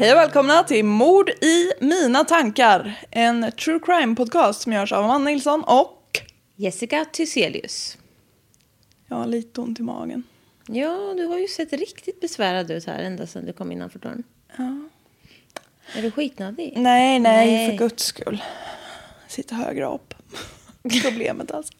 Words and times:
Hej 0.00 0.12
och 0.12 0.18
välkomna 0.18 0.62
till 0.62 0.84
Mord 0.84 1.30
i 1.30 1.72
mina 1.80 2.24
tankar. 2.24 3.00
En 3.10 3.52
true 3.52 3.80
crime 3.82 4.16
podcast 4.16 4.62
som 4.62 4.72
görs 4.72 4.92
av 4.92 5.04
Amanda 5.04 5.30
Nilsson 5.30 5.64
och 5.66 6.20
Jessica 6.56 7.04
Thyselius. 7.04 7.98
jag 9.06 9.16
har 9.16 9.26
lite 9.26 9.60
ont 9.60 9.80
i 9.80 9.82
magen. 9.82 10.22
Ja, 10.66 11.14
du 11.16 11.26
har 11.26 11.38
ju 11.38 11.48
sett 11.48 11.72
riktigt 11.72 12.20
besvärad 12.20 12.70
ut 12.70 12.86
här 12.86 13.02
ända 13.02 13.26
sedan 13.26 13.46
du 13.46 13.52
kom 13.52 13.72
innanför 13.72 13.98
dörren. 13.98 14.22
Ja. 14.56 14.88
Är 15.96 16.02
du 16.02 16.10
skitnödig? 16.10 16.72
Nej, 16.76 17.18
nej, 17.18 17.46
Nej. 17.46 17.70
för 17.70 17.76
guds 17.88 18.04
skull. 18.04 18.42
Sitter 19.28 19.54
högre 19.54 19.86
upp. 19.86 20.14
Problemet 21.02 21.50
alltså. 21.50 21.72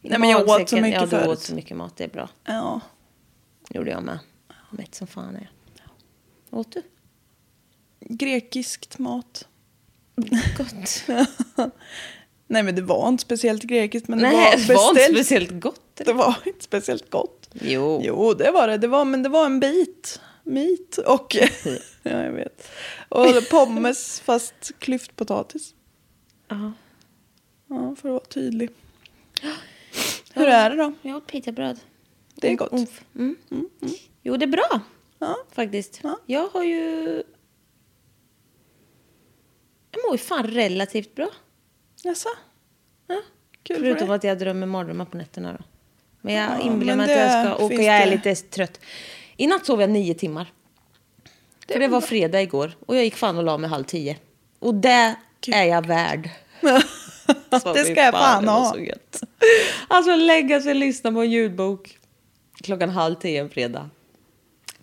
Nej 0.00 0.18
men 0.18 0.30
jag 0.30 0.48
åt 0.48 0.68
så 0.68 0.76
mycket 0.76 1.00
Ja, 1.00 1.00
du 1.00 1.10
förut. 1.10 1.28
åt 1.28 1.40
så 1.40 1.54
mycket 1.54 1.76
mat. 1.76 1.96
Det 1.96 2.04
är 2.04 2.08
bra. 2.08 2.28
Ja. 2.44 2.80
gjorde 3.70 3.90
jag 3.90 4.02
med. 4.02 4.18
Mätt 4.70 4.94
som 4.94 5.06
fan 5.06 5.36
är 5.36 5.40
jag. 5.40 6.60
Åt 6.60 6.72
du? 6.72 6.82
Grekiskt 8.08 8.98
mat. 8.98 9.48
Gott. 10.56 11.04
Nej 12.48 12.62
men 12.62 12.74
det 12.74 12.82
var 12.82 13.08
inte 13.08 13.22
speciellt 13.22 13.62
grekiskt 13.62 14.08
men 14.08 14.18
det 14.18 14.24
Nej, 14.24 14.34
var 14.34 14.66
det 14.66 14.74
var 14.74 14.90
inte 14.90 15.14
speciellt 15.14 15.60
gott. 15.60 15.80
Det 15.94 16.12
var 16.12 16.36
inte 16.44 16.64
speciellt 16.64 17.10
gott. 17.10 17.48
Jo. 17.52 18.00
Jo, 18.04 18.34
det 18.34 18.50
var 18.50 18.68
det. 18.68 18.78
det 18.78 18.86
var, 18.86 19.04
men 19.04 19.22
det 19.22 19.28
var 19.28 19.46
en 19.46 19.60
bit 19.60 20.20
meat 20.44 20.98
och... 21.06 21.34
ja, 21.34 21.78
jag 22.22 22.32
vet. 22.32 22.70
Och 23.08 23.48
pommes 23.50 24.20
fast 24.20 24.72
klyftpotatis. 24.78 25.74
Ja. 26.48 26.72
Ja, 27.68 27.96
för 27.96 28.08
att 28.08 28.12
vara 28.12 28.24
tydlig. 28.24 28.70
Hur 30.32 30.46
är 30.46 30.70
det 30.70 30.76
då? 30.76 30.92
Jag 31.02 31.16
åt 31.16 31.26
pitabröd. 31.26 31.80
Det 32.34 32.52
är 32.52 32.56
gott. 32.56 32.72
Umf. 32.72 33.04
Mm. 33.14 33.36
Jo, 34.22 34.36
det 34.36 34.44
är 34.44 34.46
bra. 34.48 34.80
Ja. 35.18 35.36
Faktiskt. 35.52 36.00
Ja. 36.02 36.18
Jag 36.26 36.48
har 36.48 36.62
ju... 36.62 37.22
Jag 39.96 40.08
mår 40.08 40.14
ju 40.14 40.18
fan 40.18 40.46
relativt 40.46 41.14
bra. 41.14 41.28
Jaså? 42.02 42.28
Ja. 43.06 43.22
Kul 43.62 43.76
för 43.76 43.82
Förutom 43.82 44.10
att 44.10 44.24
jag 44.24 44.38
drömmer 44.38 44.66
mardrömmar 44.66 45.04
på 45.04 45.16
nätterna 45.16 45.52
då. 45.52 45.64
Men 46.20 46.34
jag 46.34 46.50
Ja, 46.50 46.60
inbillar 46.60 46.96
mig 46.96 47.04
att 47.04 47.20
jag 47.20 47.44
det 47.44 47.54
ska 47.54 47.64
åka. 47.64 47.74
Jag 47.74 47.96
är 47.96 48.06
det. 48.06 48.10
lite 48.10 48.34
trött. 48.34 48.80
I 49.36 49.46
natt 49.46 49.66
sov 49.66 49.80
jag 49.80 49.90
nio 49.90 50.14
timmar. 50.14 50.52
För 51.72 51.78
det 51.80 51.88
var 51.88 52.00
fredag 52.00 52.42
igår. 52.42 52.76
Och 52.86 52.96
jag 52.96 53.04
gick 53.04 53.16
fan 53.16 53.38
och 53.38 53.44
la 53.44 53.58
mig 53.58 53.70
halv 53.70 53.84
tio. 53.84 54.16
Och 54.58 54.74
det 54.74 55.14
är 55.52 55.64
jag 55.64 55.86
värd. 55.86 56.30
Så 57.62 57.72
det 57.72 57.84
ska 57.84 57.94
jag 57.94 58.14
fan 58.14 58.44
det 58.44 58.50
ha. 58.50 58.76
Alltså 59.88 60.16
lägga 60.16 60.60
sig 60.60 60.70
och 60.70 60.76
lyssna 60.76 61.12
på 61.12 61.20
en 61.20 61.30
ljudbok. 61.30 61.98
Klockan 62.62 62.90
halv 62.90 63.14
tio 63.14 63.40
en 63.40 63.50
fredag. 63.50 63.90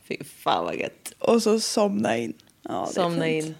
Fy 0.07 0.23
fan 0.23 0.65
vad 0.65 0.75
gött. 0.75 1.13
Och 1.19 1.43
så 1.43 1.59
somna 1.59 2.17
in. 2.17 2.33
Ja, 2.61 2.85
det 2.87 2.93
Somna 2.93 3.27
in. 3.27 3.55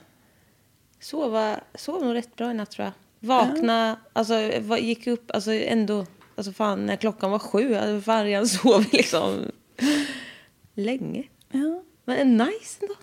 Sova, 1.03 1.59
sov 1.75 2.03
nog 2.05 2.15
rätt 2.15 2.35
bra 2.35 2.51
i 2.51 2.53
natt 2.53 2.71
tror 2.71 2.85
jag. 2.85 2.93
Vakna, 3.27 3.97
alltså 4.13 4.51
va- 4.59 4.79
gick 4.79 5.07
upp, 5.07 5.31
alltså 5.33 5.51
ändå, 5.53 6.05
alltså 6.35 6.51
fan 6.53 6.85
när 6.85 6.95
klockan 6.95 7.31
var 7.31 7.39
sju, 7.39 7.73
hade 7.73 8.01
fan 8.01 8.25
redan 8.25 8.47
sovit 8.47 8.93
liksom 8.93 9.51
länge. 10.75 11.23
Ja, 11.51 11.83
Men 12.05 12.37
nice 12.37 12.77
ändå. 12.81 12.95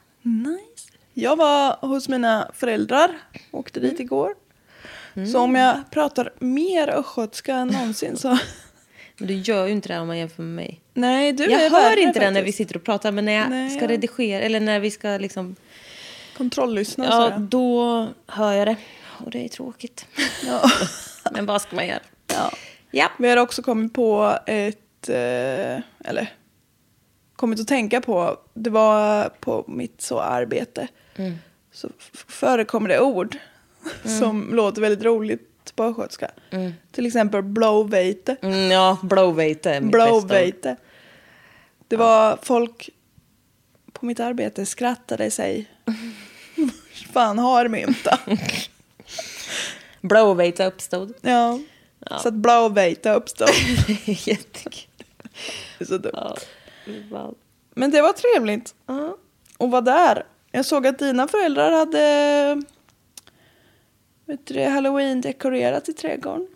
nice. 0.49 0.89
Jag 1.15 1.37
var 1.37 1.87
hos 1.87 2.09
mina 2.09 2.51
föräldrar. 2.55 3.11
Åkte 3.51 3.81
dit 3.81 4.01
igår. 4.01 4.35
Så 5.33 5.39
om 5.41 5.55
jag 5.55 5.91
pratar 5.91 6.33
mer 6.39 6.89
östgötska 6.89 7.55
än 7.55 7.69
någonsin 7.69 8.17
så... 8.17 8.29
Men 9.19 9.29
du 9.29 9.35
gör 9.35 9.67
ju 9.67 9.73
inte 9.73 9.89
det 9.89 9.99
om 10.01 10.07
man 10.07 10.19
jämför 10.19 10.43
med 10.43 10.55
mig. 10.55 10.81
Nej, 10.95 11.33
du 11.33 11.45
jag 11.45 11.71
hör 11.71 11.99
inte 11.99 12.21
det 12.21 12.31
när 12.31 12.43
vi 12.43 12.53
sitter 12.53 12.77
och 12.77 12.85
pratar, 12.85 13.13
men 13.13 13.25
när 13.25 13.33
jag 13.33 13.51
Nej, 13.51 13.71
ska 13.71 13.81
ja. 13.85 13.89
redigera, 13.91 14.41
eller 14.43 14.61
när 14.61 14.81
vi 14.81 14.91
ska 14.91 15.09
liksom, 15.09 15.57
Kontrolllyssna 16.41 17.05
ja, 17.05 17.39
då 17.39 18.09
hör 18.27 18.53
jag 18.53 18.67
det. 18.67 18.77
Och 19.25 19.31
det 19.31 19.45
är 19.45 19.49
tråkigt. 19.49 20.07
Ja. 20.47 20.71
men 21.33 21.47
vad 21.47 21.63
ska 21.63 21.77
man 21.77 21.87
göra? 21.87 22.01
ja. 22.27 22.51
Ja. 22.91 23.11
Vi 23.19 23.29
har 23.29 23.37
också 23.37 23.63
kommit 23.63 23.93
på 23.93 24.39
ett... 24.47 25.09
Eh, 25.09 25.81
eller 26.05 26.33
kommit 27.37 27.61
att 27.61 27.69
tänka 27.69 28.01
på. 28.01 28.37
Det 28.55 28.71
var 28.71 29.29
på 29.29 29.65
mitt 29.69 30.03
så 30.03 30.21
arbete. 30.21 30.89
Mm. 31.17 31.35
Så 31.73 31.89
förekommer 32.29 32.89
det 32.89 33.01
ord 33.01 33.37
som 34.19 34.55
låter 34.55 34.81
väldigt 34.81 35.05
roligt 35.05 35.73
på 35.77 35.85
östgötska. 35.85 36.31
Till 36.93 37.07
exempel 37.07 37.43
blowveite. 37.43 38.37
Mm, 38.43 38.71
ja, 38.71 38.99
blowveite 39.03 39.71
är 39.71 39.81
mitt. 39.81 39.93
Blowveite. 39.93 40.77
Det 41.89 41.97
var 41.97 42.39
folk 42.43 42.91
på 43.93 44.07
mitt 44.07 44.21
arbete 44.21 44.67
skrattade 44.67 45.31
sig. 45.31 45.71
Fan 47.13 47.39
har 47.39 47.69
mynta. 47.69 48.19
Blowveite 50.01 50.65
uppstod. 50.67 51.15
Ja. 51.21 51.59
Så 52.23 52.29
att 52.29 52.35
blowveite 52.35 53.11
uppstod. 53.13 53.49
Jättekul. 54.05 54.91
Det 55.79 55.85
är 55.85 55.87
så 55.87 55.99
dumt. 55.99 56.35
Ja. 57.11 57.33
Men 57.75 57.91
det 57.91 58.03
var 58.03 58.13
trevligt 58.13 58.75
Ja. 58.87 59.17
att 59.59 59.71
vara 59.71 59.81
där. 59.81 60.27
Jag 60.53 60.67
såg 60.67 60.87
att 60.87 60.99
dina 60.99 61.29
föräldrar 61.29 61.73
hade 61.73 62.63
vet 64.27 64.47
du, 64.47 64.63
halloween 64.65 65.21
dekorerat 65.21 65.89
i 65.89 65.93
trädgården. 65.93 66.47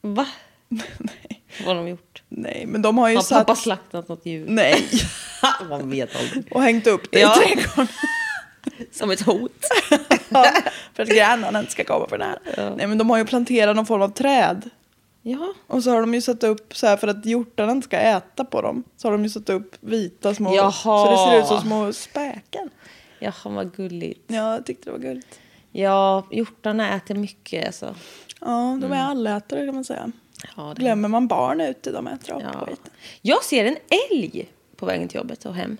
Va? 0.00 0.26
nej. 0.68 1.42
Vad 1.58 1.68
har 1.68 1.74
de 1.84 1.88
gjort? 1.88 2.22
nej, 2.28 2.64
men 2.66 2.82
de 2.82 2.98
har 2.98 3.08
ju 3.08 3.16
Har 3.16 3.22
satt... 3.22 3.38
pappa 3.46 3.56
slaktat 3.56 4.08
något 4.08 4.26
djur? 4.26 4.46
Nej, 4.48 4.84
Man 5.68 5.90
vet 5.90 6.16
aldrig. 6.16 6.52
och 6.52 6.62
hängt 6.62 6.86
upp 6.86 7.10
det 7.10 7.20
Ja. 7.20 7.42
i 7.42 7.46
trädgården. 7.54 7.88
Som 8.96 9.10
ett 9.10 9.20
hot. 9.20 9.52
ja, 10.28 10.46
för 10.94 11.02
att 11.02 11.08
grannarna 11.08 11.58
inte 11.60 11.72
ska 11.72 11.84
komma 11.84 12.06
för 12.08 12.18
nära. 12.18 12.74
Nej, 12.76 12.86
men 12.86 12.98
de 12.98 13.10
har 13.10 13.18
ju 13.18 13.24
planterat 13.24 13.76
någon 13.76 13.86
form 13.86 14.02
av 14.02 14.08
träd. 14.08 14.70
Ja. 15.22 15.54
Och 15.66 15.82
så 15.82 15.90
har 15.90 16.00
de 16.00 16.14
ju 16.14 16.20
satt 16.20 16.44
upp 16.44 16.76
så 16.76 16.86
här 16.86 16.96
för 16.96 17.08
att 17.08 17.26
hjortarna 17.26 17.72
inte 17.72 17.84
ska 17.88 17.96
äta 17.98 18.44
på 18.44 18.62
dem. 18.62 18.84
Så 18.96 19.08
har 19.08 19.12
de 19.12 19.22
ju 19.22 19.30
satt 19.30 19.48
upp 19.50 19.76
vita 19.80 20.34
små, 20.34 20.54
Jaha. 20.56 20.72
så 20.72 21.10
det 21.10 21.16
ser 21.30 21.40
ut 21.40 21.46
som 21.46 21.60
små 21.60 21.92
späken. 21.92 22.70
Jaha, 23.18 23.34
vad 23.44 23.76
gulligt. 23.76 24.24
Ja, 24.26 24.52
jag 24.54 24.66
tyckte 24.66 24.84
det 24.84 24.92
var 24.92 24.98
gulligt. 24.98 25.40
Ja, 25.72 26.26
hjortarna 26.30 26.94
äter 26.96 27.14
mycket 27.14 27.66
alltså. 27.66 27.94
Ja, 28.40 28.78
de 28.82 28.92
är 28.92 29.02
allätare 29.02 29.66
kan 29.66 29.74
man 29.74 29.84
säga. 29.84 30.12
Ja, 30.56 30.72
det- 30.76 30.80
Glömmer 30.82 31.08
man 31.08 31.28
barn 31.28 31.60
ute, 31.60 31.90
de 31.92 32.06
äter 32.06 32.34
upp 32.36 32.42
Ja. 32.52 32.60
skiten. 32.66 32.90
Jag 33.22 33.44
ser 33.44 33.64
en 33.64 33.76
älg 34.10 34.48
på 34.76 34.86
vägen 34.86 35.08
till 35.08 35.16
jobbet 35.16 35.44
och 35.46 35.54
hem. 35.54 35.76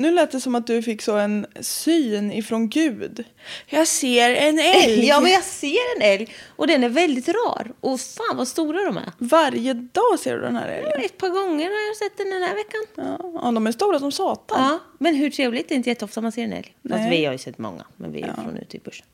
Nu 0.00 0.10
lät 0.10 0.30
det 0.30 0.40
som 0.40 0.54
att 0.54 0.66
du 0.66 0.82
fick 0.82 1.02
så 1.02 1.16
en 1.16 1.46
syn 1.60 2.32
ifrån 2.32 2.68
Gud. 2.68 3.24
Jag 3.66 3.88
ser 3.88 4.34
en 4.34 4.58
älg. 4.58 5.06
Ja, 5.10 5.20
men 5.20 5.30
jag 5.32 5.44
ser 5.44 5.96
en 5.96 6.02
älg 6.02 6.34
och 6.56 6.66
den 6.66 6.84
är 6.84 6.88
väldigt 6.88 7.28
rar. 7.28 7.72
Och 7.80 8.00
fan 8.00 8.36
vad 8.36 8.48
stora 8.48 8.84
de 8.84 8.96
är. 8.96 9.12
Varje 9.18 9.74
dag 9.74 10.18
ser 10.18 10.34
du 10.36 10.40
den 10.42 10.56
här 10.56 10.68
älgen. 10.68 11.04
Ett 11.04 11.18
par 11.18 11.28
gånger 11.28 11.64
har 11.64 11.86
jag 11.88 11.96
sett 11.96 12.16
den 12.18 12.30
den 12.30 12.42
här 12.42 12.54
veckan. 12.54 12.80
Ja, 12.94 13.40
ja, 13.42 13.50
de 13.52 13.66
är 13.66 13.72
stora 13.72 13.98
som 13.98 14.12
satan. 14.12 14.62
Ja, 14.62 14.78
men 14.98 15.14
hur 15.14 15.30
trevligt? 15.30 15.68
Det 15.68 15.74
är 15.74 15.76
inte 15.76 15.88
jätteofta 15.90 16.20
man 16.20 16.32
ser 16.32 16.44
en 16.44 16.52
älg. 16.52 16.74
Fast 16.88 17.10
vi 17.10 17.24
har 17.24 17.32
ju 17.32 17.38
sett 17.38 17.58
många, 17.58 17.84
men 17.96 18.12
vi 18.12 18.22
är 18.22 18.34
från 18.34 18.56
ute 18.56 18.76
i 18.76 18.80
bushen. 18.80 19.06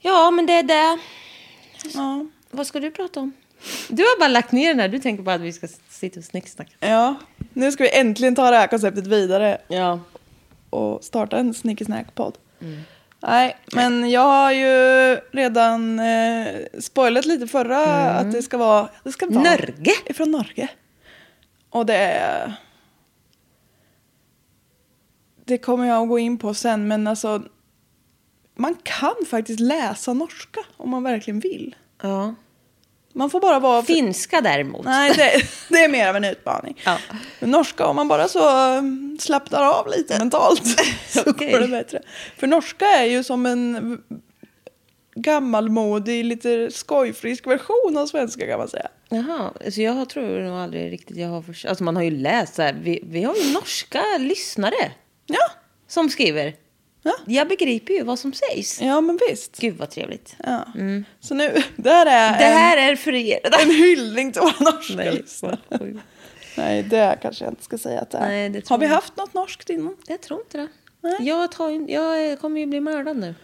Ja, 0.00 0.30
men 0.30 0.46
det 0.46 0.52
är 0.52 0.62
det. 0.62 0.98
Ja. 1.94 2.26
Vad 2.50 2.66
ska 2.66 2.80
du 2.80 2.90
prata 2.90 3.20
om? 3.20 3.32
Du 3.88 4.02
har 4.02 4.18
bara 4.18 4.28
lagt 4.28 4.52
ner 4.52 4.68
den 4.68 4.80
här. 4.80 4.88
Du 4.88 4.98
tänker 4.98 5.22
bara 5.22 5.34
att 5.34 5.40
vi 5.40 5.52
ska 5.52 5.68
sitta 5.88 6.20
och 6.20 6.24
snicksnacka. 6.24 6.70
ja, 6.80 7.14
nu 7.52 7.72
ska 7.72 7.84
vi 7.84 7.98
äntligen 7.98 8.34
ta 8.34 8.50
det 8.50 8.56
här 8.56 8.66
konceptet 8.66 9.06
vidare 9.06 9.58
Ja. 9.68 10.00
och 10.70 11.04
starta 11.04 11.36
en 11.38 11.54
snickesnack-podd. 11.54 12.34
Nej, 13.20 13.56
men 13.74 14.10
jag 14.10 14.20
har 14.20 14.52
ju 14.52 14.66
redan 15.32 15.98
eh, 16.00 16.46
spoilat 16.80 17.24
lite 17.24 17.46
förra 17.46 17.84
att 18.10 18.32
det 18.32 18.42
ska 18.42 18.58
vara... 18.58 18.88
Det 19.04 19.12
ska 19.12 19.26
vara 19.26 19.42
Norge? 19.44 19.92
Ifrån 20.06 20.30
Norge. 20.30 20.68
Och 21.70 21.86
det 21.86 21.96
är... 21.96 22.54
Det 25.44 25.58
kommer 25.58 25.86
jag 25.86 26.02
att 26.02 26.08
gå 26.08 26.18
in 26.18 26.38
på 26.38 26.54
sen, 26.54 26.88
men 26.88 27.06
alltså... 27.06 27.42
Man 28.56 28.74
kan 28.82 29.14
faktiskt 29.30 29.60
läsa 29.60 30.12
norska 30.12 30.60
om 30.76 30.90
man 30.90 31.02
verkligen 31.02 31.40
vill. 31.40 31.74
ja. 32.02 32.34
Man 33.16 33.30
får 33.30 33.40
bara 33.40 33.58
vara... 33.58 33.82
Finska 33.82 34.40
däremot. 34.40 34.84
Nej, 34.84 35.12
det, 35.16 35.42
det 35.68 35.84
är 35.84 35.88
mer 35.88 36.08
av 36.08 36.16
en 36.16 36.24
utmaning. 36.24 36.80
Ja. 36.84 36.98
Men 37.40 37.50
norska, 37.50 37.86
om 37.86 37.96
man 37.96 38.08
bara 38.08 38.28
så 38.28 38.76
um, 38.78 39.18
slappnar 39.20 39.62
av 39.62 39.88
lite 39.96 40.18
mentalt 40.18 40.62
så 41.08 41.22
Okej. 41.26 41.52
går 41.52 41.60
det 41.60 41.68
bättre. 41.68 42.02
För 42.36 42.46
norska 42.46 42.84
är 42.84 43.04
ju 43.04 43.24
som 43.24 43.46
en 43.46 44.02
gammalmodig, 45.14 46.24
lite 46.24 46.70
skojfrisk 46.70 47.46
version 47.46 47.96
av 47.98 48.06
svenska 48.06 48.46
kan 48.46 48.58
man 48.58 48.68
säga. 48.68 48.88
Jaha, 49.08 49.52
alltså 49.64 49.80
jag 49.82 50.08
tror 50.08 50.40
nog 50.40 50.58
aldrig 50.58 50.92
riktigt 50.92 51.16
jag 51.16 51.28
har 51.28 51.42
förstått. 51.42 51.68
Alltså 51.68 51.84
man 51.84 51.96
har 51.96 52.02
ju 52.02 52.10
läst 52.10 52.54
så 52.54 52.62
här. 52.62 52.76
Vi, 52.82 53.00
vi 53.06 53.22
har 53.22 53.34
ju 53.34 53.52
norska 53.52 54.02
lyssnare 54.18 54.92
Ja, 55.26 55.50
som 55.88 56.08
skriver. 56.08 56.54
Ja. 57.06 57.12
Jag 57.26 57.48
begriper 57.48 57.94
ju 57.94 58.02
vad 58.02 58.18
som 58.18 58.32
sägs. 58.32 58.80
ja 58.82 59.00
men 59.00 59.18
visst. 59.28 59.58
Gud 59.60 59.76
vad 59.76 59.90
trevligt. 59.90 60.36
Ja. 60.44 60.66
Så 61.20 61.34
nu, 61.34 61.62
det 61.76 61.90
här 61.90 62.06
är, 62.06 62.28
Mm. 62.28 62.38
Det 62.38 62.44
här 62.58 62.76
är 62.92 62.96
för 62.96 63.14
er. 63.14 63.38
en, 63.42 63.52
en 63.70 63.70
hyllning 63.74 64.32
till 64.32 64.40
våra 64.42 64.54
norska 64.72 64.94
Nej, 64.96 65.12
lyssnare. 65.16 65.58
Nej, 66.56 66.82
det 66.82 67.18
kanske 67.22 67.44
jag 67.44 67.52
inte 67.52 67.64
ska 67.64 67.78
säga 67.78 68.00
att 68.00 68.10
det 68.10 68.18
är. 68.18 68.28
Nej, 68.28 68.48
det 68.50 68.68
Har 68.68 68.78
vi 68.78 68.86
jag. 68.86 68.92
haft 68.94 69.16
något 69.16 69.34
norskt 69.34 69.70
innan? 69.70 69.96
Jag 70.06 70.20
tror 70.20 70.40
inte 70.40 70.58
det. 70.58 70.68
Jag, 71.20 71.52
tar, 71.52 71.90
jag 71.90 72.40
kommer 72.40 72.60
ju 72.60 72.66
bli 72.66 72.80
mördad 72.80 73.16
nu. 73.16 73.34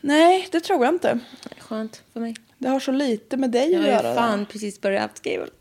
Nej, 0.00 0.48
det 0.52 0.60
tror 0.60 0.84
jag 0.84 0.94
inte. 0.94 1.18
Skönt 1.58 2.02
för 2.12 2.20
mig. 2.20 2.34
Det 2.58 2.68
har 2.68 2.80
så 2.80 2.92
lite 2.92 3.36
med 3.36 3.50
dig 3.50 3.72
Jag 3.72 3.80
att 3.80 3.86
har 3.86 3.92
göra. 3.92 4.08
ju 4.08 4.14
fan 4.14 4.46
precis 4.46 4.80
börjat 4.80 5.16
skriva. 5.18 5.46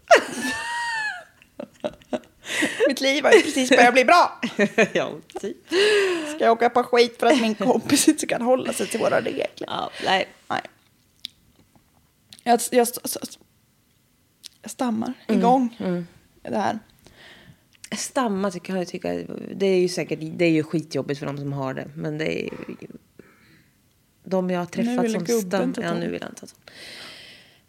Mitt 2.87 3.01
liv 3.01 3.23
har 3.23 3.31
ju 3.31 3.41
precis 3.41 3.69
börjat 3.69 3.93
bli 3.93 4.05
bra. 4.05 4.41
ja, 4.93 5.11
typ. 5.41 5.57
Ska 6.35 6.43
jag 6.43 6.51
åka 6.51 6.69
på 6.69 6.83
skit 6.83 7.19
för 7.19 7.27
att 7.27 7.41
min 7.41 7.55
kompis 7.55 8.07
inte 8.07 8.27
kan 8.27 8.41
hålla 8.41 8.73
sig 8.73 8.87
till 8.87 8.99
våra 8.99 9.21
regler? 9.21 9.47
Ja, 9.55 9.89
nej. 10.05 10.27
Nej. 10.49 10.61
Jag, 12.43 12.59
jag, 12.71 12.87
jag 14.61 14.71
stammar 14.71 15.13
igång 15.27 15.77
det 16.41 16.57
här. 16.57 16.79
Stamma 17.91 18.51
tycker 18.51 18.75
jag 18.75 18.87
tycka. 18.87 19.13
Det 19.55 19.65
är 19.65 19.79
ju 19.79 19.89
säkert 19.89 20.19
det 20.21 20.45
är 20.45 20.49
ju 20.49 20.63
skitjobbigt 20.63 21.19
för 21.19 21.25
de 21.25 21.37
som 21.37 21.53
har 21.53 21.73
det. 21.73 21.87
Men 21.95 22.17
det 22.17 22.39
är 22.39 22.43
ju... 22.43 22.87
De 24.23 24.49
jag 24.49 24.59
har 24.59 24.65
träffat 24.65 25.11
som 25.11 25.23
gubben 25.23 25.51
stam... 25.51 25.73
ta 25.73 25.81
Ja, 25.81 25.89
tag. 25.89 25.99
nu 25.99 26.09
vill 26.11 26.23
han 26.23 26.35
ta 26.35 26.47
sånt. 26.47 26.71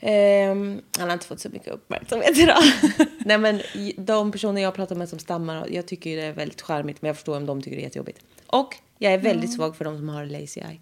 Ehm, 0.00 0.82
han 0.98 1.08
har 1.08 1.12
inte 1.14 1.26
fått 1.26 1.40
så 1.40 1.48
mycket 1.48 1.68
uppmärksamhet 1.68 2.38
idag. 2.38 2.58
Nej 3.18 3.38
men 3.38 3.60
de 3.96 4.32
personer 4.32 4.62
jag 4.62 4.74
pratar 4.74 4.94
med 4.96 5.08
som 5.08 5.18
stammar, 5.18 5.68
jag 5.70 5.86
tycker 5.86 6.16
det 6.16 6.22
är 6.22 6.32
väldigt 6.32 6.62
charmigt 6.62 7.02
men 7.02 7.06
jag 7.06 7.16
förstår 7.16 7.36
om 7.36 7.46
de 7.46 7.62
tycker 7.62 7.76
det 7.76 7.82
är 7.82 7.84
jättejobbigt. 7.84 8.24
Och 8.46 8.76
jag 8.98 9.12
är 9.12 9.18
väldigt 9.18 9.54
svag 9.54 9.76
för 9.76 9.84
de 9.84 9.96
som 9.98 10.08
har 10.08 10.26
lazy 10.26 10.60
eye. 10.60 10.80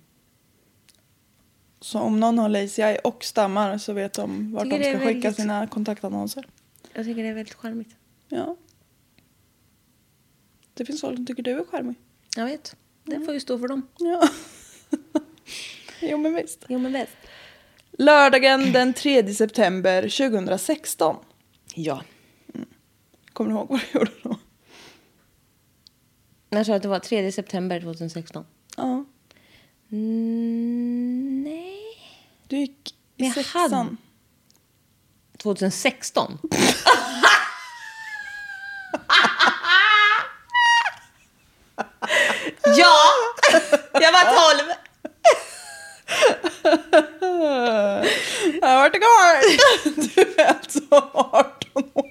Så 1.80 1.98
om 2.00 2.20
någon 2.20 2.38
har 2.38 2.48
lazy 2.48 2.82
eye 2.82 2.98
och 2.98 3.24
stammar 3.24 3.78
så 3.78 3.92
vet 3.92 4.12
de 4.12 4.52
vart 4.52 4.62
de 4.70 4.70
ska 4.70 4.82
skicka 4.92 4.98
väldigt- 5.04 5.36
sina 5.36 5.66
kontaktannonser. 5.66 6.46
Jag 6.94 7.04
tycker 7.04 7.22
det 7.22 7.28
är 7.28 7.34
väldigt 7.34 7.54
charmigt. 7.54 7.96
Ja. 8.28 8.56
Det 10.74 10.84
finns 10.84 11.00
folk 11.00 11.16
som 11.16 11.26
tycker 11.26 11.42
du 11.42 11.50
är 11.50 11.64
charmig. 11.64 11.94
Jag 12.36 12.44
vet. 12.46 12.76
Det 13.04 13.20
får 13.20 13.34
ju 13.34 13.40
stå 13.40 13.58
för 13.58 13.68
dem. 13.68 13.88
Ja. 13.98 14.28
jo 16.00 16.18
men 16.18 16.34
visst. 16.34 16.64
Jo 16.68 16.78
men 16.78 16.92
bäst. 16.92 17.12
Lördagen 17.98 18.72
den 18.72 18.94
3 18.94 19.34
september 19.34 20.02
2016. 20.02 21.16
Ja. 21.74 22.02
Kommer 23.32 23.50
du 23.50 23.56
ihåg 23.56 23.68
vad 23.70 23.80
du 23.80 23.98
gjorde 23.98 24.10
då? 24.22 24.36
Jag 26.50 26.66
sa 26.66 26.74
att 26.74 26.82
det 26.82 26.88
var 26.88 26.98
3 26.98 27.32
september 27.32 27.80
2016. 27.80 28.44
Ja. 28.76 29.04
Mm, 29.92 31.42
nej. 31.44 31.80
Du 32.48 32.56
gick 32.56 32.90
i 32.90 32.94
Men 33.16 33.26
jag 33.26 33.34
sexan. 33.34 33.72
hade- 33.72 33.96
2016? 35.38 36.38
ja! 42.76 42.94
Jag 43.92 44.12
var 44.12 44.54
12. 44.58 44.70
Har 48.84 48.90
varit 48.90 48.96
igång! 48.96 50.04
Du 50.14 50.42
är 50.42 50.46
alltså 50.46 50.80
18 50.90 51.90
år. 51.94 52.10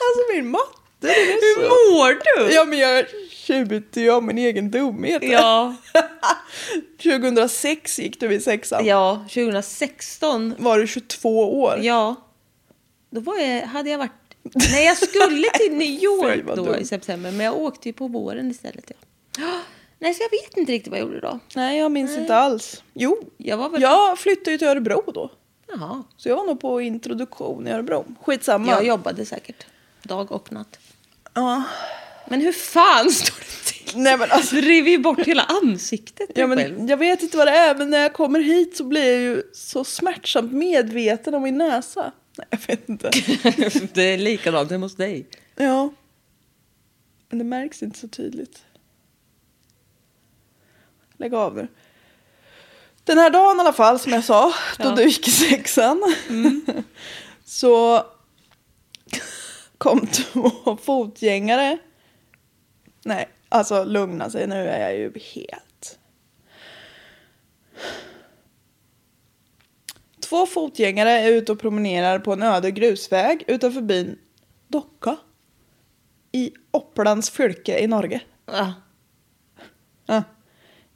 Alltså 0.00 0.34
min 0.34 0.50
matte, 0.50 0.66
den 1.00 1.10
är 1.10 1.60
Hur 1.60 1.68
så... 1.68 1.94
mår 1.94 2.08
du? 2.46 2.54
Ja 2.54 2.64
men 2.64 2.78
jag 2.78 3.06
tjuter 3.30 4.00
ju 4.00 4.10
om 4.10 4.26
min 4.26 4.38
egen 4.38 4.70
dumhet. 4.70 5.22
Ja. 5.22 5.74
2006 7.02 7.98
gick 7.98 8.20
du 8.20 8.34
i 8.34 8.40
sexan. 8.40 8.86
Ja, 8.86 9.24
2016. 9.28 10.54
Var 10.58 10.78
du 10.78 10.86
22 10.86 11.60
år? 11.62 11.78
Ja. 11.82 12.14
Då 13.10 13.20
var 13.20 13.38
jag, 13.38 13.62
hade 13.62 13.90
jag 13.90 13.98
varit... 13.98 14.10
Nej, 14.72 14.84
jag 14.86 14.96
skulle 14.96 15.50
till 15.50 15.72
New 15.76 16.02
York 16.02 16.56
då 16.56 16.76
i 16.76 16.84
september. 16.84 17.30
Men 17.30 17.46
jag 17.46 17.56
åkte 17.56 17.88
ju 17.88 17.92
på 17.92 18.08
våren 18.08 18.50
istället. 18.50 18.84
Ja. 18.88 18.96
Nej, 19.98 20.14
så 20.14 20.22
jag 20.22 20.30
vet 20.30 20.56
inte 20.56 20.72
riktigt 20.72 20.90
vad 20.90 21.00
jag 21.00 21.06
gjorde 21.06 21.20
då. 21.20 21.38
Nej 21.54 21.78
jag 21.78 21.92
minns 21.92 22.18
inte 22.18 22.34
alls. 22.36 22.82
Jo, 22.94 23.16
Jag 23.36 23.56
var 23.56 23.68
väl... 23.68 23.82
jag 23.82 24.18
flyttade 24.18 24.50
ju 24.50 24.58
till 24.58 24.68
Örebro 24.68 25.12
då. 25.14 25.30
Jaha. 25.68 26.02
Så 26.16 26.28
jag 26.28 26.36
var 26.36 26.46
nog 26.46 26.60
på 26.60 26.80
introduktion 26.80 27.66
i 27.66 27.70
Örebro. 27.70 28.04
Skitsamma. 28.22 28.70
Jag 28.72 28.86
jobbade 28.86 29.26
säkert 29.26 29.66
dag 30.02 30.32
och 30.32 30.52
natt. 30.52 30.78
Ja. 31.34 31.62
Men 32.28 32.40
hur 32.40 32.52
fan 32.52 33.10
står 33.10 33.36
det 33.40 33.72
till? 33.72 34.00
Nej 34.00 34.16
men 34.18 34.30
alltså. 34.30 34.54
Du 34.54 34.60
river 34.60 34.90
ju 34.90 34.98
bort 34.98 35.20
hela 35.26 35.42
ansiktet 35.42 36.30
Ja, 36.34 36.48
själv. 36.56 36.78
men 36.78 36.88
jag 36.88 36.96
vet 36.96 37.22
inte 37.22 37.36
vad 37.36 37.46
det 37.46 37.52
är 37.56 37.74
men 37.74 37.90
när 37.90 37.98
jag 37.98 38.12
kommer 38.12 38.40
hit 38.40 38.76
så 38.76 38.84
blir 38.84 39.12
jag 39.12 39.20
ju 39.22 39.42
så 39.52 39.84
smärtsamt 39.84 40.52
medveten 40.52 41.34
om 41.34 41.42
min 41.42 41.58
näsa. 41.58 42.12
Nej 42.38 42.46
jag 42.50 42.58
vet 42.66 42.88
inte. 42.88 43.10
det 43.94 44.02
är 44.02 44.18
likadant 44.18 44.70
hemma 44.70 44.84
hos 44.86 44.96
dig. 44.96 45.26
Ja. 45.56 45.92
Men 47.28 47.38
det 47.38 47.44
märks 47.44 47.82
inte 47.82 47.98
så 47.98 48.08
tydligt. 48.08 48.62
Lägg 51.18 51.34
av 51.34 51.56
nu. 51.56 51.68
Den 53.04 53.18
här 53.18 53.30
dagen 53.30 53.56
i 53.56 53.60
alla 53.60 53.72
fall, 53.72 53.98
som 53.98 54.12
jag 54.12 54.24
sa, 54.24 54.52
då 54.78 54.84
Ja. 54.88 54.94
du 54.94 55.02
gick 55.04 55.28
i 55.28 55.30
sexan. 55.30 56.14
så 57.44 58.02
kom 59.78 60.06
två 60.06 60.50
fotgängare. 60.82 61.78
Nej, 63.04 63.28
alltså 63.48 63.84
lugna 63.84 64.30
sig, 64.30 64.46
nu 64.46 64.68
är 64.68 64.80
jag 64.80 64.96
ju 64.98 65.12
helt... 65.34 65.98
Två 70.20 70.46
fotgängare 70.46 71.10
är 71.10 71.28
ute 71.32 71.52
och 71.52 71.60
promenerar 71.60 72.18
på 72.18 72.32
en 72.32 72.42
öde 72.42 72.70
grusväg 72.70 73.44
utanför 73.46 73.80
byn 73.80 74.18
Docka 74.68 75.16
i 76.32 76.52
Opplands 76.70 77.30
fylke 77.30 77.78
i 77.78 77.86
Norge. 77.86 78.20
Ja. 78.46 78.72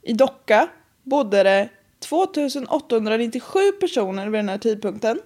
I 0.01 0.13
Docka 0.13 0.69
bodde 1.03 1.43
det 1.43 1.69
2897 1.99 3.71
personer 3.79 4.25
vid 4.25 4.39
den 4.39 4.49
här 4.49 4.57
tidpunkten. 4.57 5.19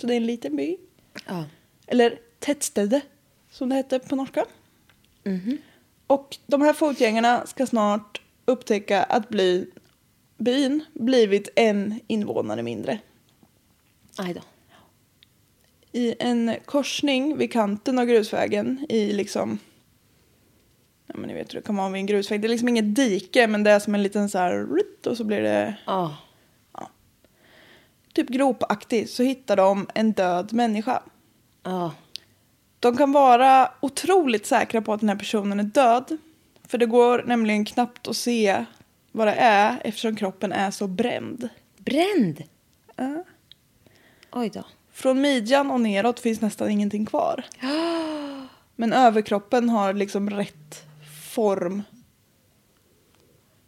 Så 0.00 0.06
det 0.06 0.14
är 0.14 0.16
en 0.16 0.26
liten 0.26 0.56
by. 0.56 0.76
ja. 1.26 1.44
Eller 1.86 2.18
Tettstede, 2.38 3.00
som 3.50 3.68
det 3.68 3.74
hette 3.74 3.98
på 3.98 4.16
norska. 4.16 4.44
Och 6.06 6.36
de 6.46 6.62
här 6.62 6.72
fotgängarna 6.72 7.46
ska 7.46 7.66
snart 7.66 8.20
upptäcka 8.44 9.02
att 9.02 9.28
bli 9.28 9.70
byn 10.36 10.84
blivit 10.94 11.48
en 11.56 12.00
invånare 12.06 12.62
mindre. 12.62 12.98
Aj 14.16 14.34
då. 14.34 14.40
I 15.92 16.14
en 16.18 16.56
korsning 16.64 17.36
vid 17.36 17.52
kanten 17.52 17.98
av 17.98 18.04
grusvägen 18.04 18.86
i 18.88 19.12
liksom... 19.12 19.58
Ja 21.08 21.14
men 21.18 21.28
ni 21.28 21.34
vet 21.34 21.54
hur 21.54 21.60
det 21.60 21.66
kan 21.66 21.76
vara 21.76 21.88
vid 21.88 22.00
en 22.00 22.06
grusväg. 22.06 22.40
Det 22.40 22.46
är 22.46 22.48
liksom 22.48 22.68
inget 22.68 22.94
dike 22.94 23.46
men 23.46 23.64
det 23.64 23.70
är 23.70 23.78
som 23.78 23.94
en 23.94 24.02
liten 24.02 24.28
så 24.28 24.38
här... 24.38 24.66
Och 25.06 25.16
så 25.16 25.24
blir 25.24 25.40
det 25.42 25.74
Ja. 25.86 26.16
typ 28.12 28.28
gropaktigt. 28.28 29.10
Så 29.10 29.22
hittar 29.22 29.56
de 29.56 29.86
en 29.94 30.12
död 30.12 30.52
människa. 30.52 31.02
Ja. 31.62 31.94
De 32.80 32.96
kan 32.96 33.12
vara 33.12 33.70
otroligt 33.80 34.46
säkra 34.46 34.82
på 34.82 34.92
att 34.92 35.00
den 35.00 35.08
här 35.08 35.16
personen 35.16 35.60
är 35.60 35.64
död. 35.64 36.16
För 36.68 36.78
det 36.78 36.86
går 36.86 37.22
nämligen 37.26 37.64
knappt 37.64 38.08
att 38.08 38.16
se 38.16 38.64
vad 39.12 39.26
det 39.26 39.34
är 39.34 39.80
eftersom 39.84 40.16
kroppen 40.16 40.52
är 40.52 40.70
så 40.70 40.86
bränd. 40.86 41.48
Bränd. 41.76 42.42
Ja. 42.96 43.24
Oj 44.32 44.48
då. 44.50 44.64
Från 44.92 45.20
midjan 45.20 45.70
och 45.70 45.80
neråt 45.80 46.20
finns 46.20 46.40
nästan 46.40 46.70
ingenting 46.70 47.06
kvar. 47.06 47.44
Men 48.76 48.92
överkroppen 48.92 49.68
har 49.68 49.92
liksom 49.92 50.30
rätt 50.30 50.87
form. 51.38 51.82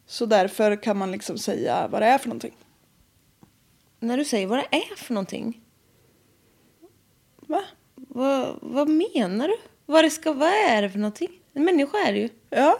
Så 0.07 0.27
därför 0.27 0.83
kan 0.83 0.97
man 0.97 1.12
liksom 1.12 1.39
säga 1.39 1.89
vad 1.89 2.03
det 2.03 2.07
är 2.07 2.19
för 2.19 2.29
någonting. 2.29 2.57
När 4.00 4.17
du 4.17 4.25
säger 4.25 4.47
vad 4.47 4.59
det 4.59 4.77
är 4.77 4.97
för 4.97 5.15
någonting. 5.15 5.61
Va? 7.37 7.62
Vad, 7.95 8.59
vad 8.62 8.89
menar 8.89 9.49
du? 9.49 9.57
Vad 9.87 10.05
det 10.05 10.11
ska 10.11 10.33
vad 10.33 10.49
är 10.49 10.83
det 10.83 10.91
för 10.91 10.99
någonting? 10.99 11.29
En 11.53 11.65
människa 11.65 11.99
är 11.99 12.12
det 12.12 12.19
ju. 12.19 12.29
Ja. 12.50 12.79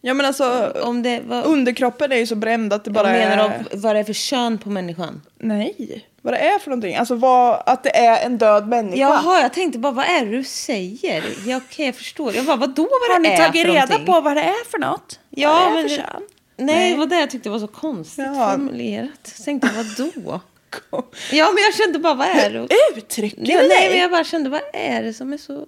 Ja 0.00 0.14
men 0.14 0.26
alltså 0.26 0.72
Om 0.84 1.02
det, 1.02 1.20
vad, 1.20 1.44
underkroppen 1.44 2.12
är 2.12 2.16
ju 2.16 2.26
så 2.26 2.36
bränd 2.36 2.72
att 2.72 2.84
det 2.84 2.90
bara 2.90 3.12
menar 3.12 3.36
är... 3.38 3.44
om, 3.44 3.80
vad 3.80 3.96
det 3.96 4.00
är 4.00 4.04
för 4.04 4.12
kön 4.12 4.58
på 4.58 4.70
människan. 4.70 5.22
Nej. 5.36 6.07
Vad 6.22 6.34
det 6.34 6.38
är 6.38 6.58
för 6.58 6.70
någonting. 6.70 6.96
Alltså 6.96 7.14
vad, 7.14 7.62
att 7.66 7.82
det 7.82 7.96
är 7.96 8.26
en 8.26 8.38
död 8.38 8.68
människa. 8.68 8.96
Jaha, 8.98 9.40
jag 9.40 9.52
tänkte 9.52 9.78
bara 9.78 9.92
vad 9.92 10.04
är 10.04 10.24
det 10.26 10.30
du 10.36 10.44
säger? 10.44 11.24
Ja, 11.46 11.56
okej, 11.56 11.86
jag 11.86 11.94
förstår. 11.94 12.34
Jag 12.34 12.44
bara 12.44 12.56
vadå 12.56 12.82
vad 12.82 13.10
Har 13.10 13.14
det 13.22 13.28
ni 13.28 13.34
är 13.34 13.36
tagit 13.46 13.62
för 13.66 13.72
reda 13.72 13.86
någonting? 13.86 14.06
på 14.14 14.20
vad 14.20 14.36
det 14.36 14.42
är 14.42 14.70
för 14.70 14.78
något? 14.78 15.20
Ja, 15.30 15.52
vad 15.52 15.72
det 15.72 15.78
är 15.78 15.82
men 15.82 15.88
för 15.88 15.96
kön? 15.96 16.22
Nej, 16.56 16.90
det 16.92 16.98
var 16.98 17.06
det 17.06 17.20
jag 17.20 17.30
tyckte 17.30 17.50
var 17.50 17.58
så 17.58 17.66
konstigt 17.66 18.24
Ja. 18.26 18.50
formulerat. 18.52 19.32
Jag 19.36 19.44
tänkte 19.44 19.68
vadå? 19.76 20.40
Ja, 21.32 21.50
men 21.54 21.62
jag 21.64 21.74
kände 21.74 21.98
bara 21.98 22.14
vad 22.14 22.26
är 22.28 22.50
det? 22.50 22.68
Uttrycker 22.96 23.50
Ja, 23.52 23.60
nej, 23.68 23.88
men 23.90 23.98
jag 23.98 24.10
bara 24.10 24.24
kände 24.24 24.50
vad 24.50 24.60
är 24.72 25.02
det 25.02 25.14
som 25.14 25.32
är 25.32 25.38
så... 25.38 25.66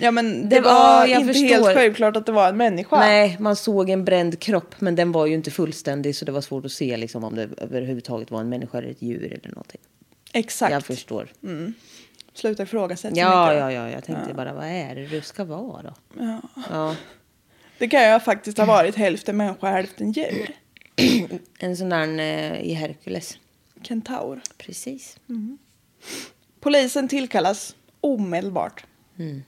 Ja 0.00 0.10
men 0.10 0.48
det, 0.48 0.56
Det 0.56 0.60
var 0.60 0.72
var- 0.98 1.06
inte 1.06 1.26
förstår. 1.26 1.48
helt 1.48 1.66
självklart 1.66 2.16
att 2.16 2.26
det 2.26 2.32
var 2.32 2.48
en 2.48 2.56
människa. 2.56 2.98
Nej, 2.98 3.36
man 3.40 3.56
såg 3.56 3.90
en 3.90 4.04
bränd 4.04 4.40
kropp, 4.40 4.74
men 4.80 4.94
den 4.94 5.12
var 5.12 5.26
ju 5.26 5.34
inte 5.34 5.50
fullständig 5.50 6.16
så 6.16 6.24
det 6.24 6.32
var 6.32 6.40
svårt 6.40 6.64
att 6.64 6.72
se 6.72 6.96
liksom, 6.96 7.24
om 7.24 7.34
det 7.34 7.48
överhuvudtaget 7.56 8.30
var 8.30 8.40
en 8.40 8.48
människa 8.48 8.78
eller 8.78 8.88
ett 8.90 9.02
djur 9.02 9.24
eller 9.42 9.48
någonting. 9.54 9.80
Exakt. 10.32 10.72
Jag 10.72 10.84
förstår. 10.84 11.28
Sluta 12.34 12.62
ifrågasätta 12.62 13.16
Ja, 13.16 13.54
ja, 13.54 13.72
ja, 13.72 13.90
jag 13.90 14.04
tänkte 14.04 14.34
bara 14.34 14.52
vad 14.52 14.64
är 14.66 14.94
det 14.94 15.06
du 15.06 15.20
ska 15.20 15.44
vara 15.44 15.82
då? 15.82 15.94
Ja. 16.18 16.40
Ja. 16.70 16.96
Det 17.78 17.88
kan 17.88 18.12
ju 18.12 18.20
faktiskt 18.20 18.58
ha 18.58 18.64
varit 18.64 18.94
hälften 18.96 19.36
människa, 19.36 19.70
hälften 19.70 20.12
djur. 20.12 20.50
En 21.58 21.76
sån 21.76 21.88
där 21.88 22.18
eh, 22.18 22.60
i 22.60 22.72
Hercules. 22.74 23.38
Kentaur. 23.82 24.40
Precis. 24.58 25.16
Polisen 26.60 27.08
tillkallas 27.08 27.74
omedelbart. 28.00 28.84
Mm. 29.18 29.42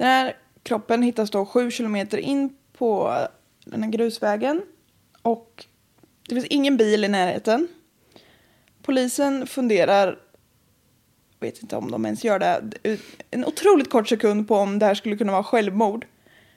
Den 0.00 0.08
här 0.08 0.36
kroppen 0.62 1.02
hittas 1.02 1.30
då 1.30 1.46
sju 1.46 1.70
kilometer 1.70 2.18
in 2.18 2.56
på 2.72 3.16
den 3.64 3.82
här 3.82 3.90
grusvägen. 3.90 4.62
Och 5.22 5.66
det 6.28 6.34
finns 6.34 6.46
ingen 6.46 6.76
bil 6.76 7.04
i 7.04 7.08
närheten. 7.08 7.68
Polisen 8.82 9.46
funderar, 9.46 10.18
vet 11.40 11.62
inte 11.62 11.76
om 11.76 11.90
de 11.90 12.06
ens 12.06 12.24
gör 12.24 12.38
det, 12.38 12.62
en 13.30 13.44
otroligt 13.44 13.90
kort 13.90 14.08
sekund 14.08 14.48
på 14.48 14.56
om 14.56 14.78
det 14.78 14.86
här 14.86 14.94
skulle 14.94 15.16
kunna 15.16 15.32
vara 15.32 15.44
självmord. 15.44 16.06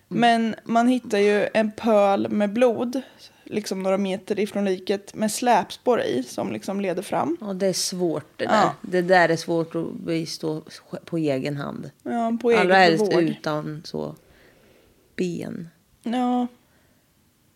Men 0.07 0.55
man 0.63 0.87
hittar 0.87 1.19
ju 1.19 1.47
en 1.53 1.71
pöl 1.71 2.29
med 2.29 2.53
blod, 2.53 3.01
liksom 3.43 3.83
några 3.83 3.97
meter 3.97 4.39
ifrån 4.39 4.65
liket, 4.65 5.15
med 5.15 5.31
släpspår 5.31 6.01
i 6.01 6.23
som 6.23 6.51
liksom 6.51 6.81
leder 6.81 7.01
fram. 7.01 7.37
Ja, 7.41 7.53
det 7.53 7.67
är 7.67 7.73
svårt 7.73 8.37
det 8.37 8.45
där. 8.45 8.61
Ja. 8.61 8.75
Det 8.81 9.01
där 9.01 9.29
är 9.29 9.35
svårt 9.35 9.75
att 9.75 9.93
bistå 9.93 10.61
på 11.05 11.17
egen 11.17 11.57
hand. 11.57 11.91
Ja, 12.03 12.37
på 12.41 12.51
Allra 12.51 12.83
eget 12.83 12.99
helst 12.99 13.13
utan 13.13 13.81
så 13.85 14.15
ben. 15.15 15.69
Ja. 16.03 16.47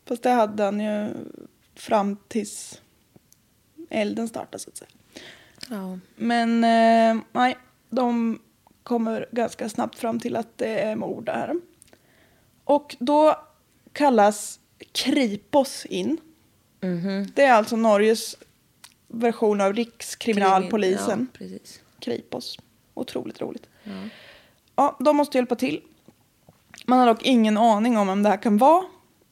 Fast 0.05 0.23
det 0.23 0.29
hade 0.29 0.63
han 0.63 0.79
ju 0.79 1.09
fram 1.75 2.17
tills 2.27 2.81
elden 3.89 4.27
startade 4.27 4.59
så 4.59 4.69
att 4.69 4.77
säga. 4.77 4.89
Ja. 5.69 5.99
Men 6.15 6.63
eh, 6.63 7.23
nej, 7.31 7.57
de 7.89 8.39
kommer 8.83 9.27
ganska 9.31 9.69
snabbt 9.69 9.99
fram 9.99 10.19
till 10.19 10.35
att 10.35 10.57
det 10.57 10.79
är 10.79 10.95
mord 10.95 11.25
där. 11.25 11.53
Och 12.63 12.95
då 12.99 13.35
kallas 13.93 14.59
Kripos 14.91 15.85
in. 15.85 16.17
Det 17.33 17.43
är 17.43 17.53
alltså 17.53 17.75
Norges 17.75 18.35
version 19.07 19.61
av 19.61 19.73
Rikskriminalpolisen. 19.73 21.27
Ja, 21.33 21.37
precis. 21.37 21.79
Kripos. 21.99 22.57
Otroligt 22.93 23.41
roligt. 23.41 23.67
Ja. 24.75 24.97
de 24.99 25.17
måste 25.17 25.37
hjälpa 25.37 25.55
till. 25.55 25.81
Man 26.85 26.99
har 26.99 27.05
dock 27.05 27.23
ingen 27.23 27.57
aning 27.57 27.97
om 27.97 28.07
vem 28.07 28.23
det 28.23 28.29
här 28.29 28.41
kan 28.41 28.57
vara. 28.57 28.85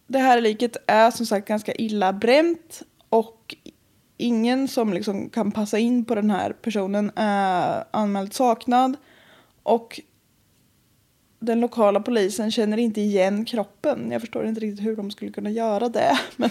Det 0.07 0.19
här 0.19 0.41
liket 0.41 0.77
är 0.87 1.11
som 1.11 1.25
sagt 1.25 1.47
ganska 1.47 1.73
illa 1.73 2.13
bränt 2.13 2.81
och 3.09 3.55
ingen 4.17 4.67
som 4.67 4.93
liksom 4.93 5.29
kan 5.29 5.51
passa 5.51 5.79
in 5.79 6.05
på 6.05 6.15
den 6.15 6.29
här 6.29 6.53
personen 6.53 7.11
är 7.15 7.83
anmäld 7.91 8.33
saknad. 8.33 8.97
Och 9.63 10.01
den 11.45 11.59
lokala 11.59 11.99
polisen 11.99 12.51
känner 12.51 12.77
inte 12.77 13.01
igen 13.01 13.45
kroppen. 13.45 14.11
Jag 14.11 14.21
förstår 14.21 14.47
inte 14.47 14.59
riktigt 14.61 14.85
hur 14.85 14.95
de 14.95 15.11
skulle 15.11 15.31
kunna 15.31 15.49
göra 15.49 15.89
det. 15.89 16.19
Men 16.35 16.49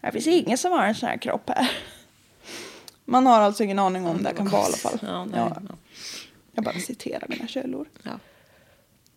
det 0.00 0.12
finns 0.12 0.26
ingen 0.26 0.58
som 0.58 0.72
har 0.72 0.86
en 0.86 0.94
sån 0.94 1.08
här 1.08 1.16
kropp 1.16 1.50
här. 1.50 1.70
Man 3.04 3.26
har 3.26 3.40
alltså 3.40 3.64
ingen 3.64 3.78
aning 3.78 4.06
om 4.06 4.22
det, 4.22 4.32
kan 4.34 4.48
vara 4.48 4.62
i 4.62 4.66
alla 4.66 4.76
fall. 4.76 4.98
Ja, 5.02 5.24
nej, 5.24 5.40
Ja, 5.40 5.56
ja. 5.68 5.74
jag 6.52 6.64
bara 6.64 6.78
citerar 6.80 7.26
mina 7.28 7.46
källor. 7.46 7.88
Ja. 8.02 8.18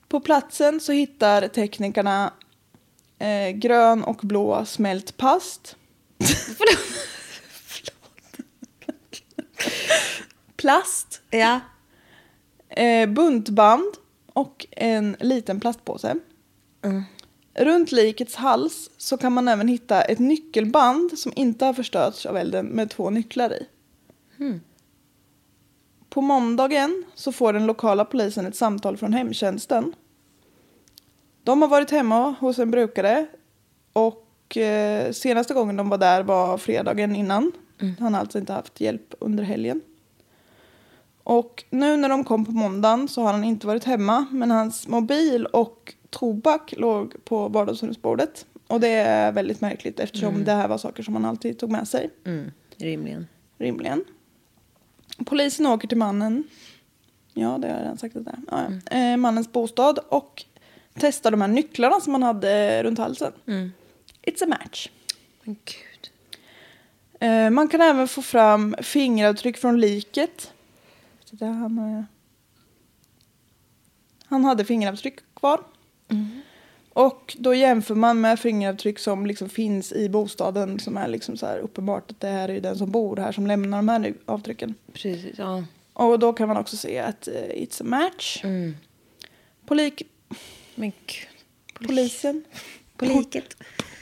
På 0.08 0.20
platsen 0.20 0.80
så 0.80 0.92
hittar 0.92 1.48
teknikerna 1.48 2.34
eh, 3.20 3.50
grön 3.50 4.04
och 4.04 4.18
blå 4.24 4.66
smält 4.66 5.18
past. 5.18 5.75
Plast, 10.56 11.22
Ja. 11.30 11.60
eh, 12.70 13.10
buntband 13.10 13.94
och 14.33 14.67
en 14.71 15.15
liten 15.19 15.59
plastpåse. 15.59 16.15
Runt 17.53 17.91
likets 17.91 18.36
hals 18.36 18.89
så 18.98 19.17
kan 19.17 19.33
man 19.33 19.48
även 19.48 19.67
hitta 19.67 20.01
ett 20.01 20.19
nyckelband 20.19 21.19
som 21.19 21.31
inte 21.36 21.65
har 21.65 21.74
förstörts 21.74 22.25
av 22.25 22.38
elden 22.38 22.65
med 22.65 22.89
två 22.89 23.09
nycklar 23.09 23.53
i. 23.53 23.67
På 26.09 26.21
måndagen 26.21 27.05
så 27.15 27.31
får 27.31 27.53
den 27.53 27.65
lokala 27.65 28.05
polisen 28.05 28.45
ett 28.45 28.55
samtal 28.55 28.98
från 28.98 29.13
hemtjänsten. 29.13 29.93
De 31.43 31.62
har 31.62 31.69
varit 31.69 31.91
hemma 31.91 32.36
hos 32.39 32.59
en 32.59 32.71
brukare 32.71 33.27
och 33.93 34.57
eh, 34.57 35.12
senaste 35.12 35.53
gången 35.53 35.75
de 35.75 35.89
var 35.89 35.98
där 35.98 36.24
var 36.24 36.57
fredagen 36.57 37.15
innan. 37.15 37.51
Han 38.00 38.13
har 38.13 38.21
alltså 38.21 38.38
inte 38.39 38.53
haft 38.53 38.81
hjälp 38.81 39.13
under 39.19 39.43
helgen. 39.43 39.81
Och 41.29 41.63
nu 41.69 41.98
när 41.98 42.09
de 42.09 42.24
kom 42.24 42.45
på 42.45 42.51
måndagen 42.51 43.07
så 43.07 43.21
har 43.21 43.33
han 43.33 43.43
inte 43.43 43.67
varit 43.67 43.83
hemma 43.83 44.25
men 44.31 44.51
hans 44.51 44.88
mobil 44.88 45.45
och 45.45 45.93
tobak 46.09 46.74
låg 46.77 47.25
på 47.25 47.48
vardagsrumsbordet. 47.48 48.45
Och 48.67 48.79
det 48.79 48.88
är 48.88 49.31
väldigt 49.31 49.62
märkligt 49.62 50.00
eftersom 50.00 50.43
det 50.43 50.51
här 50.51 50.67
var 50.67 50.77
saker 50.77 51.03
som 51.03 51.13
han 51.13 51.25
alltid 51.25 51.59
tog 51.59 51.71
med 51.71 51.88
sig. 51.88 52.09
Mm, 52.25 52.51
rimligen. 52.77 53.27
Rimligen. 53.57 54.03
Polisen 55.25 55.65
åker 55.65 55.88
till 55.88 55.98
mannen. 55.98 56.43
Ja, 57.33 57.57
det 57.57 57.67
har 57.67 57.75
jag 57.75 57.83
redan 57.83 57.98
sagt. 57.98 58.13
Det 58.13 58.21
där. 58.21 58.39
Ja, 58.51 58.65
ja. 58.91 58.98
Eh, 58.98 59.17
mannens 59.17 59.51
bostad 59.51 60.00
och 60.09 60.45
testar 60.93 61.31
de 61.31 61.41
här 61.41 61.48
nycklarna 61.48 62.00
som 62.00 62.13
han 62.13 62.24
hade 62.24 62.83
runt 62.83 63.00
halsen. 63.00 63.33
It's 64.21 64.43
a 64.43 64.48
match. 64.48 64.89
Men 65.43 65.55
gud. 65.65 66.12
Eh, 67.19 67.50
man 67.50 67.67
kan 67.67 67.81
även 67.81 68.07
få 68.07 68.21
fram 68.21 68.75
fingeravtryck 68.81 69.57
från 69.57 69.79
liket. 69.79 70.53
Där 71.31 71.51
han, 71.51 71.77
eh, 71.98 72.03
han 74.25 74.45
hade 74.45 74.65
fingeravtryck 74.65 75.19
kvar. 75.36 75.63
Och 76.93 77.36
då 77.39 77.53
jämför 77.53 77.95
man 77.95 78.21
med 78.21 78.39
fingeravtryck 78.39 79.00
som 79.00 79.25
liksom 79.25 79.50
finns 79.50 79.91
i 79.91 80.09
bostaden 80.09 80.79
som 80.79 80.98
är 80.98 81.07
liksom 81.07 81.38
så 81.38 81.45
här 81.45 81.57
uppenbart 81.59 82.12
att 82.12 82.19
det 82.19 82.27
här 82.27 82.50
är 82.50 82.62
den 82.62 82.77
som 82.77 82.91
bor 82.91 83.17
här 83.17 83.31
som 83.31 83.48
lämnar 83.48 83.77
de 83.77 83.89
här 83.89 84.00
nu- 84.00 84.17
avtrycken. 84.25 84.75
Precis, 84.93 85.38
ja. 85.38 85.63
Och 85.93 86.19
då 86.19 86.33
kan 86.33 86.48
man 86.48 86.57
också 86.57 86.77
se 86.77 87.00
att 87.00 87.27
eh, 87.27 87.33
it's 87.33 87.81
a 87.81 87.86
match. 87.86 88.43
Polik, 89.65 90.01
Men 90.75 90.91
polisen. 91.74 92.43
På 92.98 93.05
liket. 93.05 93.55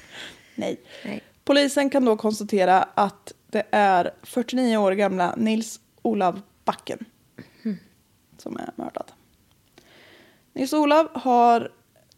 Nej. 0.55 0.77
Nej. 1.05 1.21
Polisen 1.43 1.89
kan 1.89 2.05
då 2.05 2.17
konstatera 2.17 2.83
att 2.83 3.33
det 3.47 3.63
är 3.71 4.11
49 4.23 4.77
år 4.77 4.91
gamla 4.91 5.35
Nils 5.37 5.79
Olav 6.01 6.41
Backen 6.65 7.05
som 8.37 8.57
är 8.57 8.69
mördad. 8.75 9.11
Nils 10.53 10.73
Olav 10.73 11.07
har, 11.13 11.71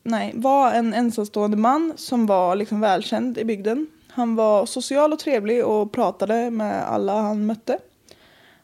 nej, 0.03 0.31
var 0.35 0.73
en 0.73 0.93
ensamstående 0.93 1.57
man 1.57 1.93
som 1.95 2.25
var 2.25 2.55
liksom 2.55 2.81
välkänd 2.81 3.37
i 3.37 3.45
bygden. 3.45 3.87
Han 4.07 4.35
var 4.35 4.65
social 4.65 5.13
och 5.13 5.19
trevlig 5.19 5.65
och 5.65 5.91
pratade 5.91 6.51
med 6.51 6.83
alla 6.87 7.21
han 7.21 7.45
mötte. 7.45 7.79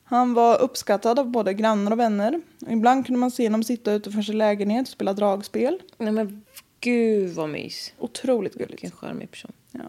Han 0.04 0.34
var 0.34 0.62
uppskattad 0.62 1.20
av 1.20 1.28
både 1.28 1.54
grannar 1.54 1.92
och 1.92 2.00
vänner. 2.00 2.42
Ibland 2.70 3.06
kunde 3.06 3.20
man 3.20 3.32
se 3.32 3.46
honom 3.46 3.64
sitta 3.64 3.94
utanför 3.94 4.22
sin 4.22 4.38
lägenhet 4.38 4.82
och 4.82 4.92
spela 4.92 5.14
dragspel. 5.14 5.82
Nej 5.98 6.12
men 6.12 6.44
gud 6.80 7.34
vad 7.36 7.50
mys. 7.50 7.94
Otroligt 8.00 8.54
gulligt. 8.54 8.72
Vilken 8.72 8.92
charmig 8.92 9.32
person. 9.32 9.52
Ja. 9.72 9.82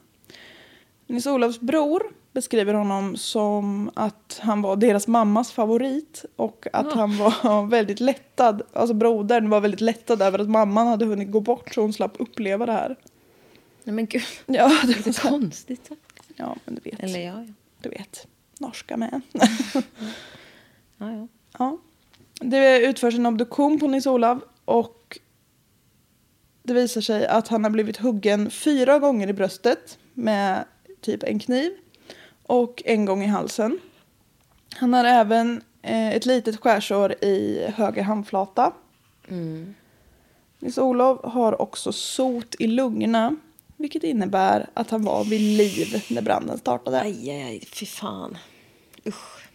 Nils 1.07 1.27
Olavs 1.27 1.61
bror 1.61 2.03
beskriver 2.37 2.75
honom 2.75 3.17
som 3.17 3.91
att 3.95 4.41
han 4.43 4.63
var 4.63 4.77
deras 4.77 5.09
mammas 5.09 5.53
favorit 5.53 6.25
och 6.37 6.67
att 6.73 6.93
han 6.93 7.19
var 7.19 7.67
väldigt 7.71 8.01
lättad, 8.01 8.63
alltså 8.73 8.95
brodern 8.95 9.51
var 9.51 9.61
väldigt 9.61 9.81
lättad 9.81 10.23
över 10.23 10.39
att 10.39 10.49
mamman 10.49 10.87
hade 10.87 11.05
hunnit 11.05 11.31
gå 11.31 11.41
bort 11.41 11.75
så 11.75 11.81
hon 11.81 11.93
slapp 11.93 12.13
uppleva 12.19 12.67
det 12.67 12.73
här. 12.73 12.97
Nej 13.85 13.95
men 13.95 14.07
gud. 14.07 14.23
Ja, 14.47 14.73
det 14.83 15.05
Det 15.05 15.07
är 15.07 15.13
så. 15.13 15.29
konstigt. 15.29 15.91
Ja, 16.37 16.57
men 16.65 16.75
du 16.75 16.91
vet. 16.91 17.01
Eller 17.01 17.21
ja, 17.21 17.45
ja. 17.47 17.53
Du 17.81 17.89
vet. 17.89 18.27
Norska 18.59 18.97
med. 18.97 19.21
ja, 20.99 21.13
ja. 21.13 21.29
ja. 21.59 21.79
Det 22.41 22.81
utförs 22.81 23.15
en 23.15 23.27
obduktion 23.27 23.79
på 23.79 23.89
Nils 23.89 24.07
Olav 24.07 24.41
och 24.65 25.19
det 26.63 26.75
visar 26.75 27.01
sig 27.01 27.27
att 27.27 27.49
han 27.49 27.65
har 27.65 27.71
blivit 27.71 27.97
huggen 27.97 28.51
fyra 28.51 28.99
gånger 28.99 29.29
i 29.29 29.33
bröstet 29.33 29.99
med 30.15 30.65
typ 31.01 31.23
en 31.23 31.39
kniv 31.39 31.73
och 32.47 32.83
en 32.85 33.05
gång 33.05 33.23
i 33.23 33.27
halsen. 33.27 33.79
Han 34.75 34.95
har 34.95 35.05
även 35.05 35.63
eh, 35.83 36.09
ett 36.15 36.27
litet 36.27 36.61
skärsår 36.61 37.13
i 37.25 37.67
höger 37.75 38.03
handflata. 38.03 38.73
Nils 40.59 40.79
Olof 40.79 41.21
har 41.25 41.63
också 41.63 41.93
sot 41.93 42.55
i 42.59 42.67
lungorna 42.67 43.37
vilket 43.77 44.05
innebär 44.05 44.69
att 44.75 44.91
han 44.91 45.03
var 45.03 45.25
vid 45.25 45.41
liv 45.41 46.05
när 46.11 46.23
branden 46.23 46.59
startade. 46.59 47.01
Aj, 47.01 47.31
aj, 47.31 47.43
aj. 47.43 47.65
Fy 47.73 47.87
fan. 47.87 48.39
Usch. 49.07 49.49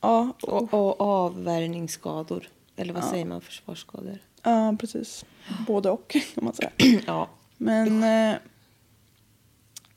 Ja, 0.00 0.32
och, 0.42 0.74
Och, 0.74 1.00
avvärjningsskador. 1.00 2.48
Eller 2.76 2.94
vad 2.94 3.04
säger 3.04 3.24
man? 3.24 3.40
Försvarsskador. 3.40 4.18
ja, 4.42 4.76
precis. 4.80 5.24
Både 5.66 5.90
och 5.90 6.08
kan 6.34 6.44
man 6.44 6.54
säga. 6.54 6.70
Ja. 7.06 7.28
Men 7.56 8.02
eh, 8.02 8.36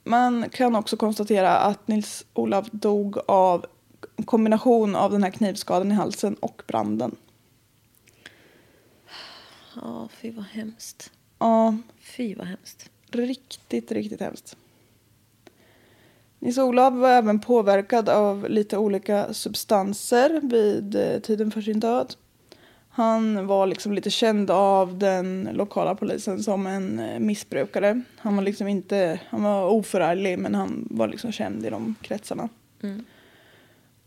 man 0.05 0.49
kan 0.49 0.75
också 0.75 0.97
konstatera 0.97 1.57
att 1.57 1.87
Nils 1.87 2.25
Olav 2.33 2.69
dog 2.71 3.17
av 3.27 3.65
en 4.15 4.23
kombination 4.23 4.95
av 4.95 5.11
den 5.11 5.23
här 5.23 5.31
knivskadan 5.31 5.91
i 5.91 5.95
halsen 5.95 6.35
och 6.35 6.61
branden. 6.67 7.15
Ja, 9.75 10.09
fy 10.11 10.31
vad 10.31 10.45
hemskt. 10.45 11.11
Ja, 11.39 11.77
Fy 11.99 12.35
vad 12.35 12.47
hemskt. 12.47 12.89
riktigt, 13.11 13.91
riktigt 13.91 14.19
hemskt. 14.21 14.57
Nils 16.39 16.57
Olav 16.57 16.97
var 16.97 17.09
även 17.09 17.39
påverkad 17.39 18.09
av 18.09 18.49
lite 18.49 18.77
olika 18.77 19.33
substanser 19.33 20.41
vid 20.43 20.95
eh, 20.95 21.19
tiden 21.19 21.51
för 21.51 21.61
sin 21.61 21.79
död. 21.79 22.15
Han 22.97 23.47
var 23.47 23.67
liksom 23.67 23.93
lite 23.93 24.09
känd 24.09 24.51
av 24.51 24.97
den 24.97 25.49
lokala 25.53 25.95
polisen 25.95 26.43
som 26.43 26.67
en 26.67 26.99
eh, 26.99 27.19
missbrukare. 27.19 28.01
Han 28.17 28.35
var 28.35 28.43
liksom 28.43 28.67
inte, 28.67 29.19
han 29.29 29.43
var 29.43 29.69
oförarglig 29.69 30.39
men 30.39 30.55
han 30.55 30.87
var 30.89 31.07
liksom 31.07 31.31
känd 31.31 31.65
i 31.65 31.69
de 31.69 31.95
kretsarna. 32.01 32.49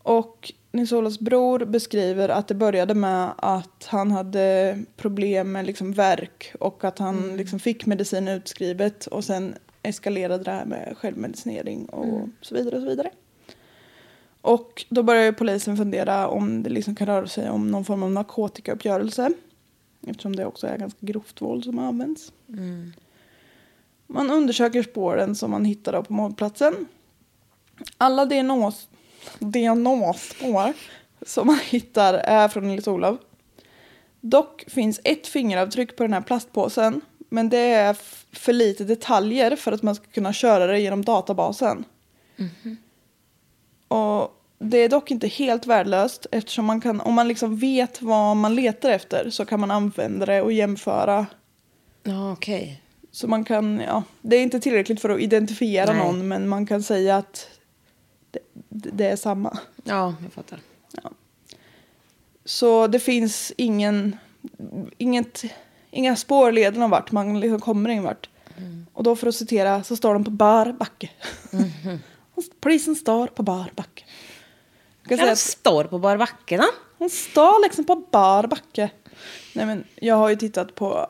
Och 0.03 0.53
Nils 0.71 0.91
Olavs 0.91 1.19
bror 1.19 1.65
beskriver 1.65 2.29
att 2.29 2.47
det 2.47 2.55
började 2.55 2.95
med 2.95 3.31
att 3.37 3.85
han 3.89 4.11
hade 4.11 4.77
problem 4.95 5.51
med 5.51 5.65
liksom 5.65 5.93
värk 5.93 6.53
och 6.59 6.83
att 6.83 6.99
han 6.99 7.37
liksom 7.37 7.59
fick 7.59 7.85
medicin 7.85 8.27
utskrivet 8.27 9.07
och 9.07 9.23
sen 9.23 9.55
eskalerade 9.83 10.43
det 10.43 10.51
här 10.51 10.65
med 10.65 10.95
självmedicinering 10.97 11.85
och 11.85 12.29
så 12.41 12.55
vidare 12.55 12.75
och 12.75 12.81
så 12.81 12.89
vidare. 12.89 13.09
Och 14.41 14.85
då 14.89 15.03
började 15.03 15.25
ju 15.25 15.33
polisen 15.33 15.77
fundera 15.77 16.27
om 16.27 16.63
det 16.63 16.69
liksom 16.69 16.95
kan 16.95 17.07
röra 17.07 17.27
sig 17.27 17.49
om 17.49 17.71
någon 17.71 17.85
form 17.85 18.03
av 18.03 18.11
narkotikauppgörelse. 18.11 19.31
Eftersom 20.07 20.35
det 20.35 20.45
också 20.45 20.67
är 20.67 20.77
ganska 20.77 20.99
grovt 21.01 21.41
våld 21.41 21.63
som 21.63 21.79
används. 21.79 22.31
Man 24.07 24.31
undersöker 24.31 24.83
spåren 24.83 25.35
som 25.35 25.51
man 25.51 25.65
hittade 25.65 26.03
på 26.03 26.13
mordplatsen. 26.13 26.73
Alla 27.97 28.25
DNA 28.25 28.71
DNA-spår 29.39 30.73
som 31.25 31.47
man 31.47 31.59
hittar 31.63 32.13
är 32.13 32.47
från 32.47 32.67
Nils 32.67 32.87
Olav. 32.87 33.17
Dock 34.21 34.63
finns 34.67 35.01
ett 35.03 35.27
fingeravtryck 35.27 35.95
på 35.95 36.03
den 36.03 36.13
här 36.13 36.21
plastpåsen. 36.21 37.01
Men 37.29 37.49
det 37.49 37.57
är 37.57 37.97
för 38.31 38.53
lite 38.53 38.83
detaljer 38.83 39.55
för 39.55 39.71
att 39.71 39.83
man 39.83 39.95
ska 39.95 40.05
kunna 40.05 40.33
köra 40.33 40.67
det 40.67 40.79
genom 40.79 41.05
databasen. 41.05 41.85
Och 43.89 44.35
det 44.59 44.77
är 44.77 44.89
dock 44.89 45.11
inte 45.11 45.27
helt 45.27 45.65
värdelöst 45.65 46.25
eftersom 46.31 46.65
man 46.65 46.81
kan, 46.81 47.01
om 47.01 47.13
man 47.13 47.27
liksom 47.27 47.57
vet 47.57 48.01
vad 48.01 48.37
man 48.37 48.55
letar 48.55 48.89
efter 48.89 49.29
så 49.29 49.45
kan 49.45 49.59
man 49.59 49.71
använda 49.71 50.25
det 50.25 50.41
och 50.41 50.53
jämföra. 50.53 51.25
Ja, 52.03 52.31
okej. 52.31 52.81
Så 53.11 53.27
man 53.27 53.43
kan, 53.43 53.79
ja, 53.79 54.03
det 54.21 54.35
är 54.35 54.43
inte 54.43 54.59
tillräckligt 54.59 55.01
för 55.01 55.09
att 55.09 55.19
identifiera 55.19 55.93
Nej. 55.93 56.03
någon 56.03 56.27
men 56.27 56.47
man 56.47 56.65
kan 56.65 56.83
säga 56.83 57.17
att 57.17 57.47
det, 58.31 58.39
det 58.69 59.05
är 59.09 59.15
samma. 59.15 59.57
Ja, 59.83 60.15
jag 60.23 60.33
fattar. 60.33 60.59
Så 62.45 62.87
det 62.87 62.99
finns 62.99 63.53
ingen, 63.57 64.17
inget, 64.97 65.43
inga 65.91 66.15
spårleder 66.15 66.79
någon 66.79 66.89
vart, 66.89 67.11
man 67.11 67.39
liksom 67.39 67.59
kommer 67.59 67.89
ingen 67.89 68.03
vart. 68.03 68.29
Och 68.93 69.03
då 69.03 69.15
för 69.15 69.27
att 69.27 69.35
citera 69.35 69.83
så 69.83 69.95
står 69.95 70.13
de 70.13 70.23
på 70.23 70.31
bar 70.31 70.71
backe. 70.71 71.09
Polisen 72.59 72.95
står 72.95 73.27
på 73.27 73.43
bar 73.43 73.71
backe. 73.75 74.03
Kan 75.07 75.29
att 75.29 75.39
står 75.39 75.83
på 75.83 75.99
bar 75.99 76.17
backe 76.17 76.57
då. 76.57 76.65
hon 76.97 77.09
står 77.09 77.63
liksom 77.63 77.85
på 77.85 77.95
bar 77.95 78.47
backe. 78.47 78.89
Nej 79.53 79.65
men 79.65 79.83
jag 79.95 80.15
har 80.15 80.29
ju 80.29 80.35
tittat 80.35 80.75
på, 80.75 81.07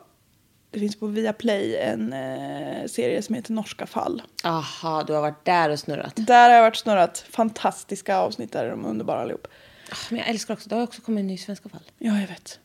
det 0.70 0.80
finns 0.80 0.96
på 0.96 1.06
Viaplay 1.06 1.76
en 1.76 2.12
eh, 2.12 2.86
serie 2.86 3.22
som 3.22 3.34
heter 3.34 3.52
Norska 3.52 3.86
fall. 3.86 4.22
Aha, 4.44 5.02
du 5.02 5.12
har 5.12 5.20
varit 5.20 5.44
där 5.44 5.70
och 5.70 5.78
snurrat. 5.78 6.12
Där 6.16 6.48
har 6.48 6.56
jag 6.56 6.62
varit 6.62 6.76
snurrat 6.76 7.24
fantastiska 7.30 8.16
avsnitt, 8.16 8.52
där 8.52 8.64
är 8.64 8.70
de 8.70 8.86
underbara 8.86 9.20
allihop. 9.20 9.46
Ah, 9.90 9.96
Men 10.08 10.18
jag 10.18 10.28
älskar 10.28 10.54
också, 10.54 10.68
det 10.68 10.74
har 10.74 10.82
också 10.82 11.02
kommit 11.02 11.20
en 11.20 11.26
ny 11.26 11.38
Svenska 11.38 11.68
fall. 11.68 11.82
Ja, 11.98 12.20
jag 12.20 12.28
vet. 12.28 12.58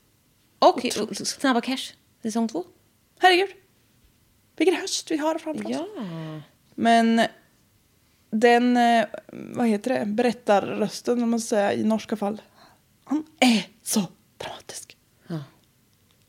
Och, 0.60 0.86
och 1.10 1.18
Snabba 1.18 1.62
Cash, 1.62 1.94
säsong 2.24 2.48
två. 2.48 2.64
Herregud. 3.20 3.50
Vilken 4.58 4.76
höst 4.76 5.12
vi 5.12 5.18
har 5.18 5.38
framför 5.38 5.66
oss. 5.66 5.72
Ja. 5.72 5.88
Men 6.76 7.22
den, 8.30 8.78
eh, 8.78 9.06
vad 9.32 9.68
heter 9.68 10.00
det, 10.00 10.06
berättarrösten 10.06 11.24
om 11.24 11.30
man 11.30 11.40
säga 11.40 11.74
i 11.74 11.84
norska 11.84 12.16
fall. 12.16 12.42
Han 13.04 13.24
är 13.40 13.68
så 13.84 14.04
dramatisk. 14.38 14.98
Ja. 15.28 15.40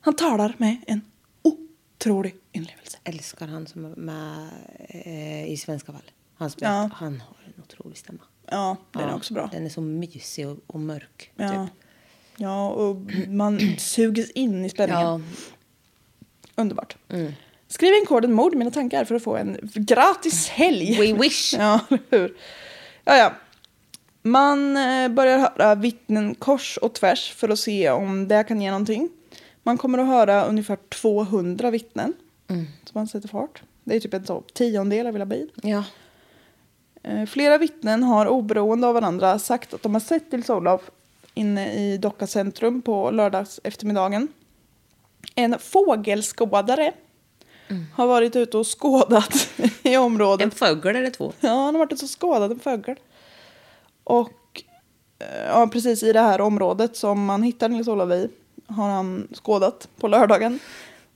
Han 0.00 0.16
talar 0.16 0.54
med 0.59 0.76
en 0.87 1.00
otrolig 1.42 2.35
inlevelse. 2.52 2.98
Älskar 3.04 3.46
han 3.46 3.66
som 3.66 3.85
är 3.85 3.88
med 3.96 4.48
eh, 4.88 5.50
i 5.52 5.56
Svenska 5.56 5.92
fall. 5.92 6.11
Han, 6.35 6.50
spelar, 6.50 6.72
Ja. 6.82 6.90
han 6.94 7.20
har 7.20 7.37
en 7.56 7.62
otrolig 7.62 7.98
stämma. 7.98 8.18
Ja, 8.50 8.76
den 8.92 9.02
är 9.02 9.09
Ja, 9.09 9.14
också 9.14 9.35
bra. 9.35 9.48
Den 9.52 9.64
är 9.64 9.68
så 9.70 9.80
mysig 9.80 10.48
och, 10.48 10.59
och 10.66 10.80
mörk. 10.80 11.32
Ja. 11.37 11.66
Typ. 11.66 11.74
ja, 12.37 12.70
och 12.70 12.96
man 13.28 13.61
suges 13.78 14.30
in 14.30 14.64
i 14.64 14.68
spänningen. 14.68 15.24
Underbart. 16.54 16.96
Skriv 17.68 17.94
in 17.94 18.07
koden 18.07 18.33
mord 18.33 18.55
mina 18.55 18.70
tankar 18.70 19.05
för 19.05 19.14
att 19.14 19.22
få 19.22 19.37
en 19.37 19.59
gratis 19.74 20.48
helg. 20.48 20.98
we 21.00 21.22
wish. 21.22 21.55
Ja, 21.59 21.81
hur? 22.11 22.37
Ja, 23.05 23.16
ja. 23.16 23.33
Man 24.22 24.76
eh, 24.76 25.09
börjar 25.09 25.38
höra 25.38 25.74
vittnen 25.74 26.35
kors 26.35 26.76
och 26.76 26.94
tvärs 26.94 27.33
för 27.33 27.48
att 27.48 27.59
se 27.59 27.90
om 27.90 28.29
det 28.29 28.44
kan 28.44 28.61
ge 28.61 28.70
någonting. 28.70 29.09
Man 29.62 29.79
kommer 29.79 29.98
att 29.98 30.07
höra 30.07 30.44
ungefär 30.44 30.76
200 30.76 31.70
vittnen 31.70 32.12
som 32.85 32.92
man 32.92 33.07
sätter 33.09 33.29
fart. 33.29 33.62
Det 33.85 33.96
är 33.96 34.00
typ 34.00 34.14
en 34.14 34.26
så 34.26 34.42
tiondel 34.55 35.07
av 35.07 35.12
hela 35.12 35.26
bil. 35.26 35.50
Ja. 35.62 35.85
Eh, 37.02 37.26
Flera 37.26 37.59
vittnen 37.59 38.02
har 38.02 38.26
oberoende 38.26 38.87
av 38.87 38.94
varandra 38.94 39.38
sagt 39.38 39.74
att 39.74 39.83
de 39.83 39.94
har 39.94 40.00
sett 40.00 40.33
Nils 40.33 40.50
Olof 40.50 40.90
inne 41.35 41.72
i 41.72 41.98
Docka 41.98 42.26
centrum 42.26 42.83
på 42.83 43.11
lördags 43.11 43.61
eftermiddagen. 43.64 44.29
En 45.35 45.59
fågelskådare 45.59 46.92
har 47.94 48.07
varit 48.07 48.37
ute 48.37 48.59
och 48.59 48.81
skådat 48.81 49.48
i 49.83 49.96
området. 49.96 50.44
En 50.44 50.50
fågel 50.50 50.96
eller 50.96 51.11
två. 51.11 51.33
Ja, 51.40 51.48
han 51.48 51.74
har 51.74 51.79
varit 51.79 51.92
ute 51.92 52.05
och 52.05 52.20
skådat 52.20 52.50
en 52.50 52.59
fågel. 52.59 52.96
Och 54.05 54.62
eh, 55.18 55.46
ja, 55.46 55.68
precis 55.72 56.02
i 56.02 56.12
det 56.12 56.20
här 56.20 56.40
området 56.40 56.96
som 56.96 57.24
man 57.24 57.42
hittar 57.42 57.68
Nils 57.68 57.88
Olof 57.88 58.11
i 58.11 58.29
har 58.66 58.88
han 58.88 59.29
skådat 59.33 59.88
på 59.96 60.09
lördagen. 60.09 60.59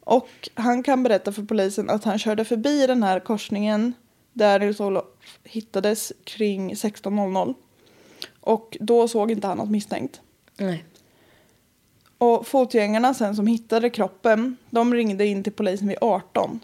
Och 0.05 0.49
han 0.55 0.83
kan 0.83 1.03
berätta 1.03 1.33
för 1.33 1.43
polisen 1.43 1.91
att 1.91 2.05
han 2.05 2.19
körde 2.19 2.45
förbi 2.45 2.87
den 2.87 3.03
här 3.03 3.21
korsningen 3.21 3.95
Där 4.33 4.61
Nils-Olof 4.61 5.05
hittades 5.45 6.13
kring 6.25 6.75
16.00. 6.75 7.55
Och 8.41 8.77
då 8.81 9.09
såg 9.09 9.31
inte 9.31 9.47
han 9.47 9.59
något 9.59 9.71
misstänkt. 9.71 10.21
Nej. 10.57 10.85
Och 12.21 12.47
fotgängarna 12.47 13.15
sen 13.15 13.37
som 13.37 13.47
hittade 13.47 13.91
kroppen, 13.91 14.57
de 14.71 14.95
ringde 14.95 15.27
in 15.27 15.43
till 15.45 15.53
polisen 15.53 15.89
vid 15.89 15.99
18. 16.01 16.61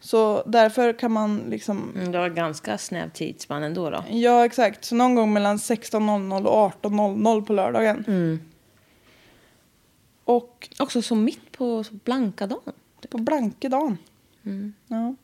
Så 0.00 0.42
därför 0.46 0.92
kan 0.92 1.12
man 1.12 1.38
liksom, 1.50 1.92
Mm, 1.96 2.12
Det 2.12 2.18
var 2.18 2.28
ganska 2.28 2.78
snäv 2.78 3.10
tidsspann 3.10 3.62
ändå 3.62 3.90
då. 3.90 4.04
ja 4.10 4.44
exakt, 4.44 4.84
så 4.84 4.94
någon 4.94 5.14
gång 5.14 5.32
mellan 5.32 5.56
16.00 5.56 6.46
och 6.46 6.72
18.00 6.82 7.44
på 7.44 7.52
lördagen. 7.52 8.04
Och 10.24 10.68
Också 10.78 11.02
så 11.02 11.14
mitt 11.14 11.52
på 11.52 11.84
blanka 11.90 12.46
dagen. 12.46 12.72
på 13.10 13.18
blankedagen. 13.18 13.98
Ja. 14.86 15.14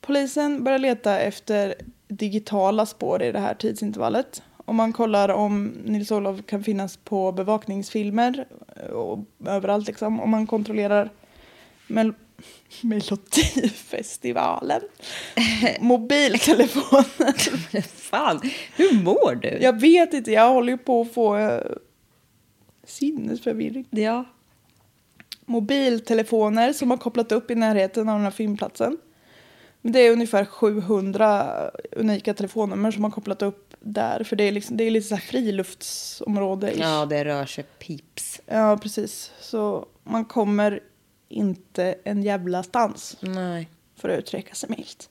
Polisen 0.00 0.64
börjar 0.64 0.78
leta 0.78 1.18
efter 1.18 1.74
digitala 2.08 2.86
spår 2.86 3.22
i 3.22 3.32
det 3.32 3.38
här 3.40 3.54
tidsintervallet. 3.54 4.42
Om 4.64 4.76
man 4.76 4.92
kollar 4.92 5.28
om 5.28 5.66
Nils-Olof 5.84 6.46
kan 6.46 6.64
finnas 6.64 6.96
på 6.96 7.32
bevakningsfilmer 7.32 8.46
och 8.92 9.18
överallt 9.46 9.86
liksom. 9.86 10.20
Om 10.20 10.30
man 10.30 10.46
kontrollerar 10.46 11.10
Mel- 11.88 12.14
Melodifestivalen. 12.82 14.80
Mobiltelefoner. 15.80 17.80
Fan, 17.88 18.40
hur 18.76 19.02
mår 19.02 19.34
du? 19.34 19.48
Jag 19.48 19.80
vet 19.80 20.14
inte, 20.14 20.32
jag 20.32 20.52
håller 20.52 20.72
ju 20.72 20.78
på 20.78 21.00
att 21.00 21.14
få 21.14 21.36
eh, 21.36 21.60
sinnesförvirring. 22.86 23.86
Ja. 23.90 24.24
mobiltelefoner 25.46 26.72
som 26.72 26.90
har 26.90 26.98
kopplat 26.98 27.32
upp 27.32 27.50
i 27.50 27.54
närheten 27.54 28.08
av 28.08 28.14
den 28.16 28.24
här 28.24 28.30
filmplatsen. 28.30 28.98
Men 29.84 29.92
Det 29.92 29.98
är 30.00 30.12
ungefär 30.12 30.44
700 30.44 31.70
unika 31.92 32.34
telefonnummer 32.34 32.90
som 32.90 33.04
har 33.04 33.10
kopplat 33.10 33.42
upp 33.42 33.74
där. 33.80 34.24
För 34.24 34.36
det 34.36 34.44
är, 34.44 34.52
liksom, 34.52 34.76
det 34.76 34.84
är 34.84 34.90
lite 34.90 35.08
så 35.08 35.14
här 35.14 35.22
friluftsområde. 35.22 36.72
Ja, 36.78 37.06
det 37.06 37.24
rör 37.24 37.46
sig 37.46 37.64
pips. 37.64 38.40
ja, 38.46 38.78
precis. 38.82 39.32
Så 39.40 39.86
man 40.04 40.24
kommer 40.24 40.80
inte 41.28 41.94
en 42.04 42.22
jävla 42.22 42.62
stans 42.62 43.16
Nej. 43.20 43.68
för 43.96 44.08
att 44.08 44.18
uttrycka 44.18 44.54
sig 44.54 44.70
milt. 44.70 45.08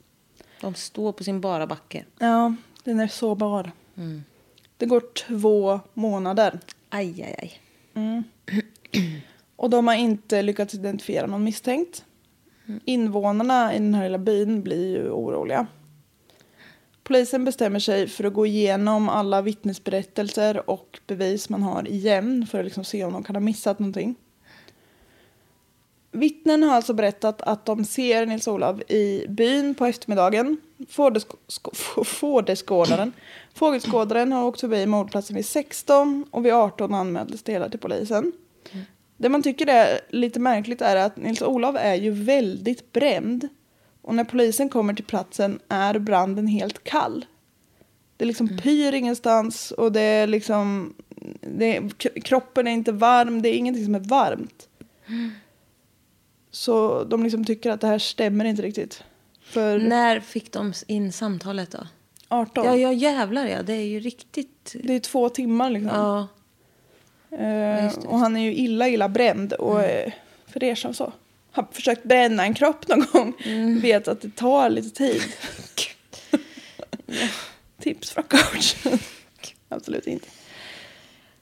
De 0.62 0.76
står 0.76 1.12
på 1.12 1.24
sin 1.24 1.42
bara 1.42 1.68
backe. 1.68 2.06
Ja, 2.20 2.56
den 2.84 3.00
är 3.00 3.08
så 3.08 3.36
bar. 3.36 3.72
Det 4.78 4.86
går 4.86 5.04
två 5.28 5.80
månader. 5.94 6.60
Aj, 6.90 7.24
aj, 7.24 7.36
aj. 7.38 7.60
Och 9.56 9.70
de 9.70 9.88
har 9.88 9.96
inte 9.96 10.42
lyckats 10.42 10.74
identifiera 10.74 11.28
någon 11.28 11.44
misstänkt. 11.44 12.06
Invånarna 12.86 13.76
i 13.76 13.80
den 13.80 13.94
här 13.94 14.04
lilla 14.04 14.18
byn 14.18 14.62
blir 14.62 14.98
ju 14.98 15.10
oroliga. 15.10 15.68
Polisen 17.04 17.46
bestämmer 17.46 17.80
sig 17.80 18.08
för 18.08 18.24
att 18.24 18.34
gå 18.34 18.46
igenom 18.46 19.10
alla 19.10 19.42
vittnesberättelser 19.42 20.70
och 20.70 21.00
bevis 21.08 21.50
man 21.50 21.64
har 21.64 21.88
igen 21.88 22.48
för 22.52 22.60
att 22.60 22.66
liksom 22.66 22.84
se 22.84 23.04
om 23.04 23.14
de 23.14 23.24
kan 23.24 23.36
ha 23.36 23.40
missat 23.42 23.80
någonting. 23.80 24.16
Vittnen 26.12 26.64
har 26.64 26.76
alltså 26.76 26.94
berättat 26.94 27.42
att 27.42 27.66
de 27.66 27.86
ser 27.86 28.26
Nils-Olov 28.26 28.84
i 28.88 29.26
byn 29.28 29.76
på 29.76 29.86
eftermiddagen. 29.86 30.58
Fågelskådaren. 32.06 33.14
Fågelskådaren 33.54 34.32
har 34.32 34.46
åkt 34.46 34.62
förbi 34.62 34.86
mordplatsen 34.86 35.36
vid 35.36 35.46
16 35.46 36.26
och 36.32 36.46
vid 36.46 36.54
18 36.54 36.94
anmäldes 36.94 37.44
det 37.44 37.52
hela 37.52 37.70
till 37.70 37.80
polisen. 37.80 38.32
Det 39.22 39.30
man 39.30 39.44
tycker 39.44 39.68
är 39.68 40.00
lite 40.10 40.40
märkligt 40.40 40.82
är 40.82 40.96
att 40.96 41.18
Nils-Olof 41.18 41.76
är 41.80 41.96
ju 41.96 42.12
väldigt 42.12 42.92
bränd. 42.92 43.48
Och 44.02 44.16
när 44.16 44.24
polisen 44.24 44.70
kommer 44.70 44.94
till 44.94 45.06
platsen 45.06 45.60
är 45.70 46.00
branden 46.00 46.48
helt 46.48 46.84
kall. 46.84 47.26
Det 48.18 48.26
liksom 48.26 48.58
pyr 48.58 48.94
ingenstans 48.94 49.72
och 49.72 49.92
det 49.92 50.02
är 50.02 50.28
liksom... 50.28 50.94
Det 51.42 51.78
är, 51.78 51.90
kroppen 52.22 52.68
är 52.68 52.72
inte 52.72 52.92
varm, 52.92 53.42
det 53.42 53.50
är 53.50 53.54
ingenting 53.54 53.86
som 53.86 53.96
är 53.96 54.00
varmt. 54.00 54.68
Så 56.52 57.04
de 57.04 57.24
liksom 57.24 57.46
tycker 57.46 57.70
att 57.70 57.82
det 57.82 57.88
här 57.88 58.00
stämmer 58.00 58.46
inte 58.46 58.62
riktigt. 58.62 59.04
För 59.42 59.80
När 59.80 60.20
fick 60.20 60.52
de 60.52 60.74
in 60.88 61.12
samtalet 61.12 61.72
då? 61.72 61.88
18, 62.28 62.66
Ja, 62.66 62.76
ja 62.76 62.94
jävlar 62.94 63.48
ja. 63.48 63.64
Det 63.64 63.74
är 63.74 63.86
ju 63.86 64.00
riktigt... 64.00 64.76
det 64.84 64.94
är 64.94 65.00
två 65.00 65.30
timmar 65.30 65.70
liksom. 65.70 65.98
Ja. 66.00 66.28
Eh, 67.40 67.84
just 67.84 68.02
det, 68.02 68.08
och 68.08 68.20
han 68.20 68.38
är 68.38 68.42
ju 68.42 68.54
illa, 68.56 68.88
illa 68.90 69.10
bränd. 69.10 69.54
Och 69.54 69.82
eh, 69.84 70.12
för 70.48 70.64
er 70.64 70.76
som 70.76 70.94
så 70.94 71.14
har 71.52 71.68
försökt 71.72 72.04
bränna 72.04 72.44
en 72.44 72.54
kropp 72.54 72.88
någon 72.88 73.06
gång 73.12 73.34
vet 73.82 74.08
att 74.08 74.22
det 74.22 74.36
tar 74.36 74.70
lite 74.70 74.90
tid. 74.90 75.22
Tips 77.80 78.12
från 78.12 78.24
coachen. 78.24 79.00
Absolut 79.70 80.08
inte. 80.08 80.28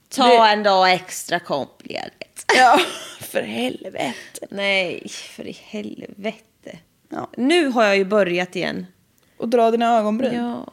Ta 0.08 0.26
Det- 0.28 0.48
en 0.52 0.62
dag 0.62 0.92
extra 0.92 1.40
kompledigt. 1.40 2.44
Ja, 2.56 2.80
för 3.20 3.42
helvete. 3.42 4.46
Nej, 4.50 5.08
för 5.08 5.46
i 5.46 5.52
helvete. 5.52 6.78
Ja. 7.08 7.30
Nu 7.36 7.66
har 7.68 7.84
jag 7.84 7.96
ju 7.96 8.04
börjat 8.04 8.56
igen. 8.56 8.86
Och 9.36 9.48
dra 9.48 9.70
dina 9.70 9.98
ögonbryn. 9.98 10.34
Ja. 10.34 10.66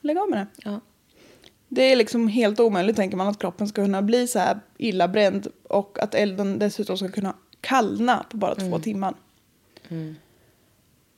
Lägg 0.00 0.18
av 0.18 0.30
med 0.30 0.38
det. 0.38 0.46
ja. 0.70 0.80
Det 1.74 1.82
är 1.82 1.96
liksom 1.96 2.28
helt 2.28 2.60
omöjligt 2.60 2.96
tänker 2.96 3.16
man 3.16 3.28
att 3.28 3.38
kroppen 3.38 3.68
ska 3.68 3.82
kunna 3.82 4.02
bli 4.02 4.26
så 4.26 4.38
här 4.38 4.60
illa 4.78 5.08
bränd 5.08 5.46
och 5.68 5.98
att 6.02 6.14
elden 6.14 6.58
dessutom 6.58 6.98
ska 6.98 7.08
kunna 7.08 7.34
kallna 7.60 8.26
på 8.30 8.36
bara 8.36 8.54
två 8.54 8.78
timmar. 8.78 9.14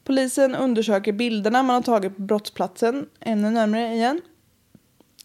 Polisen 0.04 0.54
undersöker 0.54 1.12
bilderna 1.12 1.62
man 1.62 1.74
har 1.74 1.82
tagit 1.82 2.16
på 2.16 2.22
brottsplatsen 2.22 3.06
ännu 3.20 3.50
närmare 3.50 3.94
igen. 3.94 4.20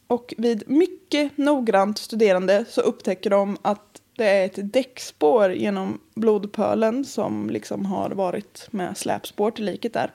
Och 0.08 0.34
vid 0.38 0.70
mycket 0.70 1.38
noggrant 1.38 1.98
studerande 1.98 2.66
så 2.70 2.82
upptäcker 2.82 3.30
de 3.30 3.58
att 3.62 4.02
det 4.16 4.26
är 4.26 4.46
ett 4.46 4.74
däckspår 4.74 5.52
genom 5.52 6.00
blodpölen 6.16 7.06
som 7.06 7.50
liksom 7.50 7.86
har 7.86 8.10
varit 8.10 8.68
med 8.72 8.98
släpspår 8.98 9.52
till 9.52 9.66
liket 9.66 9.94
där. 9.94 10.12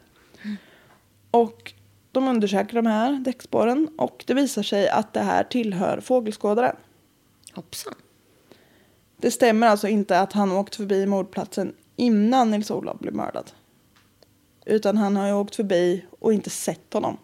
Och 1.31 1.73
de 2.14 2.29
undersöker 2.29 2.74
de 2.74 2.87
här 2.87 3.12
däckspåren 3.12 3.88
och 3.98 4.24
det 4.27 4.35
visar 4.35 4.62
sig 4.62 4.88
att 4.88 5.12
det 5.12 5.20
här 5.20 5.44
tillhör 5.44 6.00
fågelskådaren. 6.00 6.77
Hoppsan. 7.55 7.94
Det 9.16 9.31
stämmer 9.31 9.66
alltså 9.66 9.88
inte 9.88 10.20
att 10.20 10.33
han 10.33 10.53
åkt 10.53 10.77
förbi 10.77 11.07
mordplatsen 11.07 11.74
innan 11.96 12.50
Nils-Olof 12.50 12.98
blev 12.98 13.14
mördad. 13.14 13.50
Utan 14.66 14.96
han 14.96 15.16
har 15.16 15.27
ju 15.27 15.33
åkt 15.33 15.57
förbi 15.57 16.05
och 16.20 16.33
inte 16.33 16.50
sett 16.50 16.92
honom. 16.92 17.16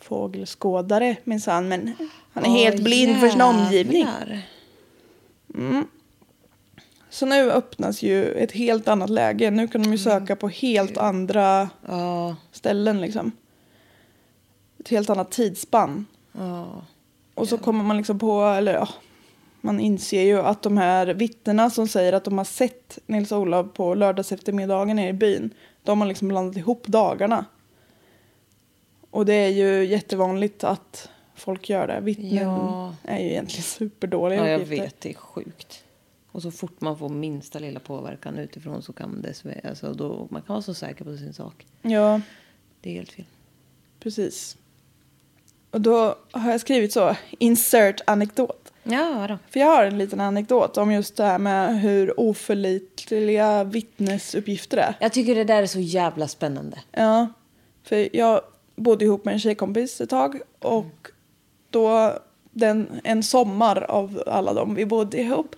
Fågelskådare 0.00 1.16
minsann, 1.24 1.68
men 1.68 1.96
han 2.32 2.44
är 2.44 2.50
helt 2.50 2.76
Åh, 2.76 2.84
blind 2.84 3.20
för 3.20 3.28
sin 3.28 3.40
omgivning. 3.40 4.06
jävlar. 4.06 4.42
Så 7.12 7.26
nu 7.26 7.50
öppnas 7.52 8.02
ju 8.02 8.32
ett 8.32 8.52
helt 8.52 8.88
annat 8.88 9.10
läge. 9.10 9.50
Nu 9.50 9.68
kan 9.68 9.82
de 9.82 9.92
ju 9.92 9.98
söka 9.98 10.36
på 10.36 10.48
helt 10.48 10.96
andra 10.98 11.70
Ja, 11.88 12.36
ställen 12.52 13.00
liksom. 13.00 13.32
Ett 14.80 14.88
helt 14.88 15.10
annat 15.10 15.30
tidsspann. 15.30 16.06
ja. 16.32 16.82
Och 17.34 17.48
så 17.48 17.58
kommer 17.58 17.84
man 17.84 17.96
liksom 17.96 18.18
på, 18.18 18.42
eller 18.42 18.74
ja, 18.74 18.88
man 19.60 19.80
inser 19.80 20.22
ju 20.22 20.38
att 20.40 20.62
de 20.62 20.76
här 20.78 21.06
vittnena 21.06 21.70
som 21.70 21.88
säger 21.88 22.12
att 22.12 22.24
de 22.24 22.38
har 22.38 22.44
sett 22.44 22.98
Nils-Olof 23.06 23.66
på 23.74 23.94
lördags 23.94 24.32
eftermiddagen 24.32 24.96
nere 24.96 25.08
i 25.08 25.12
byn, 25.12 25.50
de 25.82 26.00
har 26.00 26.08
liksom 26.08 26.28
blandat 26.28 26.56
ihop 26.56 26.86
dagarna. 26.86 27.44
Och 29.10 29.26
det 29.26 29.34
är 29.34 29.48
ju 29.48 29.84
jättevanligt 29.84 30.64
att 30.64 31.08
folk 31.34 31.68
gör 31.70 31.86
det. 31.86 32.00
Vittnen 32.00 32.34
Ja. 32.34 32.94
är 33.04 33.18
ju 33.18 33.30
egentligen 33.30 33.62
superdåliga 33.78 34.38
ja, 34.40 34.48
jag 34.48 34.60
uppgifter. 34.60 34.84
vet. 34.84 35.00
Det 35.00 35.10
är 35.10 35.14
sjukt. 35.14 35.84
Och 36.32 36.42
så 36.42 36.50
fort 36.50 36.80
man 36.80 36.98
får 36.98 37.08
minsta 37.08 37.58
lilla 37.58 37.80
påverkan 37.80 38.38
utifrån 38.38 38.82
så 38.82 38.92
kan 38.92 39.22
det 39.22 39.60
alltså 39.68 39.92
då, 39.92 40.26
man 40.30 40.42
kan 40.42 40.54
vara 40.54 40.62
så 40.62 40.74
säker 40.74 41.04
på 41.04 41.16
sin 41.16 41.32
sak. 41.32 41.66
Ja, 41.82 42.20
Det 42.80 42.90
är 42.90 42.94
helt 42.94 43.12
fel. 43.12 43.24
precis. 44.00 44.56
Och 45.70 45.80
då 45.80 46.16
har 46.30 46.50
jag 46.50 46.60
skrivit 46.60 46.92
så, 46.92 47.16
insert 47.38 48.00
anekdot. 48.06 48.72
Ja, 48.82 49.26
då. 49.28 49.38
För 49.50 49.60
jag 49.60 49.66
har 49.66 49.84
en 49.84 49.98
liten 49.98 50.20
anekdot 50.20 50.76
om 50.78 50.92
just 50.92 51.16
det 51.16 51.24
här 51.24 51.38
med 51.38 51.80
hur 51.80 52.20
oförlitliga 52.20 53.64
vittnesuppgifter 53.64 54.76
är. 54.78 54.94
Jag 55.00 55.12
tycker 55.12 55.34
det 55.34 55.44
där 55.44 55.62
är 55.62 55.66
så 55.66 55.80
jävla 55.80 56.28
spännande. 56.28 56.78
Ja, 56.92 57.28
för 57.82 58.16
jag 58.16 58.40
bodde 58.76 59.04
ihop 59.04 59.24
med 59.24 59.34
en 59.34 59.40
tjejkompis 59.40 60.00
ett 60.00 60.10
tag 60.10 60.40
och 60.58 61.08
då 61.70 62.18
den, 62.52 63.00
en 63.04 63.22
sommar 63.22 63.82
av 63.82 64.22
alla 64.26 64.52
dem 64.54 64.74
vi 64.74 64.86
bodde 64.86 65.18
ihop 65.20 65.56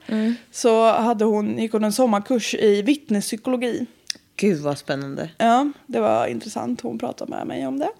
så 0.50 0.92
hade 0.92 1.24
hon, 1.24 1.58
gick 1.58 1.72
hon 1.72 1.84
en 1.84 1.92
sommarkurs 1.92 2.54
i 2.54 2.82
vittnespsykologi. 2.82 3.86
Gud 4.36 4.60
vad 4.60 4.78
spännande. 4.78 5.30
Ja, 5.38 5.72
det 5.86 6.00
var 6.00 6.26
intressant. 6.26 6.80
Hon 6.80 6.98
pratade 6.98 7.30
med 7.30 7.46
mig 7.46 7.66
om 7.66 7.78
det. 7.78 7.90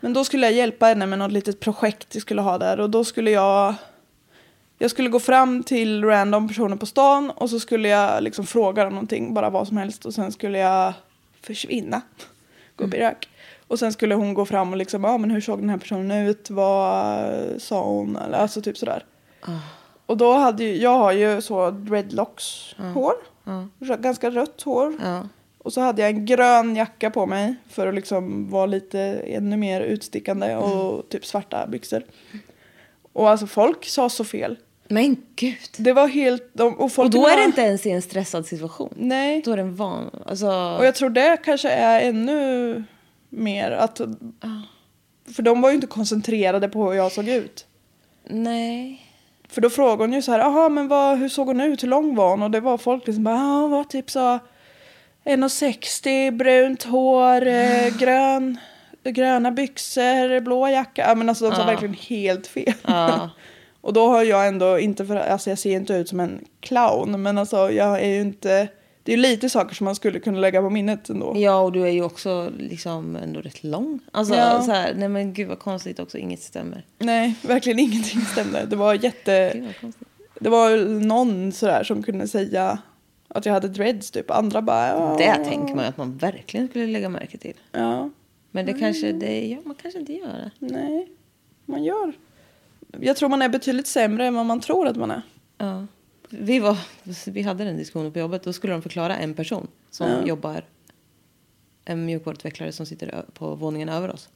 Men 0.00 0.12
då 0.12 0.24
skulle 0.24 0.46
jag 0.46 0.52
hjälpa 0.52 0.86
henne 0.86 1.06
med 1.06 1.18
något 1.18 1.32
litet 1.32 1.60
projekt 1.60 2.16
vi 2.16 2.20
skulle 2.20 2.40
ha 2.40 2.58
där 2.58 2.80
och 2.80 2.90
då 2.90 3.04
skulle 3.04 3.30
jag 3.30 3.74
Jag 4.78 4.90
skulle 4.90 5.08
gå 5.08 5.20
fram 5.20 5.62
till 5.62 6.04
random 6.04 6.48
personer 6.48 6.76
på 6.76 6.86
stan 6.86 7.30
och 7.30 7.50
så 7.50 7.60
skulle 7.60 7.88
jag 7.88 8.22
liksom 8.22 8.46
fråga 8.46 8.84
dem 8.84 8.92
någonting, 8.92 9.34
bara 9.34 9.50
vad 9.50 9.68
som 9.68 9.76
helst. 9.76 10.06
Och 10.06 10.14
sen 10.14 10.32
skulle 10.32 10.58
jag 10.58 10.92
försvinna, 11.42 12.02
gå 12.76 12.84
upp 12.84 12.94
i 12.94 12.98
rök. 12.98 13.28
Och 13.68 13.78
sen 13.78 13.92
skulle 13.92 14.14
hon 14.14 14.34
gå 14.34 14.44
fram 14.46 14.70
och 14.70 14.76
liksom, 14.76 15.04
ja 15.04 15.18
men 15.18 15.30
hur 15.30 15.40
såg 15.40 15.58
den 15.60 15.70
här 15.70 15.78
personen 15.78 16.26
ut, 16.26 16.50
vad 16.50 17.24
sa 17.58 17.84
hon, 17.84 18.16
eller 18.16 18.38
alltså 18.38 18.62
typ 18.62 18.78
sådär. 18.78 19.04
Och 20.06 20.16
då 20.16 20.32
hade 20.32 20.64
ju, 20.64 20.76
jag 20.82 20.98
har 20.98 21.12
ju 21.12 21.40
så 21.40 21.70
dreadlocks 21.70 22.74
hår, 22.94 23.12
Rö- 23.78 24.00
ganska 24.00 24.30
rött 24.30 24.62
hår. 24.62 24.94
Och 25.58 25.72
så 25.72 25.80
hade 25.80 26.02
jag 26.02 26.10
en 26.10 26.26
grön 26.26 26.76
jacka 26.76 27.10
på 27.10 27.26
mig 27.26 27.54
för 27.68 27.86
att 27.86 27.94
liksom 27.94 28.50
vara 28.50 28.66
lite 28.66 29.00
ännu 29.26 29.56
mer 29.56 29.80
utstickande 29.80 30.56
och 30.56 31.08
typ 31.08 31.26
svarta 31.26 31.66
byxor. 31.66 32.02
Och 33.12 33.30
alltså 33.30 33.46
folk 33.46 33.84
sa 33.84 34.08
så 34.08 34.24
fel. 34.24 34.56
Men 34.88 35.16
gud. 35.36 35.56
Det 35.76 35.92
var 35.92 36.08
helt... 36.08 36.50
de- 36.52 36.74
Och, 36.78 36.92
folk 36.92 37.04
Och 37.06 37.10
då 37.10 37.20
var- 37.20 37.30
är 37.30 37.36
det 37.36 37.44
inte 37.44 37.60
ens 37.60 37.86
i 37.86 37.90
en 37.90 38.02
stressad 38.02 38.46
situation. 38.46 38.94
Nej. 38.96 39.42
Då 39.44 39.52
är 39.52 39.56
det 39.56 39.62
en 39.62 39.76
van... 39.76 40.10
Alltså... 40.26 40.46
Och 40.78 40.86
jag 40.86 40.94
tror 40.94 41.10
det 41.10 41.36
kanske 41.44 41.70
är 41.70 42.00
ännu 42.00 42.84
mer 43.36 43.70
att... 43.70 44.00
För 45.34 45.42
de 45.42 45.60
var 45.60 45.68
ju 45.68 45.74
inte 45.74 45.86
koncentrerade 45.86 46.68
på 46.68 46.90
hur 46.90 46.96
jag 46.96 47.12
såg 47.12 47.28
ut. 47.28 47.66
Nej. 48.24 49.02
För 49.48 49.60
då 49.60 49.70
frågade 49.70 50.02
hon 50.02 50.12
ju 50.12 50.22
så 50.22 50.32
här, 50.32 50.38
jaha 50.38 50.68
men 50.68 50.88
vad, 50.88 51.18
hur 51.18 51.28
såg 51.28 51.46
hon 51.46 51.60
ut, 51.60 51.82
hur 51.82 51.88
lång 51.88 52.14
var 52.14 52.30
hon? 52.30 52.42
Och 52.42 52.50
det 52.50 52.60
var 52.60 52.78
folk 52.78 53.06
liksom 53.06 53.24
bara, 53.24 53.36
ja 53.36 53.66
var 53.68 53.84
typ 53.84 54.10
så 54.10 54.38
1,60, 55.24 56.30
brunt 56.30 56.82
hår, 56.82 57.46
eh, 57.46 57.98
grön, 57.98 58.58
gröna 59.04 59.50
byxor, 59.50 60.40
blå 60.40 60.68
jacka. 60.68 61.04
Ja 61.08 61.14
men 61.14 61.28
alltså 61.28 61.50
de 61.50 61.56
sa 61.56 61.66
verkligen 61.66 61.94
helt 61.94 62.46
fel. 62.46 62.74
Ja. 62.86 63.30
Och 63.80 63.92
då 63.92 64.08
har 64.08 64.24
jag 64.24 64.48
ändå 64.48 64.78
inte, 64.78 65.06
för, 65.06 65.16
alltså 65.16 65.50
jag 65.50 65.58
ser 65.58 65.70
inte 65.70 65.94
ut 65.94 66.08
som 66.08 66.20
en 66.20 66.44
clown 66.60 67.22
men 67.22 67.38
alltså 67.38 67.70
jag 67.70 68.00
är 68.00 68.08
ju 68.08 68.20
inte, 68.20 68.68
det 69.06 69.12
är 69.12 69.16
lite 69.16 69.48
saker 69.50 69.74
som 69.74 69.84
man 69.84 69.94
skulle 69.94 70.20
kunna 70.20 70.38
lägga 70.38 70.62
på 70.62 70.70
minnet 70.70 71.08
ändå. 71.08 71.32
Ja, 71.36 71.60
och 71.60 71.72
du 71.72 71.82
är 71.82 71.90
ju 71.90 72.02
också 72.02 72.52
liksom 72.58 73.16
ändå 73.16 73.40
rätt 73.40 73.64
lång. 73.64 74.00
Alltså 74.12 74.34
Ja. 74.34 74.62
så 74.62 74.72
här, 74.72 74.94
nej 74.94 75.08
men 75.08 75.32
gud 75.32 75.48
vad 75.48 75.58
konstigt 75.58 75.98
också, 75.98 76.18
inget 76.18 76.42
stämmer. 76.42 76.84
Nej, 76.98 77.34
verkligen 77.42 77.78
ingenting 77.78 78.20
stämde. 78.20 78.66
Det 78.66 78.76
var 78.76 78.94
jätte... 78.94 79.52
Gud. 79.80 79.92
Det 80.40 80.48
var 80.48 80.76
någon 81.00 81.52
sådär 81.52 81.84
som 81.84 82.02
kunde 82.02 82.28
säga 82.28 82.78
att 83.28 83.46
jag 83.46 83.52
hade 83.52 83.68
dreads 83.68 84.10
typ. 84.10 84.30
Andra 84.30 84.62
bara... 84.62 84.88
Ja, 84.88 85.16
Det 85.18 85.44
tänker 85.44 85.74
man 85.74 85.84
att 85.84 85.96
man 85.96 86.16
verkligen 86.16 86.68
skulle 86.68 86.86
lägga 86.86 87.08
märke 87.08 87.38
till. 87.38 87.54
Ja, 87.72 88.10
Men 88.50 88.66
det 88.66 88.72
kanske, 88.72 89.12
det, 89.12 89.46
ja, 89.48 89.58
man 89.64 89.74
kanske 89.82 90.00
inte 90.00 90.12
gör 90.12 90.26
det. 90.26 90.50
nej. 90.58 91.08
Man 91.66 91.84
gör. 91.84 92.12
Jag 93.00 93.16
tror 93.16 93.28
man 93.28 93.42
är 93.42 93.48
betydligt 93.48 93.86
sämre 93.86 94.26
än 94.26 94.34
vad 94.34 94.46
man 94.46 94.60
tror 94.60 94.86
att 94.86 94.96
man 94.96 95.10
är. 95.10 95.22
Ja. 95.58 95.86
Vi, 96.30 96.58
var, 96.58 96.78
vi 97.30 97.42
hade 97.42 97.64
den 97.64 97.76
diskussionen 97.76 98.12
på 98.12 98.18
jobbet. 98.18 98.42
Då 98.42 98.52
skulle 98.52 98.72
de 98.72 98.82
förklara 98.82 99.16
en 99.16 99.34
person 99.34 99.68
som 99.90 100.26
jobbar, 100.26 100.64
en 101.84 102.04
mjukvaruutvecklare 102.04 102.72
som 102.72 102.86
sitter 102.86 103.24
på 103.34 103.54
våningen 103.54 103.88
över 103.88 104.10
oss. 104.10 104.28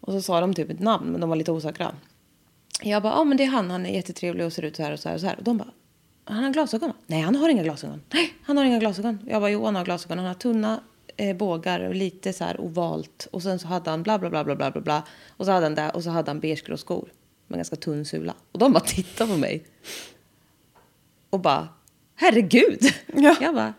Och 0.00 0.12
så 0.12 0.22
sa 0.22 0.40
de 0.40 0.54
typ 0.54 0.70
ett 0.70 0.80
namn, 0.80 1.12
men 1.12 1.20
de 1.20 1.30
var 1.30 1.36
lite 1.36 1.52
osäkra. 1.52 1.94
Jag 2.82 3.02
bara, 3.02 3.12
ja 3.12 3.24
men 3.24 3.36
det 3.36 3.44
är 3.44 3.48
han, 3.48 3.70
han 3.70 3.86
är 3.86 3.94
jättetrevlig 3.94 4.46
och 4.46 4.52
ser 4.52 4.62
ut 4.62 4.76
så 4.76 4.82
här 4.82 4.92
och 4.92 5.00
så 5.00 5.08
här 5.08 5.14
och 5.14 5.20
så 5.20 5.26
här. 5.26 5.36
Och 5.38 5.44
de 5.44 5.58
bara, 5.58 5.70
han 6.24 6.44
har 6.44 6.50
glasögon? 6.50 6.92
Nej, 7.06 7.20
han 7.20 7.36
har 7.36 7.48
inga 7.48 7.62
glasögon. 7.62 8.02
Nej, 8.12 8.34
han 8.42 8.56
har 8.56 8.64
inga 8.64 8.78
glasögon. 8.78 9.18
Jag 9.26 9.42
bara, 9.42 9.50
jo 9.50 9.64
han 9.64 9.76
har 9.76 9.84
glasögon. 9.84 10.18
Han 10.18 10.26
har 10.26 10.34
tunna 10.34 10.80
eh, 11.16 11.36
bågar 11.36 11.80
och 11.80 11.94
lite 11.94 12.32
så 12.32 12.44
här 12.44 12.60
ovalt. 12.60 13.28
Och 13.30 13.42
sen 13.42 13.58
så 13.58 13.66
hade 13.66 13.90
han 13.90 14.02
bla 14.02 14.18
bla 14.18 14.30
bla 14.30 14.44
bla 14.44 14.56
bla 14.56 14.70
bla 14.70 14.80
bla. 14.80 15.02
Och 15.28 15.46
så 15.46 15.52
hade 15.52 15.66
han 15.66 15.74
det 15.74 15.90
och 15.90 16.02
så 16.02 16.10
hade 16.10 16.30
han 16.30 16.40
beigegrå 16.40 16.76
skor. 16.76 17.08
Med 17.46 17.58
ganska 17.58 17.76
tunn 17.76 18.04
sula. 18.04 18.34
Och 18.52 18.58
de 18.58 18.72
bara 18.72 18.84
tittade 18.84 19.32
på 19.32 19.38
mig. 19.38 19.64
Och 21.32 21.40
bara, 21.40 21.68
herregud. 22.16 22.80
Ja. 23.16 23.36
Jag 23.40 23.54
bara, 23.54 23.74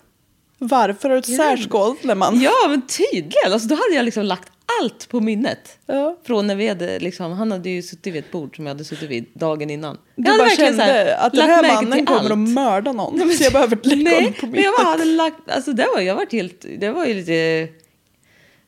Varför 0.58 1.10
har 1.10 1.16
du 1.16 1.20
ett 1.20 1.36
särskål 1.36 1.96
man? 2.16 2.42
ja 2.42 2.52
men 2.70 2.82
tydligen. 2.82 3.52
Alltså, 3.54 3.68
då 3.68 3.76
hade 3.76 3.96
jag 3.96 4.06
liksom 4.06 4.24
lagt 4.26 4.52
allt 4.82 5.10
på 5.10 5.20
minnet. 5.20 5.78
Ja. 5.86 6.18
Från 6.24 6.48
när 6.48 6.56
vi 6.56 6.68
hade 6.68 7.00
liksom, 7.00 7.32
han 7.32 7.52
hade 7.52 7.70
ju 7.70 7.82
suttit 7.82 8.14
vid 8.14 8.26
ett 8.26 8.32
bord 8.32 8.56
som 8.56 8.66
jag 8.66 8.74
hade 8.74 8.84
suttit 8.84 9.10
vid 9.10 9.26
dagen 9.34 9.70
innan. 9.70 9.98
Du 10.16 10.30
Jag 10.32 10.38
bara 10.40 10.50
kände 10.50 10.84
här 10.84 11.26
att 11.26 11.34
den 11.34 11.50
här 11.50 11.76
mannen 11.76 12.06
kommer 12.06 12.20
allt. 12.20 12.32
att 12.32 12.38
mörda 12.38 12.92
någon. 12.92 13.30
så 13.32 13.44
jag 13.44 13.54
behöver 13.54 13.80
lägga 13.84 14.04
Nej, 14.04 14.16
honom 14.24 14.34
på 14.40 14.48
men 14.48 14.62
jag 14.64 14.74
bara 14.78 14.84
minnet. 14.84 15.00
hade 15.00 15.06
lagt, 15.06 15.50
alltså 15.52 15.74
det 15.74 15.88
var, 15.96 16.02
jag 16.02 16.16
varit 16.16 16.32
helt, 16.32 16.66
det 16.80 16.90
var 16.92 17.06
ju 17.06 17.14
lite, 17.14 17.68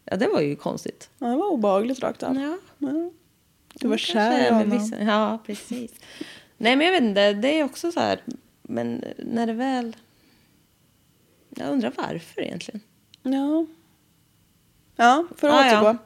ja 0.05 0.15
det 0.17 0.27
var 0.27 0.41
ju 0.41 0.55
konstigt. 0.55 1.09
Ja, 1.19 1.27
det 1.27 1.35
var 1.35 1.47
obehagligt 1.47 1.99
rakt 1.99 2.23
av. 2.23 2.35
Ja. 2.35 2.57
Ja. 2.77 3.11
Du 3.73 3.87
var 3.87 3.97
kär 3.97 4.47
i 4.47 4.53
honom. 4.53 4.91
Ja, 5.01 5.43
precis. 5.45 5.91
Nej, 6.57 6.75
men 6.75 6.85
jag 6.87 6.93
vet 6.93 7.01
inte, 7.03 7.33
det 7.33 7.59
är 7.59 7.63
också 7.63 7.91
så 7.91 7.99
här, 7.99 8.19
men 8.67 9.03
när 9.17 9.47
det 9.47 9.53
väl, 9.53 9.95
jag 11.49 11.69
undrar 11.69 11.93
varför 11.97 12.41
egentligen. 12.41 12.81
Ja. 13.23 13.65
Ja, 14.95 15.27
för 15.37 15.47
att 15.49 15.53
Ah, 15.53 15.65
ja. 15.67 15.81
återgå. 15.81 15.97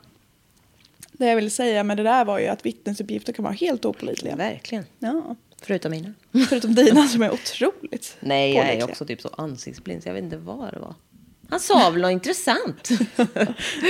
Det 1.12 1.26
jag 1.26 1.36
ville 1.36 1.50
säga 1.50 1.84
med 1.84 1.98
det 1.98 2.04
där 2.04 2.26
var 2.26 2.40
ju 2.40 2.48
att 2.48 2.66
vittnesuppgifter 2.66 3.34
kan 3.34 3.44
vara 3.44 3.54
helt 3.54 3.86
opålitliga. 3.86 4.36
Verkligen. 4.36 4.86
Ja. 5.00 5.36
Förutom 5.62 5.92
mina. 5.92 6.14
Förutom 6.50 6.76
dina 6.76 7.08
som 7.08 7.22
är 7.24 7.32
otroligt 7.34 8.18
Nej, 8.20 8.54
jag 8.56 8.70
är 8.70 8.84
också 8.84 9.06
typ 9.06 9.22
så 9.22 9.30
ansiktsblind 9.38 10.04
så 10.04 10.10
jag 10.10 10.14
vet 10.14 10.24
inte 10.24 10.38
vad 10.38 10.74
det 10.74 10.80
var. 10.80 10.96
Han 11.50 11.60
sa 11.60 11.90
väl 11.90 12.02
något 12.02 12.12
intressant. 12.12 12.90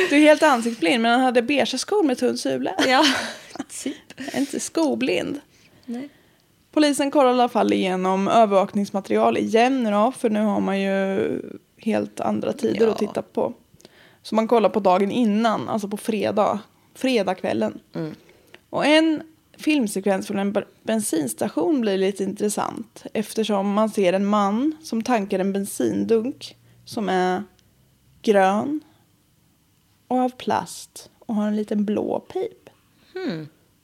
Du 0.09 0.15
är 0.15 0.19
helt 0.19 0.43
ansiktsblind 0.43 1.01
men 1.01 1.11
han 1.11 1.21
hade 1.21 1.41
beiga 1.41 1.65
skor 1.65 2.03
med 2.03 2.17
tunn 2.17 2.37
sula. 2.37 2.75
ja, 2.87 3.05
typ. 3.83 4.35
Inte 4.37 4.59
skoblind. 4.59 5.39
Nej. 5.85 6.09
Polisen 6.71 7.11
kollar 7.11 7.29
i 7.29 7.33
alla 7.33 7.49
fall 7.49 7.73
igenom 7.73 8.27
övervakningsmaterial 8.27 9.37
igen 9.37 9.83
då, 9.83 10.11
för 10.11 10.29
nu 10.29 10.41
har 10.41 10.59
man 10.59 10.81
ju 10.81 11.41
helt 11.77 12.19
andra 12.19 12.53
tider 12.53 12.85
Ja. 12.85 12.91
att 12.91 12.97
titta 12.97 13.21
på. 13.21 13.53
Så 14.21 14.35
man 14.35 14.47
kollar 14.47 14.69
på 14.69 14.79
dagen 14.79 15.11
innan, 15.11 15.69
alltså 15.69 15.87
på 15.87 15.97
fredag, 15.97 16.59
fredagskvällen. 16.93 17.79
Och 18.69 18.85
en 18.85 19.21
filmsekvens 19.57 20.27
från 20.27 20.39
en 20.39 20.55
bensinstation 20.83 21.81
blir 21.81 21.97
lite 21.97 22.23
intressant 22.23 23.05
eftersom 23.13 23.73
man 23.73 23.89
ser 23.89 24.13
en 24.13 24.25
man 24.25 24.75
som 24.83 25.01
tankar 25.03 25.39
en 25.39 25.53
bensindunk 25.53 26.55
som 26.85 27.09
är 27.09 27.43
grön 28.21 28.79
och 30.07 30.17
av 30.17 30.29
plast 30.29 31.09
och 31.19 31.35
har 31.35 31.47
en 31.47 31.55
liten 31.55 31.85
blå 31.85 32.19
pip. 32.19 32.69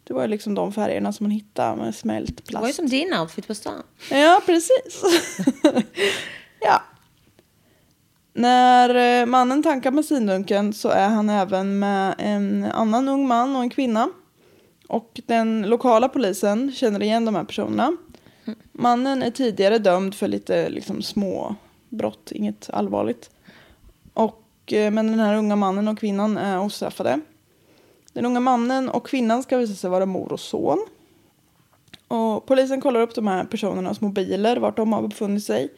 Det 0.07 0.13
var 0.13 0.21
ju 0.21 0.27
liksom 0.27 0.55
de 0.55 0.73
färgerna 0.73 1.13
som 1.13 1.23
man 1.23 1.31
hittade 1.31 1.75
med 1.75 1.95
smält 1.95 2.37
Det 2.45 2.53
var 2.53 2.61
ju 2.61 2.63
plast. 2.63 2.75
som 2.75 2.87
din 2.89 3.13
outfit 3.13 3.47
på 3.47 3.55
stan. 3.55 3.83
Ja, 4.11 4.41
precis. 4.45 5.03
ja. 6.61 6.81
När 8.33 9.21
eh, 9.21 9.25
mannen 9.25 9.63
tankar 9.63 9.91
bensindunken 9.91 10.73
så 10.73 10.89
är 10.89 11.09
han 11.09 11.29
även 11.29 11.79
med 11.79 12.15
en 12.17 12.65
annan 12.65 13.07
ung 13.07 13.27
man 13.27 13.55
och 13.55 13.61
en 13.61 13.69
kvinna. 13.69 14.09
Och 14.87 15.21
den 15.25 15.61
lokala 15.61 16.09
polisen 16.09 16.71
känner 16.71 17.03
igen 17.03 17.25
de 17.25 17.35
här 17.35 17.43
personerna. 17.43 17.97
Mannen 18.71 19.23
är 19.23 19.31
tidigare 19.31 19.77
dömd 19.77 20.15
för 20.15 20.27
lite 20.27 20.69
liksom, 20.69 21.01
små 21.01 21.55
brott, 21.89 22.31
inget 22.31 22.69
allvarligt. 22.69 23.29
Och, 24.13 24.73
eh, 24.73 24.91
men 24.91 25.07
den 25.07 25.19
här 25.19 25.35
unga 25.35 25.55
mannen 25.55 25.87
och 25.87 25.99
kvinnan 25.99 26.37
är 26.37 26.59
ostraffade. 26.59 27.19
Den 28.15 28.25
unga 28.25 28.39
mannen 28.39 28.89
och 28.89 29.07
kvinnan 29.07 29.43
ska 29.43 29.57
visa 29.57 29.73
sig 29.73 29.89
vara 29.89 30.05
mor 30.05 30.31
och 30.31 30.39
son. 30.39 30.85
Och 32.07 32.45
polisen 32.45 32.81
kollar 32.81 33.01
upp 33.01 33.15
de 33.15 33.27
här 33.27 33.43
personernas 33.43 34.01
mobiler, 34.01 34.57
vart 34.57 34.77
de 34.77 34.93
har 34.93 35.01
befunnit 35.01 35.43
sig. 35.43 35.73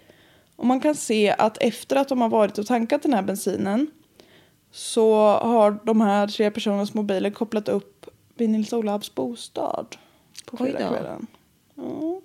Och 0.56 0.66
man 0.66 0.80
kan 0.80 0.96
se 0.96 1.36
att 1.38 1.58
efter 1.58 1.96
att 1.96 2.08
de 2.08 2.22
har 2.22 2.30
varit 2.30 2.58
och 2.58 2.66
tankat 2.66 3.04
den 3.04 3.14
här 3.14 3.22
bensinen 3.22 3.88
så 4.72 5.16
har 5.28 5.80
de 5.84 6.02
här 6.02 6.28
tre 6.28 6.52
personernas 6.52 6.94
mobiler 6.94 7.30
kopplat 7.30 7.70
upp 7.70 8.10
vid 8.36 8.50
Nils-Olavs 8.50 9.16
bostad 9.16 9.96
på 10.46 10.58
fredagskvällen. 10.58 11.28
Ja. 11.76 12.22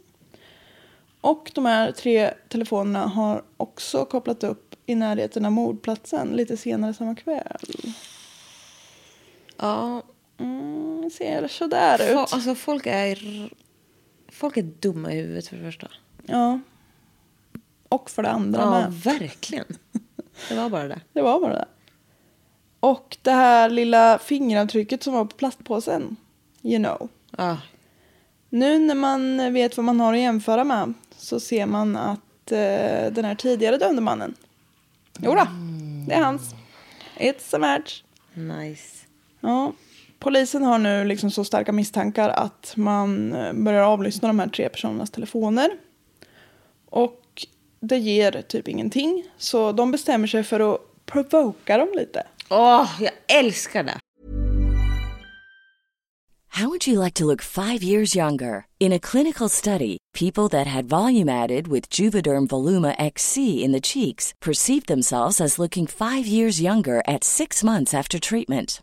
Och 1.21 1.51
de 1.55 1.67
här 1.67 1.93
tre 1.93 2.31
telefonerna 2.49 3.07
har 3.07 3.43
också 3.57 4.05
kopplat 4.05 4.45
upp 4.45 4.75
i 4.87 4.95
närheten 4.95 5.45
av 5.45 5.53
mordplatsen 5.53 6.29
lite 6.29 6.57
senare 6.57 6.95
samma 6.95 7.15
kväll. 7.15 7.93
Ja, 9.63 10.03
Mm, 10.39 11.11
ser 11.11 11.49
sådär 11.49 11.95
ut. 12.11 12.17
Fo- 12.17 12.35
alltså 12.35 12.55
folk 12.55 12.87
är, 12.87 13.19
folk 14.33 14.57
är 14.57 14.63
dumma 14.63 15.13
i 15.13 15.17
huvudet 15.17 15.49
för 15.49 15.57
det 15.57 15.63
första. 15.63 15.89
Ja. 16.27 16.61
Och 17.89 18.11
för 18.11 18.23
det 18.23 18.31
andra 18.31 18.61
Ja, 18.61 18.71
med. 18.71 18.93
verkligen. 18.93 19.65
Det 20.49 20.55
var 20.55 20.69
bara 20.71 20.89
det. 20.89 21.01
Det 21.13 21.23
var 21.23 21.41
bara 21.41 21.53
det. 21.55 21.65
Och 22.81 23.17
det 23.23 23.31
här 23.31 23.71
lilla 23.71 24.19
fingeravtrycket 24.19 25.03
som 25.03 25.13
var 25.15 25.25
på 25.25 25.37
plastpåsen. 25.37 26.17
You 26.63 26.79
know. 26.85 27.09
Ja, 27.39 27.59
Nu 28.49 28.79
när 28.79 28.95
man 28.95 29.53
vet 29.53 29.77
vad 29.77 29.85
man 29.85 30.01
har 30.01 30.13
att 30.15 30.21
jämföra 30.21 30.65
med 30.65 30.95
så 31.17 31.41
ser 31.41 31.67
man 31.67 31.97
att 31.97 32.53
eh, 32.53 33.13
den 33.13 33.25
här 33.25 33.35
tidigare 33.35 33.77
dömde 33.79 34.03
mannen. 34.03 34.35
Jo 35.19 35.35
då, 35.35 35.47
det 36.09 36.15
är 36.15 36.23
hans. 36.23 36.55
It's 37.19 37.57
a 37.57 37.59
match. 37.59 38.03
nice. 38.35 39.02
Ja. 39.43 39.73
Polisen 40.19 40.63
har 40.63 40.79
nu 40.79 41.05
liksom 41.05 41.31
så 41.31 41.45
starka 41.45 41.73
misstankar 41.73 42.29
att 42.29 42.73
man 42.77 43.33
eh, 43.33 43.53
börjar 43.53 43.83
avlyssna 43.83 44.29
de 44.29 44.39
här 44.39 44.49
tre 44.49 44.69
personernas 44.69 45.11
telefoner. 45.11 45.71
Och 46.91 47.47
det 47.81 47.99
ger 47.99 48.43
typ 48.43 48.69
ingenting. 48.69 49.25
Så 49.39 49.73
de 49.73 49.91
bestämmer 49.91 50.27
sig 50.27 50.45
för 50.45 50.75
att 50.75 50.81
provoka 51.07 51.79
dem 51.79 51.89
lite. 51.95 52.23
Åh, 52.51 52.89
jag 53.01 53.13
älskar 53.39 53.83
det. 53.83 53.99
How 56.55 56.69
would 56.69 56.87
you 56.87 57.01
like 57.05 57.15
to 57.15 57.25
look 57.25 57.41
five 57.41 57.83
years 57.83 58.15
younger? 58.15 58.67
In 58.79 58.93
a 58.93 58.99
clinical 58.99 59.49
study, 59.49 59.97
people 60.13 60.49
that 60.51 60.67
had 60.67 60.85
volume 60.85 61.31
added 61.31 61.67
with 61.67 61.89
Juvederm 61.89 62.47
Voluma 62.47 62.95
XC 62.99 63.37
in 63.65 63.73
the 63.73 63.81
cheeks 63.81 64.35
perceived 64.39 64.87
themselves 64.87 65.41
as 65.41 65.59
looking 65.59 65.87
five 65.87 66.27
years 66.27 66.61
younger 66.61 67.03
at 67.09 67.25
six 67.25 67.65
months 67.65 67.95
after 67.95 68.19
treatment. 68.19 68.83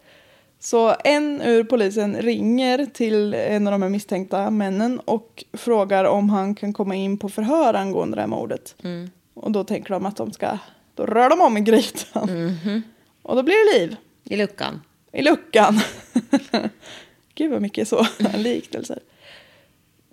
Så 0.63 0.95
en 1.03 1.41
ur 1.41 1.63
polisen 1.63 2.21
ringer 2.21 2.85
till 2.85 3.33
en 3.33 3.67
av 3.67 3.71
de 3.71 3.81
här 3.81 3.89
misstänkta 3.89 4.49
männen 4.49 4.99
och 4.99 5.43
frågar 5.53 6.05
om 6.05 6.29
han 6.29 6.55
kan 6.55 6.73
komma 6.73 6.95
in 6.95 7.17
på 7.17 7.29
förhör 7.29 7.73
angående 7.73 8.17
det 8.17 8.21
här 8.21 8.27
mordet. 8.27 8.75
Och 9.33 9.51
då 9.51 9.63
tänker 9.63 9.93
de 9.93 10.05
att 10.05 10.17
de 10.17 10.31
ska, 10.31 10.57
då 10.95 11.05
rör 11.05 11.29
de 11.29 11.41
om 11.41 11.57
i 11.57 11.61
grytan. 11.61 12.53
Och 13.21 13.35
då 13.35 13.43
blir 13.43 13.73
det 13.73 13.79
liv 13.79 13.95
I 14.23 14.35
luckan. 14.35 14.81
i 15.11 15.21
luckan. 15.21 15.79
Gud 17.35 17.51
vad 17.51 17.61
mycket 17.61 17.87
så 17.87 18.05
liknelser. 18.35 18.99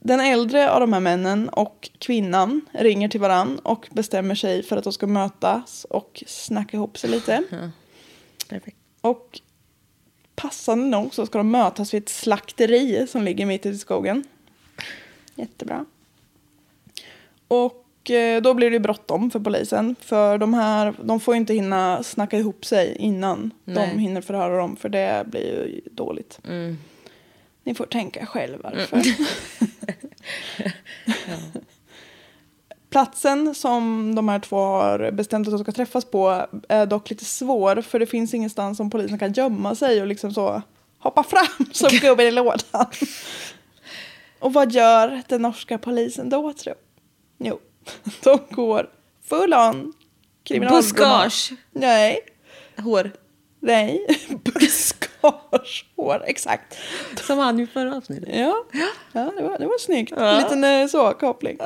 Den 0.00 0.20
äldre 0.20 0.70
av 0.70 0.80
de 0.80 0.92
här 0.92 1.00
männen 1.00 1.48
och 1.48 1.90
kvinnan 1.98 2.60
ringer 2.72 3.08
till 3.08 3.20
varann 3.20 3.58
och 3.58 3.88
bestämmer 3.90 4.34
sig 4.34 4.62
för 4.62 4.76
att 4.76 4.84
de 4.84 4.92
ska 4.92 5.06
mötas 5.06 5.86
och 5.90 6.22
snacka 6.26 6.76
ihop 6.76 6.98
sig 6.98 7.10
lite. 7.10 7.42
Perfekt. 8.48 8.76
Och 9.00 9.40
passande 10.38 10.86
nog 10.86 11.14
så 11.14 11.26
ska 11.26 11.38
de 11.38 11.50
mötas 11.50 11.94
vid 11.94 12.02
ett 12.02 12.08
slakteri 12.08 13.06
som 13.06 13.22
ligger 13.22 13.46
mitt 13.46 13.66
ute 13.66 13.76
i 13.76 13.78
skogen. 13.78 14.24
Jättebra. 15.34 15.84
Och 17.48 18.10
eh, 18.10 18.42
då 18.42 18.54
blir 18.54 18.70
det 18.70 18.80
bråttom 18.80 19.30
för 19.30 19.40
polisen. 19.40 19.96
För 20.00 20.38
de 20.38 20.54
här, 20.54 20.94
de 21.02 21.20
får 21.20 21.34
inte 21.34 21.54
hinna 21.54 22.02
snacka 22.02 22.38
ihop 22.38 22.64
sig 22.64 22.96
innan 22.96 23.50
Nej. 23.64 23.74
de 23.74 23.98
hinner 23.98 24.20
förhöra 24.20 24.58
dem. 24.58 24.76
För 24.76 24.88
det 24.88 25.24
blir 25.26 25.42
ju 25.42 25.80
dåligt. 25.90 26.40
Ni 27.64 27.74
får 27.74 27.86
tänka 27.86 28.26
själv 28.26 28.58
varför. 28.62 29.02
Platsen 32.90 33.54
som 33.54 34.14
de 34.14 34.28
här 34.28 34.38
två 34.38 34.56
har 34.56 35.10
bestämt 35.10 35.48
att 35.48 35.52
de 35.52 35.58
ska 35.58 35.72
träffas 35.72 36.04
på 36.04 36.46
är 36.68 36.86
dock 36.86 37.10
lite 37.10 37.24
svår 37.24 37.82
för 37.82 37.98
det 37.98 38.06
finns 38.06 38.34
ingenstans 38.34 38.76
som 38.76 38.90
polisen 38.90 39.18
kan 39.18 39.32
gömma 39.32 39.74
sig 39.74 40.00
och 40.00 40.06
liksom 40.06 40.34
så 40.34 40.62
hoppa 40.98 41.22
fram 41.22 41.66
som 41.72 41.88
gubben 41.88 42.26
i 42.26 42.30
lådan. 42.30 42.86
Och 44.38 44.52
vad 44.52 44.72
gör 44.72 45.22
den 45.28 45.42
norska 45.42 45.78
polisen 45.78 46.28
då 46.30 46.52
tro? 46.52 46.74
Jo, 47.38 47.58
de 48.22 48.38
går 48.50 48.90
full 49.24 49.54
on. 49.54 49.92
Buskage. 50.70 51.52
Nej, 51.70 52.20
Hår. 52.76 53.10
nej, 53.60 54.06
buskagehår, 54.44 56.24
exakt. 56.26 56.78
Som 57.26 57.38
han 57.38 57.60
i 57.60 57.66
förra 57.66 57.96
avsnittet. 57.96 58.28
Ja, 58.32 58.64
ja 59.12 59.32
det, 59.36 59.42
var, 59.42 59.58
det 59.58 59.66
var 59.66 59.78
snyggt. 59.78 60.12
En 60.12 60.36
liten 60.36 60.64
eh, 60.64 60.86
så, 60.86 61.12
koppling. 61.12 61.56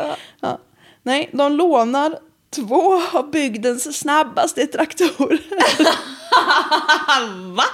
Ja. 0.40 0.58
Nej, 1.02 1.30
de 1.32 1.52
lånar 1.52 2.18
två 2.54 3.02
av 3.12 3.30
bygdens 3.30 3.98
snabbaste 3.98 4.66
traktorer. 4.66 5.40
Va? 7.56 7.64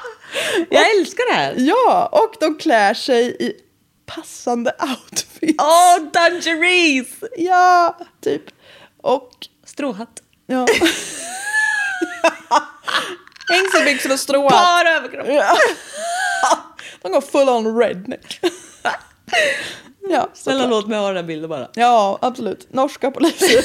Jag 0.71 0.91
älskar 0.99 1.31
det 1.31 1.37
här. 1.37 1.55
ja, 1.59 2.09
och 2.13 2.35
de 2.41 2.55
klär 2.59 2.95
sig 2.95 3.37
i 3.41 3.53
passande 4.07 4.73
outfits. 4.81 5.55
Åh, 5.59 5.97
dungeries! 6.13 7.09
Ja, 7.37 7.99
typ. 8.21 8.43
Och, 9.03 9.31
Stråhatt. 9.67 10.23
ja. 10.47 10.67
Hängselbyxor 13.51 14.13
och 14.13 14.21
stråhatt. 14.21 14.53
Bara 14.53 14.91
överkropp. 14.91 15.27
Ja. 15.29 15.57
De 17.03 17.13
går 17.13 17.21
full 17.21 17.49
on 17.49 17.79
redneck. 17.79 18.41
Ja, 20.11 20.29
Snälla 20.35 20.67
låt 20.67 20.87
mig 20.87 20.99
ha 20.99 21.07
den 21.07 21.17
här 21.17 21.23
bilden 21.23 21.51
bara. 21.51 21.69
Ja, 21.75 22.19
absolut. 22.23 22.67
Norska 22.73 23.11
poliser. 23.11 23.65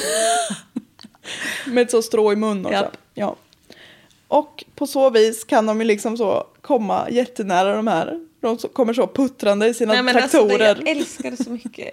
Med 1.69 1.81
ett 1.81 1.91
så 1.91 2.01
strå 2.01 2.33
i 2.33 2.35
mun 2.35 2.65
också. 2.65 2.73
Japp. 2.77 2.97
Ja. 3.13 3.35
Och 4.27 4.63
på 4.75 4.87
så 4.87 5.09
vis 5.09 5.43
kan 5.43 5.65
de 5.65 5.81
ju 5.81 5.87
liksom 5.87 6.17
så 6.17 6.47
komma 6.61 7.09
jättenära 7.09 7.75
de 7.75 7.87
här. 7.87 8.19
De 8.39 8.57
så- 8.57 8.67
kommer 8.67 8.93
så 8.93 9.07
puttrande 9.07 9.67
i 9.67 9.73
sina 9.73 9.93
Nej, 9.93 10.03
men 10.03 10.15
alltså, 10.15 10.43
det, 10.47 10.57
traktorer. 10.57 10.83
jag 10.85 10.97
älskar 10.97 11.31
det 11.31 11.43
så 11.43 11.49
mycket. 11.49 11.89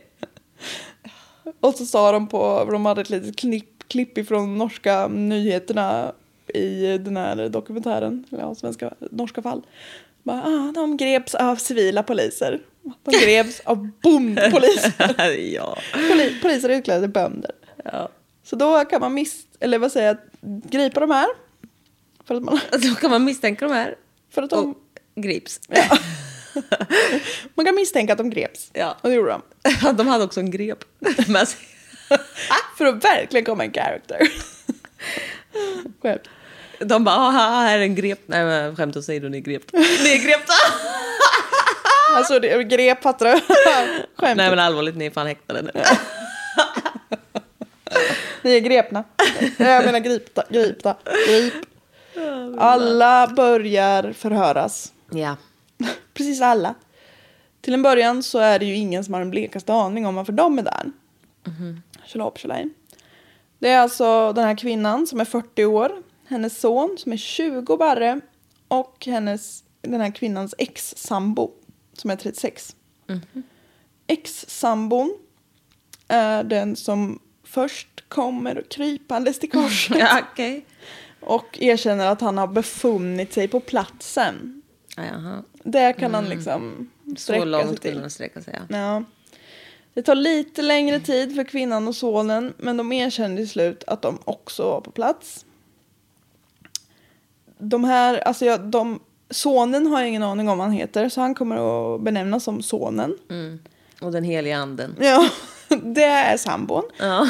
Och 1.60 1.74
så 1.74 1.86
sa 1.86 2.12
de 2.12 2.26
på, 2.28 2.68
de 2.70 2.86
hade 2.86 3.00
ett 3.00 3.10
litet 3.10 3.36
klipp, 3.36 3.88
klipp 3.88 4.18
ifrån 4.18 4.58
norska 4.58 5.08
nyheterna 5.08 6.12
i 6.54 6.98
den 6.98 7.16
här 7.16 7.48
dokumentären, 7.48 8.24
eller 8.30 8.42
ja, 8.42 8.54
svenska, 8.54 8.94
norska 9.10 9.42
fall. 9.42 9.62
Bara, 10.22 10.42
ah, 10.44 10.72
de 10.74 10.96
greps 10.96 11.34
av 11.34 11.56
civila 11.56 12.02
poliser. 12.02 12.60
De 13.04 13.10
greps 13.18 13.60
av 13.64 13.88
bondpoliser. 14.02 15.28
ja. 15.54 15.78
Poli, 16.08 16.40
poliser 16.42 16.68
utklädda 16.68 17.00
till 17.00 17.10
bönder. 17.10 17.50
ja. 17.84 18.08
Så 18.44 18.56
då 18.56 18.84
kan 18.84 19.00
man 19.00 19.14
mis 19.14 19.36
eller 19.60 19.78
vad 19.78 19.92
säger 19.92 20.06
jag, 20.06 20.16
gripa 20.70 21.00
de 21.00 21.10
här. 21.10 21.28
För 22.26 22.34
att, 22.34 22.42
man, 22.42 22.60
Då 22.72 22.94
kan 22.94 23.10
man 23.10 23.24
misstänka 23.24 23.68
de 23.68 23.74
här. 23.74 23.94
för 24.34 24.42
att 24.42 24.50
de, 24.50 24.70
Och 24.70 24.76
grips. 25.22 25.60
man 27.54 27.66
kan 27.66 27.74
misstänka 27.74 28.12
att 28.12 28.18
de 28.18 28.30
greps. 28.30 28.70
Ja. 28.72 28.96
Och 29.00 29.08
det 29.08 29.14
gjorde 29.14 29.30
de. 29.30 29.92
De 29.96 30.06
hade 30.06 30.24
också 30.24 30.40
en 30.40 30.50
grep. 30.50 30.78
Men 31.26 31.36
alltså, 31.36 31.56
För 32.78 32.86
att 32.86 33.04
verkligen 33.04 33.44
komma 33.46 33.64
en 33.64 33.72
character. 33.72 34.18
Skämt. 36.02 36.22
de 36.78 37.04
bara, 37.04 37.16
"Ah, 37.16 37.30
här 37.30 37.78
är 37.78 37.82
en 37.82 37.94
grep. 37.94 38.20
Nej 38.26 38.44
men 38.44 38.76
skämt 38.76 38.96
åsido, 38.96 39.28
ni 39.28 39.36
är 39.38 39.42
grep. 39.42 39.72
Ni 39.72 40.10
är 40.12 40.24
grepta! 40.24 40.52
Alltså 42.16 42.38
det, 42.38 42.64
grep, 42.64 43.02
du? 43.02 43.24
Skämt. 44.16 44.36
Nej 44.36 44.50
men 44.50 44.58
allvarligt, 44.58 44.96
ni 44.96 45.06
är 45.06 45.10
fan 45.10 45.26
häktade 45.26 45.62
nu. 45.62 45.70
Ni 48.42 48.56
är 48.56 48.60
grepna. 48.60 49.04
Jag 49.58 49.84
menar 49.84 49.98
gripta. 49.98 50.44
gripta. 50.48 50.96
Grip. 51.28 51.54
Alla 52.58 53.26
börjar 53.26 54.12
förhöras. 54.12 54.92
Ja. 55.10 55.36
Precis 56.14 56.42
alla. 56.42 56.74
Till 57.60 57.74
en 57.74 57.82
början 57.82 58.22
så 58.22 58.38
är 58.38 58.58
det 58.58 58.64
ju 58.64 58.74
ingen 58.74 59.04
som 59.04 59.14
har 59.14 59.20
den 59.20 59.30
blekaste 59.30 59.72
aning 59.72 60.06
om 60.06 60.14
varför 60.14 60.32
de 60.32 60.58
är 60.58 60.62
där. 60.62 60.90
Tjolahopp 62.06 62.38
tjolahej. 62.38 62.68
Det 63.58 63.68
är 63.68 63.78
alltså 63.78 64.32
den 64.32 64.44
här 64.44 64.56
kvinnan 64.56 65.06
som 65.06 65.20
är 65.20 65.24
40 65.24 65.64
år, 65.64 65.92
hennes 66.28 66.60
son 66.60 66.96
som 66.98 67.12
är 67.12 67.16
20 67.16 67.76
barre 67.76 68.20
och 68.68 69.06
hennes, 69.06 69.64
den 69.82 70.00
här 70.00 70.10
kvinnans 70.10 70.54
ex-sambo 70.58 71.50
som 71.92 72.10
är 72.10 72.16
36. 72.16 72.76
Ex-sambon 74.06 75.18
är 76.08 76.44
den 76.44 76.76
som 76.76 77.18
först 77.44 78.04
kommer 78.08 78.64
krypandes 78.70 79.38
till 79.38 79.50
korset 79.50 79.96
Ja, 80.00 80.20
okej. 80.32 80.66
och 81.20 81.58
erkänner 81.62 82.06
att 82.06 82.20
han 82.20 82.38
har 82.38 82.46
befunnit 82.46 83.32
sig 83.32 83.48
på 83.48 83.60
platsen. 83.60 84.62
Ja, 84.96 85.02
Jaha. 85.12 85.42
Det 85.64 85.92
kan 85.92 86.14
han 86.14 86.24
liksom 86.28 86.90
Så 87.06 87.16
sträcka 87.22 87.40
sig 87.42 87.50
långt 87.50 87.70
till. 87.80 87.90
kunde 87.90 88.00
man 88.00 88.10
sträcka 88.10 88.40
sig. 88.42 88.58
Ja. 88.68 88.76
Ja. 88.78 89.04
Det 89.94 90.02
tar 90.02 90.14
lite 90.14 90.62
längre 90.62 91.00
tid 91.00 91.34
för 91.34 91.44
kvinnan 91.44 91.88
och 91.88 91.96
sonen 91.96 92.54
men 92.58 92.76
de 92.76 92.92
erkänner 92.92 93.36
till 93.36 93.48
slut 93.48 93.84
att 93.86 94.02
de 94.02 94.18
också 94.24 94.62
var 94.62 94.80
på 94.80 94.90
plats. 94.90 95.46
De 97.58 97.84
här, 97.84 98.18
alltså 98.18 98.44
jag, 98.44 98.60
de, 98.60 99.00
sonen 99.30 99.86
har 99.86 100.00
jag 100.00 100.08
ingen 100.08 100.22
aning 100.22 100.48
om 100.48 100.58
vad 100.58 100.66
han 100.66 100.76
heter 100.76 101.08
så 101.08 101.20
han 101.20 101.34
kommer 101.34 101.94
att 101.94 102.00
benämnas 102.00 102.44
som 102.44 102.62
sonen. 102.62 103.16
Och 104.00 104.12
den 104.12 104.24
heliga 104.24 104.56
anden. 104.56 104.96
Ja, 105.00 105.28
det 105.82 106.04
är 106.04 106.36
sambon. 106.36 106.84
Ja. 106.98 107.28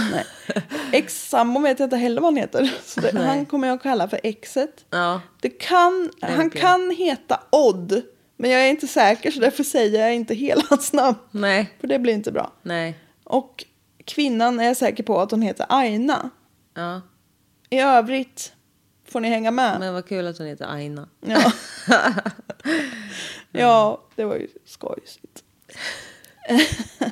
Ex-sambon 0.92 1.62
vet 1.62 1.78
jag 1.78 1.86
inte 1.86 1.96
heller 1.96 2.20
vad 2.20 2.32
han 2.32 2.36
heter. 2.36 2.74
Så 2.84 3.00
det, 3.00 3.18
han 3.18 3.46
kommer 3.46 3.68
jag 3.68 3.74
att 3.74 3.82
kalla 3.82 4.08
för 4.08 4.20
exet. 4.22 4.84
Ja. 4.90 5.20
Det 5.40 5.48
kan, 5.48 6.10
han 6.20 6.50
kan 6.50 6.90
heta 6.90 7.40
Odd. 7.50 8.02
Men 8.36 8.50
jag 8.50 8.60
är 8.60 8.70
inte 8.70 8.86
säker 8.86 9.30
så 9.30 9.40
därför 9.40 9.64
säger 9.64 10.00
jag 10.00 10.14
inte 10.14 10.34
hela 10.34 10.62
hans 10.68 10.92
namn. 10.92 11.16
Nej. 11.30 11.76
För 11.80 11.86
det 11.88 11.98
blir 11.98 12.12
inte 12.14 12.32
bra. 12.32 12.52
Nej. 12.62 12.98
Och 13.24 13.64
kvinnan 14.04 14.60
är 14.60 14.64
jag 14.64 14.76
säker 14.76 15.02
på 15.02 15.20
att 15.20 15.30
hon 15.30 15.42
heter 15.42 15.66
Aina. 15.68 16.30
Ja. 16.74 17.00
I 17.70 17.78
övrigt 17.80 18.52
får 19.10 19.20
ni 19.20 19.28
hänga 19.28 19.50
med. 19.50 19.80
Men 19.80 19.94
vad 19.94 20.06
kul 20.06 20.26
att 20.26 20.38
hon 20.38 20.46
heter 20.46 20.66
Aina. 20.66 21.08
Ja. 21.20 21.52
ja, 23.52 24.02
det 24.14 24.24
var 24.24 24.36
ju 24.36 24.48
skojsigt. 24.64 25.44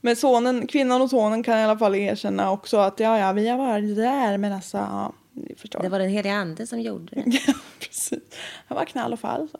Men 0.00 0.16
sonen, 0.16 0.66
kvinnan 0.66 1.02
och 1.02 1.10
sonen 1.10 1.42
kan 1.42 1.58
i 1.58 1.62
alla 1.62 1.78
fall 1.78 1.94
erkänna 1.94 2.50
också 2.50 2.76
att 2.76 3.00
ja, 3.00 3.18
ja, 3.18 3.32
vi 3.32 3.48
har 3.48 3.58
varit 3.58 3.96
där 3.96 4.38
men 4.38 4.52
alltså, 4.52 4.76
ja, 4.76 5.12
ni 5.32 5.54
förstår. 5.56 5.80
Det 5.82 5.88
var 5.88 5.98
den 5.98 6.08
heliga 6.08 6.34
anden 6.34 6.66
som 6.66 6.80
gjorde 6.80 7.14
det. 7.14 7.22
Ja, 7.46 7.54
precis. 7.80 8.20
Han 8.66 8.78
var 8.78 8.84
knall 8.84 9.12
och 9.12 9.20
fall. 9.20 9.48
Så. 9.48 9.58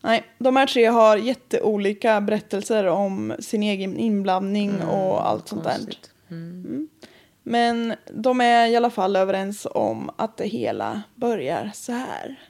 Nej, 0.00 0.24
de 0.38 0.56
här 0.56 0.66
tre 0.66 0.86
har 0.86 1.16
jätteolika 1.16 2.20
berättelser 2.20 2.86
om 2.86 3.34
sin 3.38 3.62
egen 3.62 3.96
inblandning 3.96 4.82
och 4.82 5.28
allt 5.28 5.48
sånt 5.48 5.64
där. 5.64 5.74
Konstigt. 5.74 6.10
Mm. 6.30 6.85
Men 7.48 7.94
de 8.12 8.40
är 8.40 8.66
i 8.66 8.76
alla 8.76 8.90
fall 8.90 9.16
överens 9.16 9.66
om 9.70 10.10
att 10.16 10.36
det 10.36 10.46
hela 10.46 11.02
börjar 11.14 11.70
så 11.74 11.92
här. 11.92 12.40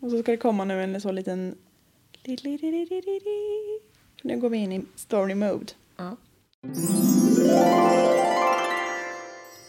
Och 0.00 0.10
så 0.10 0.22
ska 0.22 0.30
det 0.30 0.36
komma 0.36 0.64
nu 0.64 0.82
en 0.82 1.00
så 1.00 1.12
liten... 1.12 1.58
Nu 4.22 4.36
går 4.40 4.48
vi 4.48 4.58
in 4.58 4.72
i 4.72 4.82
story 4.96 5.34
mode. 5.34 5.72
Ja. 5.96 6.16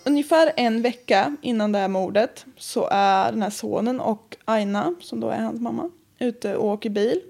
Ungefär 0.05 0.51
en 0.55 0.81
vecka 0.81 1.35
innan 1.41 1.71
det 1.71 1.79
här 1.79 1.87
mordet 1.87 2.45
så 2.57 2.87
är 2.91 3.31
den 3.31 3.41
här 3.41 3.49
sonen 3.49 3.99
och 3.99 4.37
Aina, 4.45 4.95
som 4.99 5.19
då 5.19 5.29
är 5.29 5.39
hans 5.39 5.61
mamma, 5.61 5.89
ute 6.19 6.55
och 6.55 6.67
åker 6.67 6.89
bil. 6.89 7.21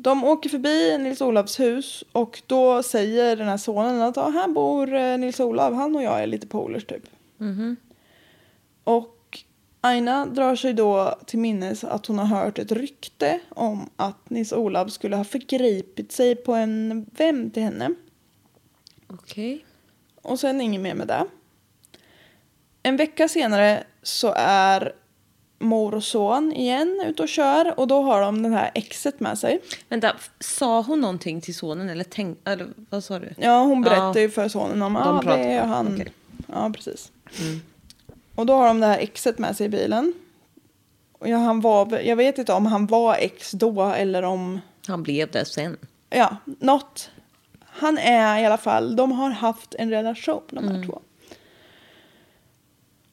De 0.00 0.24
åker 0.24 0.50
förbi 0.50 0.98
Nils 0.98 1.20
Olavs 1.20 1.60
hus 1.60 2.04
och 2.12 2.42
då 2.46 2.82
säger 2.82 3.36
den 3.36 3.48
här 3.48 3.56
sonen 3.56 4.02
att 4.02 4.16
ah, 4.16 4.28
här 4.28 4.48
bor 4.48 4.94
eh, 4.94 5.18
Nils 5.18 5.40
Olav, 5.40 5.74
han 5.74 5.96
och 5.96 6.02
jag 6.02 6.22
är 6.22 6.26
lite 6.26 6.46
polers 6.46 6.84
typ. 6.84 7.02
Och 8.84 9.38
Aina 9.80 10.26
drar 10.26 10.56
sig 10.56 10.72
då 10.72 11.18
till 11.26 11.38
minnes 11.38 11.84
att 11.84 12.06
hon 12.06 12.18
har 12.18 12.26
hört 12.26 12.58
ett 12.58 12.72
rykte 12.72 13.40
om 13.48 13.90
att 13.96 14.30
Nils 14.30 14.52
Olav 14.52 14.88
skulle 14.88 15.16
ha 15.16 15.24
förgripit 15.24 16.12
sig 16.12 16.36
på 16.36 16.54
en 16.54 17.06
vän 17.16 17.50
till 17.50 17.62
henne. 17.62 17.94
Okej. 19.06 19.64
Och 20.22 20.40
sen 20.40 20.60
inget 20.60 20.80
mer 20.80 20.94
med 20.94 21.08
det. 21.08 21.26
En 22.82 22.96
vecka 22.96 23.28
senare 23.28 23.84
så 24.02 24.34
är 24.36 24.92
mor 25.58 25.94
och 25.94 26.04
son 26.04 26.52
igen 26.52 27.02
ute 27.06 27.22
och 27.22 27.28
kör 27.28 27.80
och 27.80 27.88
då 27.88 28.02
har 28.02 28.20
de 28.20 28.42
den 28.42 28.52
här 28.52 28.70
exet 28.74 29.20
med 29.20 29.38
sig. 29.38 29.60
Vänta, 29.88 30.12
sa 30.40 30.80
hon 30.82 31.00
någonting 31.00 31.40
till 31.40 31.54
sonen 31.54 31.88
eller 31.88 32.04
tänk, 32.04 32.38
eller 32.44 32.68
vad 32.90 33.04
sa 33.04 33.18
du? 33.18 33.34
Ja, 33.38 33.62
hon 33.62 33.82
berättar 33.82 34.14
Ja. 34.14 34.20
ju 34.20 34.30
för 34.30 34.48
sonen 34.48 34.82
om 34.82 34.94
De 34.94 35.02
ah, 35.06 35.22
det 35.22 35.42
är 35.44 35.64
han. 35.66 35.86
Mm. 35.86 36.08
Ja, 36.52 36.70
precis. 36.74 37.12
Och 38.34 38.46
då 38.46 38.54
har 38.54 38.66
de 38.66 38.80
det 38.80 38.86
här 38.86 38.98
exet 38.98 39.38
med 39.38 39.56
sig 39.56 39.66
i 39.66 39.68
bilen. 39.68 40.12
Och 41.18 41.28
ja, 41.28 41.36
han 41.36 41.60
var, 41.60 41.98
jag 41.98 42.16
vet 42.16 42.38
inte 42.38 42.52
om 42.52 42.66
han 42.66 42.86
var 42.86 43.14
ex 43.14 43.50
då 43.52 43.82
eller 43.82 44.22
om... 44.22 44.60
Han 44.86 45.02
blev 45.02 45.30
det 45.30 45.44
sen. 45.44 45.76
Ja, 46.10 46.36
något. 46.44 47.10
Han 47.60 47.98
är 47.98 48.42
i 48.42 48.46
alla 48.46 48.56
fall, 48.56 48.96
de 48.96 49.12
har 49.12 49.30
haft 49.30 49.74
en 49.74 49.90
relation 49.90 50.42
de 50.50 50.68
här 50.68 50.86
två. 50.86 51.00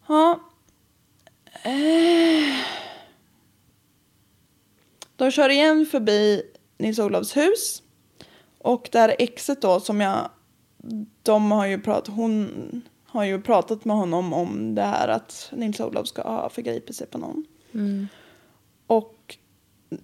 Ja. 0.08 0.39
Eh. 1.66 2.55
De 5.16 5.32
kör 5.32 5.49
igen 5.49 5.86
förbi 5.86 6.43
Nils 6.78 6.99
Olavs 6.99 7.38
hus. 7.38 7.82
Och 8.57 8.89
det 8.91 8.99
här 8.99 9.16
exet 9.20 9.61
då 9.61 9.80
som 9.80 10.01
jag, 10.01 10.30
de 11.22 11.51
har 11.51 11.66
ju 11.66 11.82
pratat, 11.82 12.16
hon 12.16 12.82
har 13.05 13.24
ju 13.24 13.41
pratat 13.41 13.86
med 13.86 13.95
honom 13.95 14.34
om 14.34 14.76
det 14.76 14.82
här 14.82 15.07
att 15.07 15.51
Nils 15.51 15.80
Olav 15.80 16.03
ska 16.03 16.22
ha 16.22 16.49
förgripit 16.49 16.95
sig 16.95 17.07
på 17.07 17.18
någon. 17.18 17.45
Och 18.88 19.38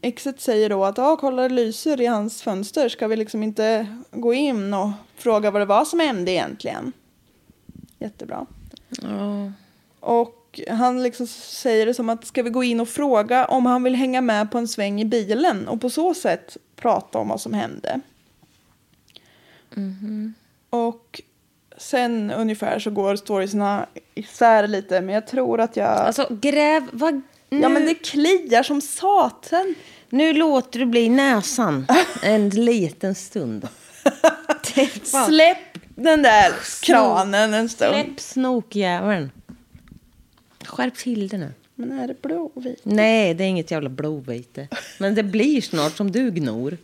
exet 0.01 0.41
säger 0.41 0.69
då 0.69 0.85
att 0.85 0.97
ja, 0.97 1.17
kolla 1.17 1.41
det 1.41 1.49
lyser 1.49 2.01
i 2.01 2.05
hans 2.05 2.41
fönster. 2.41 2.89
Ska 2.89 3.07
vi 3.07 3.15
liksom 3.15 3.43
inte 3.43 3.97
gå 4.11 4.33
in 4.33 4.73
och 4.73 4.89
fråga 5.15 5.51
vad 5.51 5.61
det 5.61 5.65
var 5.65 5.85
som 5.85 5.99
hände 5.99 6.31
egentligen? 6.31 6.91
Jättebra. 7.99 8.45
Ja. 9.01 9.51
Och 9.99 10.40
han 10.69 11.03
liksom 11.03 11.27
säger 11.27 11.85
det 11.85 11.93
som 11.93 12.09
att 12.09 12.25
ska 12.25 12.43
vi 12.43 12.49
gå 12.49 12.63
in 12.63 12.79
och 12.79 12.89
fråga 12.89 13.45
om 13.45 13.65
han 13.65 13.83
vill 13.83 13.95
hänga 13.95 14.21
med 14.21 14.51
på 14.51 14.57
en 14.57 14.67
sväng 14.67 15.01
i 15.01 15.05
bilen 15.05 15.67
och 15.67 15.81
på 15.81 15.89
så 15.89 16.13
sätt 16.13 16.57
prata 16.75 17.19
om 17.19 17.27
vad 17.27 17.41
som 17.41 17.53
hände. 17.53 18.01
Och 20.69 21.21
sen 21.77 22.31
ungefär 22.31 22.79
så 22.79 22.89
går 22.89 23.15
storiesna 23.15 23.85
isär 24.15 24.67
lite 24.67 25.01
men 25.01 25.15
jag 25.15 25.27
tror 25.27 25.61
att 25.61 25.77
jag... 25.77 25.89
Alltså 25.89 26.27
gräv, 26.29 26.87
vad... 26.91 27.21
Nu, 27.49 27.61
ja 27.61 27.69
men 27.69 27.85
det 27.85 27.95
kliar 27.95 28.63
som 28.63 28.81
satan. 28.81 29.75
nu 30.09 30.33
låter 30.33 30.79
du 30.79 30.85
bli 30.85 31.09
näsan 31.09 31.87
en 32.23 32.49
liten 32.49 33.15
stund. 33.15 33.67
Släpp 35.03 35.57
den 35.95 36.21
där 36.21 36.53
kranen 36.81 37.53
en 37.53 37.69
stund. 37.69 37.93
Släpp 37.93 38.19
snokjäveln. 38.19 39.31
Skärp 40.67 40.95
till 40.95 41.27
det 41.27 41.37
nu. 41.37 41.53
Men 41.75 41.99
är 41.99 42.07
det 42.07 42.21
blåvit? 42.21 42.79
Nej, 42.83 43.33
det 43.33 43.43
är 43.43 43.47
inget 43.47 43.71
jävla 43.71 43.89
blåvite. 43.89 44.67
Men 44.99 45.15
det 45.15 45.23
blir 45.23 45.61
snart 45.61 45.97
som 45.97 46.11
du 46.11 46.31
gnor. 46.31 46.77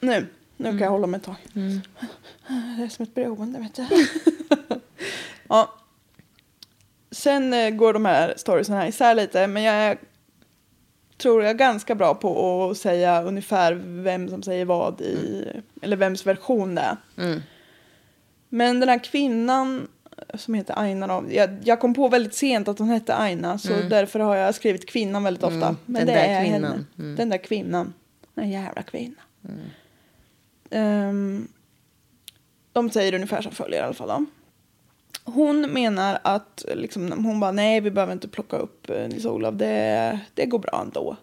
Nu, 0.00 0.26
nu 0.56 0.68
kan 0.68 0.78
jag 0.78 0.90
hålla 0.90 1.06
mig 1.06 1.18
ett 1.18 1.24
tag. 1.24 1.36
Det 2.76 2.82
är 2.82 2.88
som 2.88 3.02
ett 3.02 3.14
beroende, 3.14 3.58
vet 3.58 3.74
du. 3.74 3.86
ja. 5.48 5.74
Sen 7.10 7.52
eh, 7.54 7.70
går 7.70 7.92
de 7.92 8.04
här 8.04 8.34
storiesen 8.36 8.74
här 8.74 8.86
isär 8.86 9.14
lite, 9.14 9.46
men 9.46 9.62
jag 9.62 9.74
är, 9.74 9.98
tror 11.16 11.42
jag 11.42 11.50
är 11.50 11.54
ganska 11.54 11.94
bra 11.94 12.14
på 12.14 12.70
att 12.70 12.78
säga 12.78 13.22
ungefär 13.22 13.72
vem 14.02 14.28
som 14.28 14.42
säger 14.42 14.64
vad 14.64 15.00
i, 15.00 15.46
eller 15.82 15.96
vems 15.96 16.26
version 16.26 16.74
det 16.74 16.80
är. 16.80 16.96
Men 18.48 18.80
den 18.80 18.88
här 18.88 19.04
kvinnan 19.04 19.88
som 20.34 20.54
heter 20.54 20.78
Aina 20.78 21.06
då, 21.06 21.24
jag, 21.30 21.50
jag 21.64 21.80
kom 21.80 21.94
på 21.94 22.08
väldigt 22.08 22.34
sent 22.34 22.68
att 22.68 22.78
hon 22.78 22.88
hette 22.88 23.14
Aina, 23.14 23.58
så 23.58 23.72
därför 23.90 24.20
har 24.20 24.36
jag 24.36 24.54
skrivit 24.54 24.86
kvinnan 24.86 25.24
väldigt 25.24 25.42
ofta. 25.44 25.76
Men 25.86 26.06
den 26.06 26.14
det 26.14 26.20
är 26.20 26.44
kvinnan. 26.44 26.86
henne. 26.96 27.16
Den 27.16 27.28
där 27.28 27.38
kvinnan. 27.38 27.94
Den 28.34 28.50
jävla 28.50 28.82
kvinnan. 28.82 29.20
Ehm, 30.70 31.48
de 32.72 32.90
säger 32.90 33.14
ungefär 33.14 33.42
som 33.42 33.52
följer 33.52 33.80
i 33.80 33.84
alla 33.84 33.94
fall. 33.94 34.08
Då. 34.08 34.24
Hon 35.24 35.60
menar 35.60 36.18
att 36.24 36.64
liksom, 36.74 37.24
hon 37.24 37.40
bara 37.40 37.52
nej 37.52 37.80
vi 37.80 37.90
behöver 37.90 38.12
inte 38.12 38.28
plocka 38.28 38.56
upp 38.56 38.90
eh, 38.90 39.08
Nils-Olof, 39.08 39.54
det, 39.54 40.20
det 40.34 40.46
går 40.46 40.58
bra 40.58 40.80
ändå. 40.86 41.16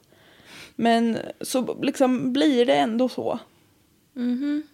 Men 0.75 1.17
så 1.41 1.77
liksom 1.81 2.33
blir 2.33 2.65
det 2.65 2.75
ändå 2.75 3.09
så. 3.09 3.39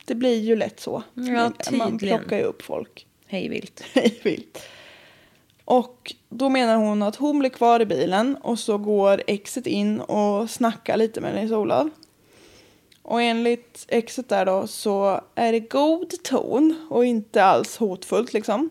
Det 0.05 0.15
blir 0.15 0.39
ju 0.39 0.55
lätt 0.55 0.79
så. 0.79 1.03
Ja, 1.13 1.51
Man 1.71 1.97
plockar 1.97 2.37
ju 2.37 2.43
upp 2.43 2.61
folk. 2.61 3.07
Hej 3.27 3.49
vilt. 3.49 3.83
Hej 3.93 4.19
vilt. 4.23 4.59
Och 5.65 6.13
då 6.29 6.49
menar 6.49 6.75
hon 6.75 7.01
att 7.01 7.15
hon 7.15 7.39
blir 7.39 7.49
kvar 7.49 7.79
i 7.79 7.85
bilen 7.85 8.35
och 8.35 8.59
så 8.59 8.77
går 8.77 9.23
exet 9.27 9.67
in 9.67 10.01
och 10.01 10.49
snackar 10.49 10.97
lite 10.97 11.21
med 11.21 11.35
Nils-Olof. 11.35 11.87
Och 13.01 13.21
enligt 13.21 13.85
exet 13.87 14.29
där 14.29 14.45
då 14.45 14.67
så 14.67 15.21
är 15.35 15.51
det 15.51 15.59
god 15.59 16.23
ton 16.23 16.75
och 16.89 17.05
inte 17.05 17.43
alls 17.43 17.77
hotfullt 17.77 18.33
liksom. 18.33 18.69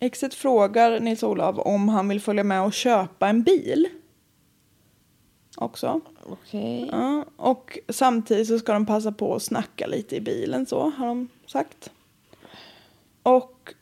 Exet 0.00 0.34
frågar 0.34 1.00
Nils-Olof 1.00 1.58
om 1.58 1.88
han 1.88 2.08
vill 2.08 2.20
följa 2.20 2.44
med 2.44 2.62
och 2.62 2.72
köpa 2.72 3.28
en 3.28 3.42
bil. 3.42 3.88
Också. 5.56 6.00
Okej. 6.24 6.88
Ja, 6.92 7.24
och 7.36 7.78
samtidigt 7.88 8.48
så 8.48 8.58
ska 8.58 8.72
de 8.72 8.86
passa 8.86 9.12
på 9.12 9.34
att 9.34 9.42
snacka 9.42 9.86
lite 9.86 10.16
i 10.16 10.20
bilen 10.20 10.66
så 10.66 10.90
har 10.90 11.06
de 11.06 11.28
sagt. 11.46 11.90
Och 13.36 13.74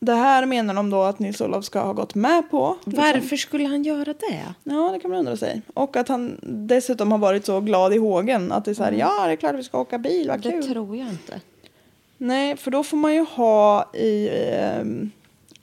det 0.00 0.14
här 0.14 0.46
menar 0.46 0.74
de 0.74 0.90
då 0.90 1.02
att 1.02 1.18
Nils-Olof 1.18 1.64
ska 1.64 1.80
ha 1.80 1.92
gått 1.92 2.14
med 2.14 2.50
på. 2.50 2.76
liksom. 2.84 3.04
Varför 3.04 3.36
skulle 3.36 3.66
han 3.66 3.82
göra 3.82 4.04
det? 4.04 4.54
Ja, 4.64 4.90
det 4.92 5.00
kan 5.00 5.10
man 5.10 5.18
undra 5.18 5.36
sig. 5.36 5.62
Och 5.74 5.96
att 5.96 6.08
han 6.08 6.38
dessutom 6.42 7.12
har 7.12 7.18
varit 7.18 7.46
så 7.46 7.60
glad 7.60 7.94
i 7.94 7.98
hågen 7.98 8.52
att 8.52 8.64
det 8.64 8.70
är 8.70 8.74
så 8.74 8.82
här, 8.84 8.92
ja 8.92 9.26
det 9.26 9.32
är 9.32 9.36
klart 9.36 9.54
vi 9.54 9.62
ska 9.64 9.80
åka 9.80 9.98
bil, 9.98 10.28
vad 10.28 10.40
Det 10.42 10.50
kul. 10.50 10.62
tror 10.66 10.96
jag 10.96 11.08
inte. 11.08 11.40
Nej, 12.18 12.56
för 12.56 12.70
då 12.70 12.84
får 12.84 12.96
man 12.96 13.14
ju 13.14 13.20
ha 13.24 13.90
i, 13.94 14.28
ehm, 14.32 15.10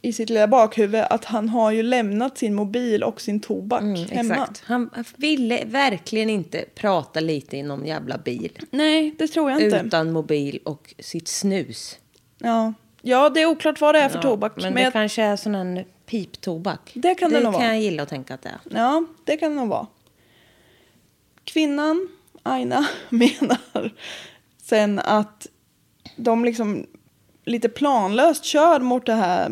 i 0.01 0.13
sitt 0.13 0.29
lilla 0.29 0.47
bakhuvud 0.47 1.03
att 1.09 1.25
han 1.25 1.49
har 1.49 1.71
ju 1.71 1.83
lämnat 1.83 2.37
sin 2.37 2.55
mobil 2.55 3.03
och 3.03 3.21
sin 3.21 3.39
tobak 3.39 3.81
hemma. 3.81 4.05
Mm, 4.11 4.31
Exakt. 4.31 4.63
Han 4.65 4.89
ville 5.15 5.63
verkligen 5.65 6.29
inte 6.29 6.65
prata 6.75 7.19
lite 7.19 7.57
i 7.57 7.63
någon 7.63 7.85
jävla 7.85 8.17
bil. 8.17 8.59
Nej, 8.71 9.15
det 9.17 9.27
tror 9.27 9.51
jag 9.51 9.61
inte. 9.61 9.81
Utan 9.85 10.11
mobil 10.11 10.59
och 10.63 10.93
sitt 10.99 11.27
snus. 11.27 11.97
Ja. 12.37 12.73
ja, 13.01 13.29
det 13.29 13.41
är 13.41 13.45
oklart 13.45 13.81
vad 13.81 13.95
det 13.95 13.99
är 13.99 14.09
för 14.09 14.17
Ja, 14.17 14.21
tobak. 14.21 14.53
Men, 14.55 14.63
Men, 14.63 14.73
det 14.73 14.81
jag, 14.81 14.93
kanske 14.93 15.23
är 15.23 15.35
sån 15.35 15.55
här 15.55 15.85
piptobak. 16.05 16.91
Det 16.93 17.15
kan 17.15 17.29
det 17.29 17.35
nog 17.35 17.43
kan 17.43 17.53
vara. 17.53 17.65
jag 17.65 17.81
gilla 17.81 18.03
att 18.03 18.09
tänka 18.09 18.33
att 18.33 18.41
det 18.41 18.49
är. 18.49 18.59
Ja, 18.77 19.05
det 19.23 19.37
kan 19.37 19.49
det 19.49 19.55
nog 19.55 19.67
vara. 19.67 19.87
Kvinnan, 21.43 22.09
Aina, 22.43 22.87
menar 23.09 23.93
sen 24.57 24.99
att 24.99 25.47
de 26.15 26.45
liksom 26.45 26.85
lite 27.45 27.69
planlöst 27.69 28.45
kör 28.45 28.79
mot 28.79 29.05
det 29.05 29.13
här 29.13 29.49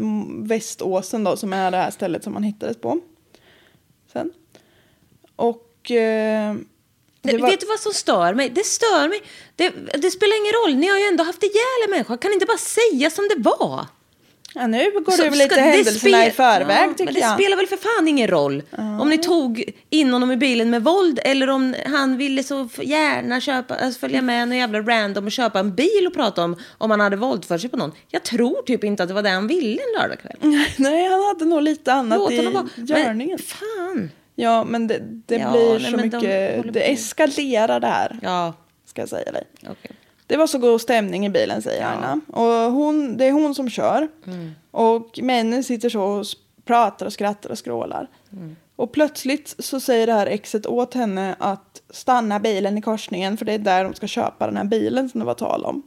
Väståsen 0.47 1.23
då, 1.23 1.37
som 1.37 1.53
är 1.53 1.71
det 1.71 1.77
här 1.77 1.91
stället 1.91 2.23
som 2.23 2.33
man 2.33 2.43
hittades 2.43 2.77
på. 2.77 2.99
Sen. 4.13 4.31
Och... 5.35 5.91
Eh, 5.91 6.55
det 7.31 7.37
var- 7.37 7.49
Vet 7.49 7.59
du 7.59 7.65
vad 7.65 7.79
som 7.79 7.93
stör 7.93 8.33
mig? 8.33 8.49
Det 8.49 8.65
stör 8.65 9.07
mig. 9.09 9.21
Det, 9.55 9.69
det 9.97 10.11
spelar 10.11 10.37
ingen 10.41 10.53
roll. 10.53 10.75
Ni 10.75 10.87
har 10.87 10.97
ju 10.97 11.03
ändå 11.03 11.23
haft 11.23 11.43
ihjäl 11.43 11.79
en 11.85 11.91
människa. 11.91 12.17
Kan 12.17 12.29
ni 12.31 12.33
inte 12.33 12.45
bara 12.45 12.57
säga 12.57 13.09
som 13.09 13.27
det 13.35 13.49
var? 13.49 13.85
Ja, 14.57 14.67
nu 14.67 14.91
går 15.05 15.11
Så 15.11 15.23
du 15.23 15.29
väl 15.29 15.37
lite 15.39 15.55
det 15.55 15.61
händelserna 15.61 16.25
i 16.27 16.31
förväg 16.31 16.77
Ja, 16.89 16.93
tycker 16.93 17.05
men 17.05 17.13
det 17.13 17.19
jag. 17.19 17.33
spelar 17.33 17.57
väl 17.57 17.67
för 17.67 17.77
fan 17.77 18.07
ingen 18.07 18.27
roll 18.27 18.63
om 19.01 19.09
ni 19.09 19.17
tog 19.17 19.71
in 19.89 20.13
honom 20.13 20.31
i 20.31 20.37
bilen 20.37 20.69
med 20.69 20.83
våld 20.83 21.19
eller 21.23 21.49
om 21.49 21.75
han 21.85 22.17
ville 22.17 22.43
så 22.43 22.69
gärna 22.81 23.41
köpa, 23.41 23.75
alltså 23.75 23.99
följa 23.99 24.21
med 24.21 24.47
någon 24.47 24.57
jävla 24.57 24.79
random 24.81 25.25
och 25.25 25.31
köpa 25.31 25.59
en 25.59 25.75
bil 25.75 26.07
och 26.07 26.13
prata 26.13 26.43
om 26.43 26.55
om 26.77 26.91
han 26.91 26.99
hade 26.99 27.15
våldfört 27.15 27.61
sig 27.61 27.69
på 27.69 27.77
någon. 27.77 27.91
Jag 28.09 28.23
tror 28.23 28.61
typ 28.61 28.83
inte 28.83 29.03
att 29.03 29.09
det 29.09 29.15
var 29.15 29.23
det 29.23 29.29
han 29.29 29.47
ville 29.47 29.81
en 29.81 30.01
lördagkväll. 30.01 30.37
Nej, 30.77 31.05
han 31.09 31.23
hade 31.23 31.45
nog 31.45 31.61
lite 31.61 31.93
annat 31.93 32.17
Låt 32.19 32.31
i 32.31 32.45
vara. 32.45 32.67
Men 32.75 32.85
görningen. 32.85 33.39
fan. 33.39 34.11
Ja, 34.35 34.63
men 34.63 34.87
det, 34.87 34.99
det 35.25 35.35
Ja, 35.35 35.51
blir 35.51 35.79
nej, 35.79 35.91
så 35.91 35.97
de 35.97 36.03
mycket... 36.03 36.57
håller 36.57 36.71
Det 36.71 36.91
eskalerar 36.91 37.79
det 37.79 37.87
här, 37.87 38.19
Ja, 38.21 38.53
ska 38.85 39.01
jag 39.01 39.09
säga 39.09 39.31
dig. 39.31 39.43
okej. 39.61 39.91
Det 40.27 40.37
var 40.37 40.47
så 40.47 40.57
god 40.57 40.81
stämning 40.81 41.25
i 41.25 41.29
bilen 41.29 41.61
säger 41.61 41.85
Aina. 41.87 42.21
Och 42.27 42.71
hon, 42.71 43.17
det 43.17 43.25
är 43.25 43.31
hon 43.31 43.55
som 43.55 43.69
kör. 43.69 44.07
Och 44.71 45.19
männen 45.23 45.63
sitter 45.63 45.89
så 45.89 46.01
och 46.03 46.25
pratar 46.65 47.05
och 47.05 47.13
skrattar 47.13 47.49
och 47.49 47.57
skrålar. 47.57 48.07
Och 48.75 48.91
plötsligt 48.91 49.55
så 49.59 49.79
säger 49.79 50.07
det 50.07 50.13
här 50.13 50.27
exet 50.27 50.65
åt 50.65 50.93
henne 50.93 51.35
att 51.39 51.81
stanna 51.89 52.39
bilen 52.39 52.77
i 52.77 52.81
korsningen 52.81 53.37
för 53.37 53.45
det 53.45 53.53
är 53.53 53.57
där 53.59 53.83
de 53.83 53.93
ska 53.93 54.07
köpa 54.07 54.45
den 54.47 54.57
här 54.57 54.63
bilen 54.63 55.09
som 55.09 55.19
det 55.19 55.25
var 55.25 55.33
tal 55.33 55.65
om. 55.65 55.83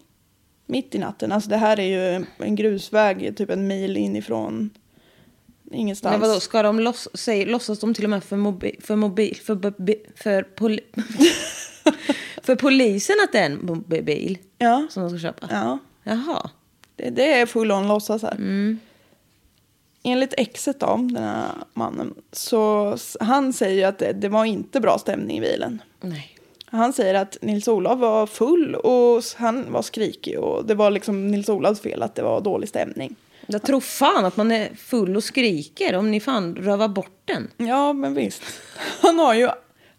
Mitt 0.66 0.94
i 0.94 0.98
natten. 0.98 1.32
Alltså 1.32 1.50
det 1.50 1.56
här 1.56 1.80
är 1.80 2.16
ju 2.18 2.24
en 2.38 2.56
grusväg 2.56 3.36
typ 3.36 3.50
en 3.50 3.66
mil 3.66 3.96
inifrån 3.96 4.70
ingenstans. 5.72 6.12
Men 6.12 6.20
vadå, 6.28 6.40
ska 6.40 6.62
de 6.62 6.80
loss, 6.80 7.08
säg, 7.14 7.44
låtsas 7.44 7.78
de 7.78 7.94
till 7.94 8.04
och 8.04 8.10
med 8.10 8.24
för 8.24 8.36
mobil, 8.36 8.76
för 8.82 8.96
mobil, 8.96 9.38
för, 9.44 9.74
för, 10.22 10.42
poli, 10.42 10.80
för 12.42 12.56
polisen 12.56 13.16
att 13.24 13.32
det 13.32 13.38
är 13.38 13.46
en 13.46 13.66
mobil 13.66 14.38
Ja, 14.58 14.86
som 14.90 15.02
de 15.02 15.10
ska 15.10 15.18
köpa? 15.18 15.48
ja. 15.50 15.78
Jaha. 16.02 16.50
Det, 16.96 17.10
det 17.10 17.32
är 17.32 17.46
full 17.46 17.72
on 17.72 17.88
låtsas 17.88 18.22
här. 18.22 18.38
Enligt 20.02 20.34
exet 20.36 20.80
då, 20.80 20.86
den 20.86 21.24
här 21.24 21.48
mannen, 21.74 22.14
så 22.32 22.96
han 23.20 23.52
säger 23.52 23.88
att 23.88 23.98
det, 23.98 24.12
det 24.12 24.28
var 24.28 24.44
inte 24.44 24.80
bra 24.80 24.98
stämning 24.98 25.38
i 25.38 25.40
bilen. 25.40 25.82
Nej. 26.00 26.38
Han 26.66 26.92
säger 26.92 27.14
att 27.14 27.36
Nils-Olof 27.42 27.98
var 27.98 28.26
full 28.26 28.74
och 28.74 29.22
han 29.36 29.72
var 29.72 29.82
skrikig 29.82 30.38
och 30.38 30.66
det 30.66 30.74
var 30.74 30.90
liksom 30.90 31.28
Nils-Olofs 31.30 31.80
fel 31.80 32.02
att 32.02 32.14
det 32.14 32.22
var 32.22 32.40
dålig 32.40 32.68
stämning. 32.68 33.16
Jag 33.50 33.62
tror 33.62 33.80
fan 33.80 34.24
att 34.24 34.36
man 34.36 34.52
är 34.52 34.74
full 34.74 35.16
och 35.16 35.24
skriker 35.24 35.96
om 35.96 36.10
ni 36.10 36.20
fan 36.20 36.56
rövar 36.56 36.88
bort 36.88 37.22
den. 37.24 37.50
Ja, 37.56 37.92
men 37.92 38.14
visst. 38.14 38.42
Han 39.02 39.18
har 39.18 39.34
ju 39.34 39.50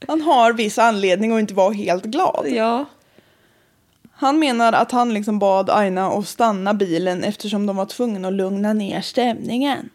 han 0.08 0.22
har 0.22 0.54
viss 0.54 0.78
anledning 0.78 1.32
att 1.32 1.40
inte 1.40 1.54
vara 1.54 1.74
helt 1.74 2.06
glad. 2.06 2.46
Ja. 2.48 2.86
Han 4.12 4.40
menar 4.40 4.74
att 4.74 4.92
han 4.92 5.14
liksom 5.14 5.40
bad 5.40 5.70
Aina 5.70 6.08
att 6.08 6.28
stanna 6.28 6.74
bilen 6.74 7.24
eftersom 7.24 7.66
de 7.66 7.76
var 7.76 7.86
tvungna 7.86 8.28
att 8.28 8.34
lugna 8.34 8.74
ner 8.74 9.02
stämningen. 9.02 9.90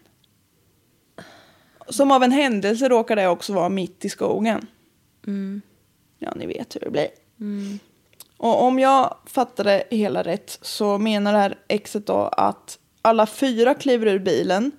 Som 1.89 2.11
av 2.11 2.23
en 2.23 2.31
händelse 2.31 2.89
råkar 2.89 3.15
det 3.15 3.27
också 3.27 3.53
vara 3.53 3.69
mitt 3.69 4.05
i 4.05 4.09
skogen. 4.09 4.67
Ja, 6.19 6.33
ni 6.35 6.45
vet 6.45 6.75
hur 6.75 6.79
det 6.79 6.89
blir. 6.89 7.07
Och 8.37 8.63
om 8.63 8.79
jag 8.79 9.17
fattar 9.25 9.63
det 9.63 9.83
hela 9.91 10.23
rätt 10.23 10.59
så 10.61 10.97
menar 10.97 11.33
det 11.33 11.39
här 11.39 11.57
exet 11.67 12.07
då 12.07 12.21
att 12.21 12.79
alla 13.05 13.25
fyra 13.25 13.73
kliver 13.73 14.07
ur 14.07 14.19
bilen 14.19 14.71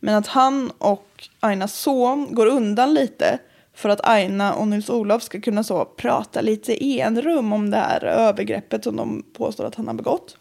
men 0.00 0.14
att 0.14 0.26
han 0.26 0.70
och 0.78 1.28
Ainas 1.40 1.74
son 1.74 2.34
går 2.34 2.46
undan 2.46 2.94
lite 2.94 3.38
för 3.74 3.88
att 3.88 4.06
Aina 4.06 4.54
och 4.54 4.68
Nils-Olof 4.68 5.22
ska 5.22 5.40
kunna 5.40 5.64
så 5.64 5.84
prata 5.84 6.40
lite 6.40 6.84
i 6.84 7.00
en 7.00 7.22
rum 7.22 7.52
om 7.52 7.70
det 7.70 7.76
här 7.76 8.04
övergreppet 8.04 8.84
som 8.84 8.96
de 8.96 9.24
påstår 9.32 9.64
att 9.64 9.74
han 9.74 9.86
har 9.86 9.94
begått. 9.94 10.36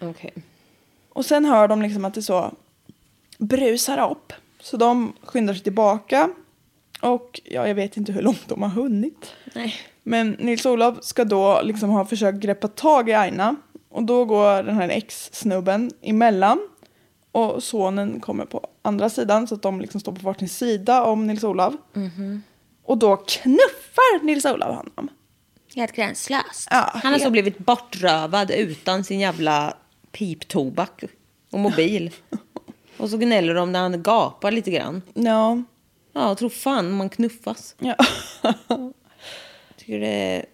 Okej. 0.00 0.32
Och 1.08 1.26
sen 1.26 1.44
hör 1.44 1.68
de 1.68 1.82
liksom 1.82 2.04
att 2.04 2.14
det 2.14 2.22
så 2.22 2.54
brusar 3.38 4.10
upp. 4.10 4.32
Så 4.60 4.76
de 4.76 5.12
skyndar 5.22 5.54
sig 5.54 5.62
tillbaka. 5.62 6.30
Och 7.00 7.40
ja, 7.44 7.68
jag 7.68 7.74
vet 7.74 7.96
inte 7.96 8.12
hur 8.12 8.22
långt 8.22 8.48
de 8.48 8.62
har 8.62 8.68
hunnit. 8.68 9.34
Nej. 9.54 9.74
Men 10.02 10.36
Nils-Olof 10.38 11.04
ska 11.04 11.24
då 11.24 11.60
liksom 11.62 11.90
ha 11.90 12.04
försökt 12.04 12.38
greppa 12.38 12.68
tag 12.68 13.08
i 13.08 13.12
Aina. 13.12 13.56
Och 13.90 14.02
då 14.02 14.24
går 14.24 14.62
den 14.62 14.74
här 14.76 14.88
ex-snubben 14.88 15.90
emellan. 16.02 16.68
Och 17.32 17.62
sonen 17.62 18.20
kommer 18.20 18.44
på 18.44 18.66
andra 18.82 19.10
sidan 19.10 19.46
så 19.46 19.54
att 19.54 19.62
de 19.62 19.80
liksom 19.80 20.00
står 20.00 20.12
på 20.12 20.20
varsin 20.26 20.48
sida 20.48 21.04
om 21.04 21.26
Nils-Olof. 21.26 21.74
Och 22.84 22.98
då 22.98 23.16
knuffar 23.16 24.24
Nils-Olof 24.24 24.76
honom. 24.76 25.08
Helt 25.74 25.92
gränslöst. 25.92 26.68
Ja, 26.70 26.90
Han 26.94 27.12
har 27.12 27.18
så 27.18 27.22
helt- 27.24 27.32
blivit 27.32 27.58
bortrövad 27.58 28.50
utan 28.50 29.04
sin 29.04 29.20
jävla 29.20 29.74
piptobak 30.12 31.04
och 31.50 31.58
mobil. 31.58 32.10
och 32.96 33.10
så 33.10 33.16
gnäller 33.16 33.54
de 33.54 33.72
när 33.72 33.80
han 33.80 34.02
gapar 34.02 34.50
lite 34.50 34.70
grann. 34.70 35.02
Ja. 35.14 35.62
Ja, 36.12 36.34
tro 36.34 36.48
fan 36.50 36.90
man 36.90 37.08
knuffas. 37.08 37.74
Ja. 37.78 37.94
Tycker 39.76 40.00
det 40.00 40.06
är... 40.36 40.44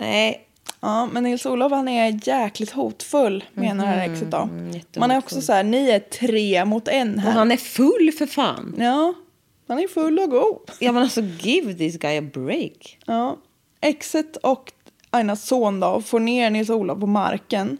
Nej. 0.00 0.48
Ja, 0.84 1.06
men 1.06 1.22
Nils-Olof 1.22 1.72
han 1.72 1.88
är 1.88 2.28
jäkligt 2.28 2.70
hotfull 2.70 3.44
menar 3.54 3.84
det 3.84 3.90
här 3.90 4.10
exet 4.10 4.30
då. 4.30 4.48
Man 4.96 5.10
är 5.10 5.18
också 5.18 5.40
så 5.40 5.52
här, 5.52 5.64
ni 5.64 5.90
är 5.90 5.98
tre 5.98 6.64
mot 6.64 6.88
en 6.88 7.14
Och 7.14 7.20
här. 7.20 7.32
han 7.32 7.52
är 7.52 7.56
full 7.56 8.12
för 8.18 8.26
fan. 8.26 8.74
Ja, 8.78 9.14
han 9.68 9.78
är 9.78 9.88
full 9.88 10.18
och 10.18 10.30
god. 10.30 10.70
Ja 10.80 10.92
men 10.92 11.02
alltså 11.02 11.20
give 11.20 11.74
this 11.74 11.96
guy 11.98 12.18
a 12.18 12.22
break. 12.34 12.98
Ja. 13.06 13.36
Exet 13.80 14.36
och 14.36 14.72
Ainas 15.10 15.46
son 15.46 15.80
då 15.80 16.00
får 16.00 16.20
ner 16.20 16.50
Nils-Olof 16.50 17.00
på 17.00 17.06
marken. 17.06 17.78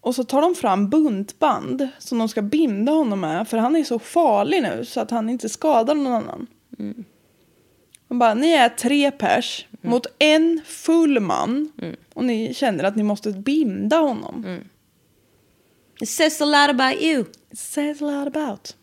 Och 0.00 0.14
så 0.14 0.24
tar 0.24 0.42
de 0.42 0.54
fram 0.54 0.88
buntband 0.88 1.88
som 1.98 2.18
de 2.18 2.28
ska 2.28 2.42
binda 2.42 2.92
honom 2.92 3.20
med. 3.20 3.48
För 3.48 3.56
han 3.58 3.76
är 3.76 3.84
så 3.84 3.98
farlig 3.98 4.62
nu 4.62 4.84
så 4.84 5.00
att 5.00 5.10
han 5.10 5.30
inte 5.30 5.48
skadar 5.48 5.94
någon 5.94 6.12
annan. 6.12 6.46
De 8.08 8.18
bara, 8.18 8.34
ni 8.34 8.50
är 8.52 8.68
tre 8.68 9.10
pers 9.10 9.66
mot 9.80 10.06
en 10.18 10.60
full 10.66 11.20
man. 11.20 11.72
Och 12.14 12.24
ni 12.24 12.54
känner 12.54 12.84
att 12.84 12.96
ni 12.96 13.02
måste 13.02 13.32
binda 13.32 13.96
honom. 13.96 14.60
It 16.00 16.08
says 16.08 16.40
a 16.40 16.44
lot 16.44 16.70
about 16.70 17.02
you. 17.02 17.24
It 17.50 17.58
says 17.58 18.02
a 18.02 18.04
lot 18.04 18.36
about. 18.36 18.76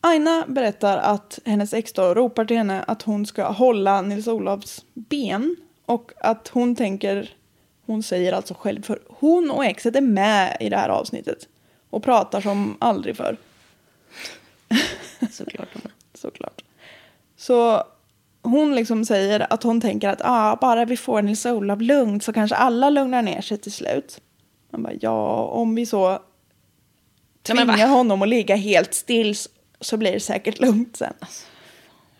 Aina 0.00 0.44
berättar 0.48 0.98
att 0.98 1.38
hennes 1.44 1.74
ex 1.74 1.92
då 1.92 2.14
ropar 2.14 2.44
till 2.44 2.56
henne 2.56 2.82
att 2.82 3.02
hon 3.02 3.26
ska 3.26 3.48
hålla 3.48 4.02
Nils-Olofs 4.02 4.84
ben. 4.94 5.56
Och 5.86 6.12
att 6.20 6.48
hon 6.48 6.76
tänker, 6.76 7.34
hon 7.86 8.02
säger 8.02 8.32
alltså 8.32 8.54
själv 8.54 8.82
för 8.82 8.98
hon 9.08 9.50
och 9.50 9.64
exet 9.64 9.96
är 9.96 10.00
med 10.00 10.56
i 10.60 10.68
det 10.68 10.76
här 10.76 10.88
avsnittet. 10.88 11.48
Och 11.90 12.02
pratar 12.02 12.40
som 12.40 12.76
aldrig 12.78 13.16
förr. 13.16 13.36
Såklart. 15.30 15.68
Såklart. 16.14 16.64
Så 17.36 17.84
hon 18.44 18.74
liksom 18.74 19.04
säger 19.04 19.52
att 19.52 19.62
hon 19.62 19.80
tänker 19.80 20.08
att 20.08 20.20
ah, 20.24 20.56
bara 20.60 20.84
vi 20.84 20.96
får 20.96 21.22
Nils-Olof 21.22 21.80
lugnt 21.80 22.24
så 22.24 22.32
kanske 22.32 22.56
alla 22.56 22.90
lugnar 22.90 23.22
ner 23.22 23.40
sig 23.40 23.58
till 23.58 23.72
slut. 23.72 24.20
Man 24.70 24.82
bara, 24.82 24.92
ja, 25.00 25.44
om 25.44 25.74
vi 25.74 25.86
så 25.86 26.18
tvingar 27.42 27.88
honom 27.88 28.22
att 28.22 28.28
ligga 28.28 28.56
helt 28.56 28.94
still 28.94 29.34
så 29.80 29.96
blir 29.96 30.12
det 30.12 30.20
säkert 30.20 30.60
lugnt 30.60 30.96
sen. 30.96 31.14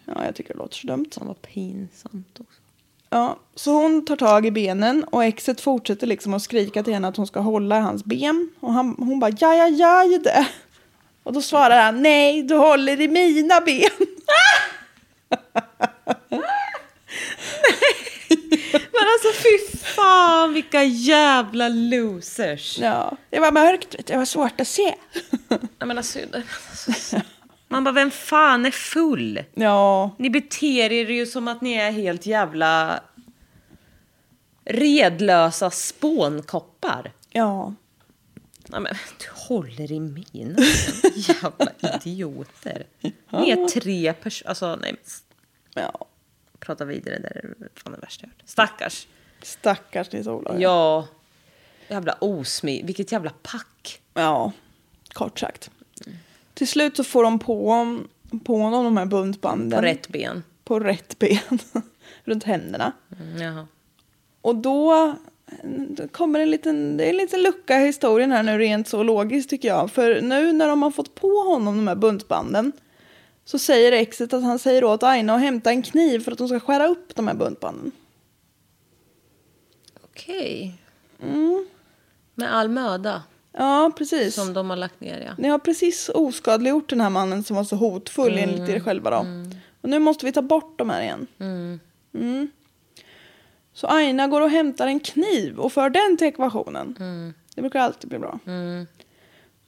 Ja, 0.04 0.24
jag 0.24 0.34
tycker 0.34 0.54
det 0.54 0.58
låter 0.58 0.76
så 0.76 0.86
dumt. 0.86 1.06
Fan 1.12 1.26
vad 1.26 1.42
pinsamt 1.42 2.40
också. 2.40 2.60
Ja, 3.10 3.36
så 3.54 3.72
hon 3.72 4.04
tar 4.04 4.16
tag 4.16 4.46
i 4.46 4.50
benen 4.50 5.04
och 5.04 5.24
exet 5.24 5.60
fortsätter 5.60 6.06
liksom 6.06 6.34
att 6.34 6.42
skrika 6.42 6.82
till 6.82 6.94
henne 6.94 7.08
att 7.08 7.16
hon 7.16 7.26
ska 7.26 7.40
hålla 7.40 7.80
hans 7.80 8.04
ben. 8.04 8.50
Och 8.60 8.72
han, 8.72 8.94
hon 8.98 9.20
bara, 9.20 9.30
ja, 9.38 9.54
ja, 9.54 9.68
ja, 9.68 10.18
det. 10.18 10.46
Och 11.22 11.32
då 11.32 11.42
svarar 11.42 11.82
han, 11.82 12.02
nej, 12.02 12.42
du 12.42 12.56
håller 12.56 13.00
i 13.00 13.08
mina 13.08 13.60
ben. 13.60 14.06
Men 18.92 19.06
alltså 19.12 19.42
fy 19.42 19.76
fan 19.76 20.54
vilka 20.54 20.82
jävla 20.84 21.68
losers. 21.68 22.78
Ja, 22.78 23.16
det 23.30 23.38
var 23.40 23.52
mörkt, 23.52 23.96
det 24.06 24.16
var 24.16 24.24
svårt 24.24 24.60
att 24.60 24.68
se. 24.68 24.94
Jag 25.78 25.88
menar, 25.88 26.02
så, 26.02 26.18
man 27.68 27.84
bara, 27.84 27.92
vem 27.92 28.10
fan 28.10 28.66
är 28.66 28.70
full? 28.70 29.44
Ja, 29.54 30.10
Ni 30.18 30.30
beter 30.30 30.92
er 30.92 31.10
ju 31.10 31.26
som 31.26 31.48
att 31.48 31.60
ni 31.60 31.72
är 31.74 31.90
helt 31.90 32.26
jävla 32.26 33.00
redlösa 34.64 35.70
spånkoppar. 35.70 37.12
ja. 37.32 37.74
Ja, 38.72 38.80
men, 38.80 38.94
du 39.18 39.26
håller 39.48 39.92
i 39.92 40.00
mina 40.00 40.58
jävla 41.14 41.94
idioter. 41.96 42.86
Ni 43.30 43.50
är 43.50 43.68
tre 43.68 44.12
personer. 44.12 44.48
Alltså, 44.48 44.76
nej, 44.76 44.92
men 44.92 44.96
ja. 45.74 46.06
prata 46.58 46.84
vidare. 46.84 47.18
Det 47.18 47.28
är 47.28 47.54
fan 47.74 47.92
det 47.92 47.98
värsta 47.98 48.26
jag 48.26 48.30
hört. 48.30 48.42
Stackars. 48.44 49.06
Stackars 49.42 50.12
Nils-Olof. 50.12 50.60
Ja. 50.60 51.08
Jävla 51.88 52.12
osmi. 52.12 52.82
Vilket 52.84 53.12
jävla 53.12 53.32
pack. 53.42 54.00
ja, 54.14 54.52
kort 55.12 55.38
sagt. 55.38 55.70
Till 56.54 56.68
slut 56.68 56.96
så 56.96 57.04
får 57.04 57.24
de 57.24 57.38
på, 57.38 57.98
på 58.44 58.56
honom 58.56 58.84
de 58.84 58.96
här 58.96 59.06
buntbanden. 59.06 59.78
På 59.80 59.86
rätt 59.86 60.08
ben. 60.08 60.42
På 60.64 60.80
rätt 60.80 61.18
ben. 61.18 61.58
Runt 62.24 62.44
händerna. 62.44 62.92
Mm, 63.20 63.42
Jaha. 63.42 63.66
Och 64.40 64.56
då 64.56 65.14
då 65.88 66.08
kommer 66.08 66.40
en 66.40 66.50
liten, 66.50 66.96
det 66.96 67.04
är 67.04 67.10
en 67.10 67.16
liten 67.16 67.42
lucka 67.42 67.80
i 67.80 67.86
historien 67.86 68.32
här 68.32 68.42
nu 68.42 68.58
rent 68.58 68.88
så 68.88 69.02
logiskt 69.02 69.50
tycker 69.50 69.68
jag. 69.68 69.90
För 69.90 70.20
nu 70.20 70.52
när 70.52 70.68
de 70.68 70.82
har 70.82 70.90
fått 70.90 71.14
på 71.14 71.28
honom 71.28 71.76
de 71.76 71.88
här 71.88 71.94
buntbanden 71.94 72.72
så 73.44 73.58
säger 73.58 73.92
exet 73.92 74.32
att 74.32 74.42
han 74.42 74.58
säger 74.58 74.84
åt 74.84 75.02
Aina 75.02 75.34
att 75.34 75.40
hämta 75.40 75.70
en 75.70 75.82
kniv 75.82 76.20
för 76.24 76.32
att 76.32 76.38
de 76.38 76.48
ska 76.48 76.60
skära 76.60 76.86
upp 76.86 77.14
de 77.14 77.28
här 77.28 77.34
buntbanden. 77.34 77.92
Okej. 80.04 80.74
Mm. 81.22 81.66
Med 82.34 82.54
all 82.54 82.68
möda 82.68 83.22
Ja, 83.52 83.92
precis. 83.98 84.34
som 84.34 84.52
de 84.54 84.70
har 84.70 84.76
lagt 84.76 85.00
ner, 85.00 85.20
ja. 85.26 85.32
Ni 85.38 85.48
har 85.48 85.58
precis 85.58 86.08
oskadliggjort 86.08 86.90
den 86.90 87.00
här 87.00 87.10
mannen 87.10 87.44
som 87.44 87.56
var 87.56 87.64
så 87.64 87.76
hotfull 87.76 88.38
enligt 88.38 88.68
er 88.68 88.80
själva 88.80 89.10
då. 89.10 89.26
Och 89.80 89.88
nu 89.88 89.98
måste 89.98 90.26
vi 90.26 90.32
ta 90.32 90.42
bort 90.42 90.78
de 90.78 90.90
här 90.90 91.02
igen. 91.02 91.26
Mm. 92.12 92.48
Så 93.72 93.86
Aina 93.86 94.26
går 94.28 94.40
och 94.40 94.50
hämtar 94.50 94.86
en 94.86 95.00
kniv 95.00 95.58
och 95.58 95.72
för 95.72 95.90
den 95.90 96.16
till 96.16 96.26
ekvationen. 96.26 96.94
Det 97.54 97.60
brukar 97.60 97.80
alltid 97.80 98.08
bli 98.10 98.18
bra. 98.18 98.38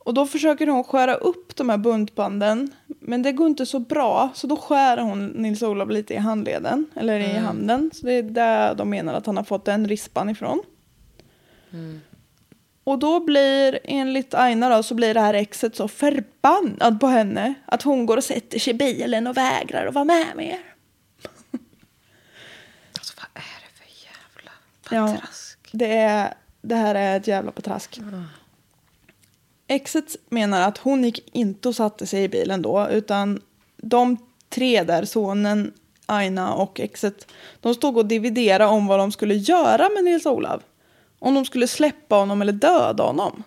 Och 0.07 0.15
då 0.15 0.27
försöker 0.27 0.67
hon 0.67 0.85
skära 0.85 1.15
upp 1.15 1.57
de 1.57 1.69
här 1.69 1.77
buntbanden. 1.77 2.71
Men 2.87 3.23
det 3.23 3.33
går 3.33 3.47
inte 3.47 3.67
så 3.67 3.79
bra. 3.79 4.31
Så 4.35 4.47
då 4.47 4.57
skär 4.57 4.97
hon 4.99 5.27
Nils-Olof 5.29 5.91
lite 5.91 6.15
i 6.15 6.17
handleden. 6.17 6.87
Eller 6.97 7.21
i 7.21 7.33
handen. 7.33 7.91
Så 7.95 8.07
det 8.07 8.13
är 8.13 8.23
där 8.23 8.75
de 8.75 8.91
menar 8.91 9.15
att 9.15 9.27
han 9.27 9.37
har 9.37 9.45
fått 9.45 9.65
den 9.65 9.89
rispan 9.89 10.31
ifrån. 10.31 10.63
Och 12.85 12.99
då 12.99 13.21
blir, 13.21 13.79
enligt 13.85 14.35
Aina 14.35 14.77
då, 14.77 14.83
så 14.83 14.95
blir 14.95 15.15
det 15.15 15.21
här 15.21 15.35
exet 15.35 15.77
så 15.77 15.89
förbannad 15.89 17.01
på 17.01 17.07
henne. 17.07 17.55
Att 17.65 17.83
hon 17.83 18.07
går 18.07 18.17
och 18.17 18.25
sätter 18.25 18.59
sig 18.59 18.71
i 18.71 18.77
bilen 18.77 19.27
och 19.27 19.37
vägrar 19.37 19.87
att 19.87 19.95
vara 19.95 20.05
med 20.05 20.27
mer. 20.37 20.59
Alltså 22.99 23.15
vad 23.17 23.43
är 23.43 23.61
det 23.61 23.79
för 23.79 23.89
jävla 24.07 24.51
Ja, 24.91 25.15
patrask? 25.15 25.59
det, 25.73 25.97
är, 25.97 26.35
det 26.63 26.75
här 26.75 26.95
är 26.95 27.17
ett 27.17 27.27
jävla 27.27 27.53
patrask. 27.53 28.01
Exet 29.69 30.17
menar 30.29 30.61
att 30.69 30.79
hon 30.79 31.05
gick 31.05 31.29
inte 31.33 31.69
och 31.69 31.75
satte 31.77 32.07
sig 32.07 32.23
i 32.23 32.29
bilen 32.29 32.63
då, 32.63 32.89
utan 32.91 33.41
de 33.77 34.17
tre 34.49 34.83
där, 34.83 35.05
sonen, 35.05 35.73
Aina 36.07 36.55
och 36.55 36.81
exet, 36.81 37.27
de 37.61 37.75
stod 37.75 37.97
och 37.97 38.07
dividerade 38.07 38.65
om 38.71 38.87
vad 38.87 38.99
de 38.99 39.13
skulle 39.13 39.35
göra 39.35 39.89
med 39.89 40.05
Nils-Olof. 40.05 40.63
Om 41.19 41.35
de 41.35 41.45
skulle 41.45 41.67
släppa 41.69 42.17
honom 42.17 42.43
eller 42.43 42.53
döda 42.53 43.05
honom. 43.05 43.43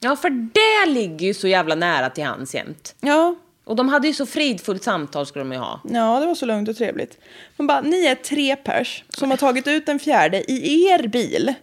Ja, 0.00 0.16
för 0.16 0.30
det 0.30 0.90
ligger 0.92 1.26
ju 1.26 1.34
så 1.34 1.48
jävla 1.48 1.74
nära 1.74 2.10
till 2.10 2.24
hands 2.24 2.54
jämt. 2.54 2.94
Ja, 3.00 3.34
Och 3.64 3.76
de 3.76 3.88
hade 3.88 4.06
ju 4.08 4.14
så 4.14 4.26
fridfullt 4.26 4.82
samtal 4.82 5.26
skulle 5.26 5.44
de 5.44 5.52
ju 5.52 5.58
ha. 5.58 5.80
ja, 5.84 6.20
det 6.20 6.26
var 6.26 6.34
så 6.34 6.46
lugnt 6.46 6.68
och 6.68 6.76
trevligt. 6.76 7.18
Men 7.56 7.66
bara, 7.66 7.80
ni 7.80 8.06
är 8.06 8.14
tre 8.14 8.56
pers 8.56 9.04
som 9.08 9.30
har 9.30 9.36
tagit 9.38 9.66
ut 9.66 9.88
en 9.88 9.98
fjärde 9.98 10.50
i 10.52 10.84
er 10.86 11.06
bil. 11.08 11.54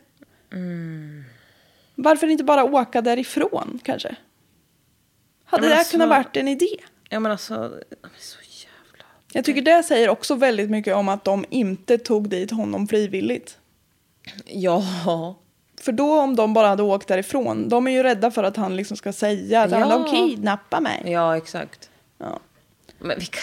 Varför 2.00 2.28
inte 2.28 2.44
bara 2.44 2.64
åka 2.64 3.02
därifrån 3.02 3.80
kanske? 3.84 4.16
Hade 5.46 5.70
det 5.70 5.78
alltså- 5.78 5.92
kunnat 5.92 6.10
varit 6.10 6.38
en 6.38 6.48
idé? 6.48 6.78
Ja 7.10 7.20
men 7.20 7.32
alltså, 7.32 7.56
de 7.90 8.08
är 8.08 8.20
så 8.20 8.40
jävla... 8.42 9.06
Jag 9.32 9.46
tycker 9.46 9.62
det 9.62 9.84
säger 9.84 10.10
också 10.10 10.36
väldigt 10.36 10.70
mycket 10.70 10.96
om 10.96 11.10
att 11.10 11.24
de 11.24 11.46
inte 11.50 11.98
tog 11.98 12.30
dit 12.30 12.52
honom 12.52 12.88
frivilligt. 12.88 13.58
Ja. 14.46 14.84
För 15.82 15.92
då 15.92 16.20
om 16.22 16.36
de 16.36 16.54
bara 16.54 16.68
hade 16.68 16.84
åkt 16.84 17.08
därifrån, 17.08 17.70
de 17.70 17.88
är 17.88 17.92
ju 17.92 18.04
rädda 18.04 18.32
för 18.32 18.44
att 18.44 18.58
han 18.58 18.76
liksom 18.76 18.98
ska 18.98 19.14
säga 19.14 19.62
att 19.62 19.72
Ja. 19.72 19.86
de 19.90 20.12
kidnappar 20.12 20.82
mig. 20.82 21.04
Ja, 21.06 21.38
exakt. 21.38 21.90
Ja. 22.18 22.40
Men 23.00 23.18
vilka, 23.20 23.40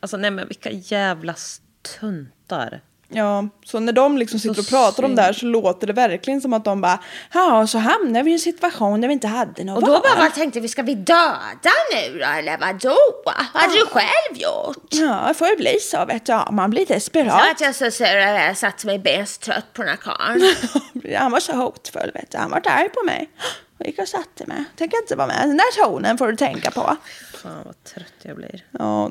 alltså, 0.00 0.16
nej, 0.16 0.30
men 0.30 0.48
vilka 0.48 0.70
jävla 0.70 1.34
stuntar. 1.34 2.80
Ja, 3.10 3.48
så 3.64 3.80
när 3.80 3.92
de 3.92 4.18
liksom 4.18 4.38
sitter 4.40 4.60
och 4.60 4.66
pratar 4.68 5.02
om 5.04 5.14
det 5.14 5.22
här 5.22 5.32
så 5.32 5.46
låter 5.46 5.86
det 5.86 5.92
verkligen 5.92 6.40
som 6.40 6.52
att 6.52 6.64
de 6.64 6.80
bara 6.80 6.98
Ja, 7.34 7.66
så 7.66 7.78
hamnar 7.78 8.22
vi 8.22 8.30
i 8.30 8.34
en 8.34 8.38
situation 8.40 9.00
där 9.00 9.08
vi 9.08 9.14
inte 9.14 9.26
hade 9.26 9.64
något 9.64 9.76
Och 9.82 9.86
då 9.88 9.92
val. 9.92 10.02
bara 10.18 10.30
tänkte 10.30 10.60
vi, 10.60 10.68
ska 10.68 10.82
vi 10.82 10.94
döda 10.94 11.72
nu 11.94 12.18
då 12.18 12.24
eller 12.26 12.58
vadå? 12.58 12.96
Vad 13.24 13.34
hade 13.34 13.74
du 13.74 13.86
själv 13.86 14.36
gjort? 14.38 14.86
Ja, 14.90 15.24
det 15.28 15.34
får 15.34 15.48
ju 15.48 15.56
bli 15.56 15.78
så 15.80 16.04
vet 16.04 16.26
du. 16.26 16.32
Ja, 16.32 16.48
man 16.52 16.70
blir 16.70 16.86
Så 16.86 16.92
desperat. 16.92 17.42
att 17.52 17.60
jag 17.60 17.74
så, 17.74 17.90
så, 17.90 18.02
jag 18.04 18.56
satt 18.56 18.84
mig 18.84 18.98
bäst 18.98 19.40
trött 19.42 19.72
på 19.72 19.82
den 19.82 19.88
här 19.90 19.96
karln. 19.96 20.42
Han 21.18 21.32
var 21.32 21.40
så 21.40 21.52
hotfull 21.52 22.10
vet 22.14 22.30
du. 22.30 22.38
Han 22.38 22.50
var 22.50 22.62
arg 22.66 22.88
på 22.88 23.02
mig. 23.06 23.30
Jag 23.78 23.86
gick 23.86 23.98
och 23.98 24.08
satte 24.08 24.46
mig. 24.46 24.64
Tänker 24.76 24.98
inte 24.98 25.16
vara 25.16 25.26
med. 25.26 25.40
Den 25.48 25.56
där 25.56 25.84
tonen 25.84 26.18
får 26.18 26.26
du 26.28 26.36
tänka 26.36 26.70
på. 26.70 26.96
Fan 27.42 27.62
vad 27.64 27.84
trött 27.84 28.12
jag 28.22 28.36
blir. 28.36 28.64
Ja, 28.78 29.10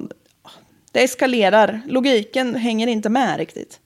det 0.92 1.04
eskalerar. 1.04 1.82
Logiken 1.86 2.56
hänger 2.56 2.88
inte 2.88 3.10
med 3.10 3.38
riktigt. 3.38 3.80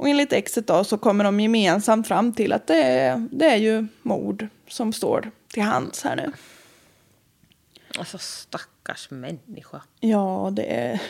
Och 0.00 0.08
enligt 0.08 0.32
exet 0.32 0.66
då 0.66 0.84
så 0.84 0.98
kommer 0.98 1.24
de 1.24 1.40
gemensamt 1.40 2.08
fram 2.08 2.32
till 2.32 2.52
att 2.52 2.66
det 2.66 2.82
är, 2.82 3.28
det 3.32 3.46
är 3.46 3.56
ju 3.56 3.86
mord 4.02 4.46
som 4.68 4.92
står 4.92 5.30
till 5.48 5.62
hands 5.62 6.04
här 6.04 6.16
nu. 6.16 6.32
Alltså 7.98 8.18
stackars 8.18 9.10
människa. 9.10 9.82
Ja, 10.00 10.50
det 10.52 10.62
är, 10.62 11.00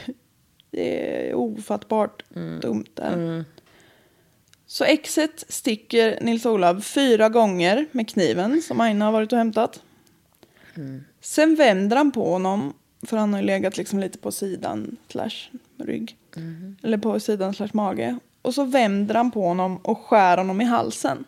det 0.71 1.29
är 1.29 1.35
ofattbart 1.35 2.23
dumt 2.63 2.87
där. 2.95 3.45
Så 4.67 4.85
exet 4.85 5.45
sticker 5.49 6.19
Nils-Olof 6.21 6.85
fyra 6.85 7.29
gånger 7.29 7.87
med 7.93 8.09
kniven 8.09 8.63
som 8.63 8.81
Aina 8.81 9.05
har 9.05 9.13
varit 9.13 9.33
och 9.33 9.39
hämtat. 9.39 9.83
Sen 11.21 11.55
vänder 11.55 11.97
han 11.97 12.13
på 12.13 12.31
honom, 12.31 12.75
för 13.07 13.17
han 13.17 13.33
har 13.33 13.41
ju 13.41 13.47
legat 13.47 13.77
liksom 13.77 13.99
lite 13.99 14.19
på 14.19 14.33
sidan 14.33 14.97
slash 15.09 15.51
rygg. 15.79 16.17
Eller 16.83 16.99
på 16.99 17.21
sidan 17.21 17.55
slash 17.55 17.71
mage. 17.73 18.19
Och 18.43 18.55
så 18.55 18.65
vänder 18.65 19.15
han 19.15 19.31
på 19.31 19.49
honom 19.49 19.77
och 19.77 19.99
skär 19.99 20.37
honom 20.37 20.61
i 20.61 20.65
halsen. 20.65 21.25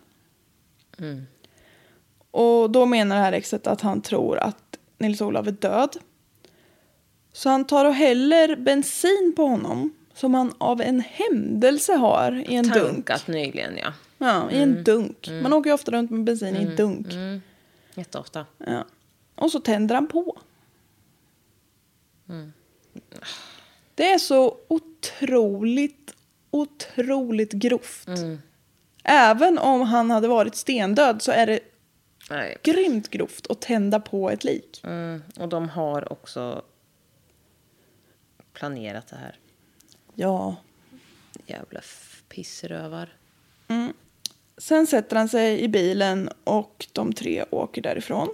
Och 2.30 2.70
då 2.70 2.86
menar 2.86 3.16
det 3.16 3.22
här 3.22 3.32
exet 3.32 3.66
att 3.66 3.80
han 3.80 4.00
tror 4.00 4.38
att 4.38 4.78
Nils-Olof 4.98 5.46
är 5.46 5.52
död. 5.52 5.96
Så 7.32 7.48
han 7.48 7.64
tar 7.64 7.84
och 7.84 7.94
häller 7.94 8.56
bensin 8.56 9.32
på 9.36 9.46
honom 9.46 9.92
som 10.14 10.34
han 10.34 10.54
av 10.58 10.80
en 10.80 11.00
händelse 11.00 11.92
har 11.92 12.50
i 12.50 12.54
en 12.54 12.68
dunk. 12.68 12.92
Tankat 12.92 13.28
nyligen 13.28 13.76
ja. 13.76 13.92
Ja, 14.18 14.50
i 14.50 14.62
en 14.62 14.84
dunk. 14.84 15.28
Man 15.42 15.52
åker 15.52 15.70
ju 15.70 15.74
ofta 15.74 15.92
runt 15.92 16.10
med 16.10 16.24
bensin 16.24 16.56
i 16.56 16.62
en 16.62 16.76
dunk. 16.76 17.06
Jätteofta. 17.94 18.46
Ja. 18.58 18.84
Och 19.34 19.50
så 19.50 19.60
tänder 19.60 19.94
han 19.94 20.06
på. 20.06 20.38
Det 23.94 24.12
är 24.12 24.18
så 24.18 24.56
otroligt, 24.68 26.14
otroligt 26.52 27.52
grovt. 27.52 28.08
Även 29.04 29.58
om 29.58 29.80
han 29.80 30.10
hade 30.10 30.28
varit 30.28 30.54
stendöd 30.54 31.22
så 31.22 31.32
är 31.32 31.46
det 31.46 31.60
Nej. 32.30 32.56
grymt 32.62 33.10
grovt 33.10 33.46
att 33.50 33.60
tända 33.60 34.00
på 34.00 34.30
ett 34.30 34.44
lik. 34.44 34.80
Mm. 34.84 35.22
Och 35.36 35.48
de 35.48 35.68
har 35.68 36.12
också 36.12 36.62
planerat 38.52 39.06
det 39.06 39.16
här. 39.16 39.38
Ja. 40.14 40.56
Jävla 41.46 41.80
pissrövar. 42.28 43.16
Sen 44.56 44.86
sätter 44.86 45.16
han 45.16 45.28
sig 45.28 45.60
i 45.60 45.68
bilen 45.68 46.30
och 46.44 46.86
de 46.92 47.12
tre 47.12 47.44
åker 47.50 47.82
därifrån. 47.82 48.28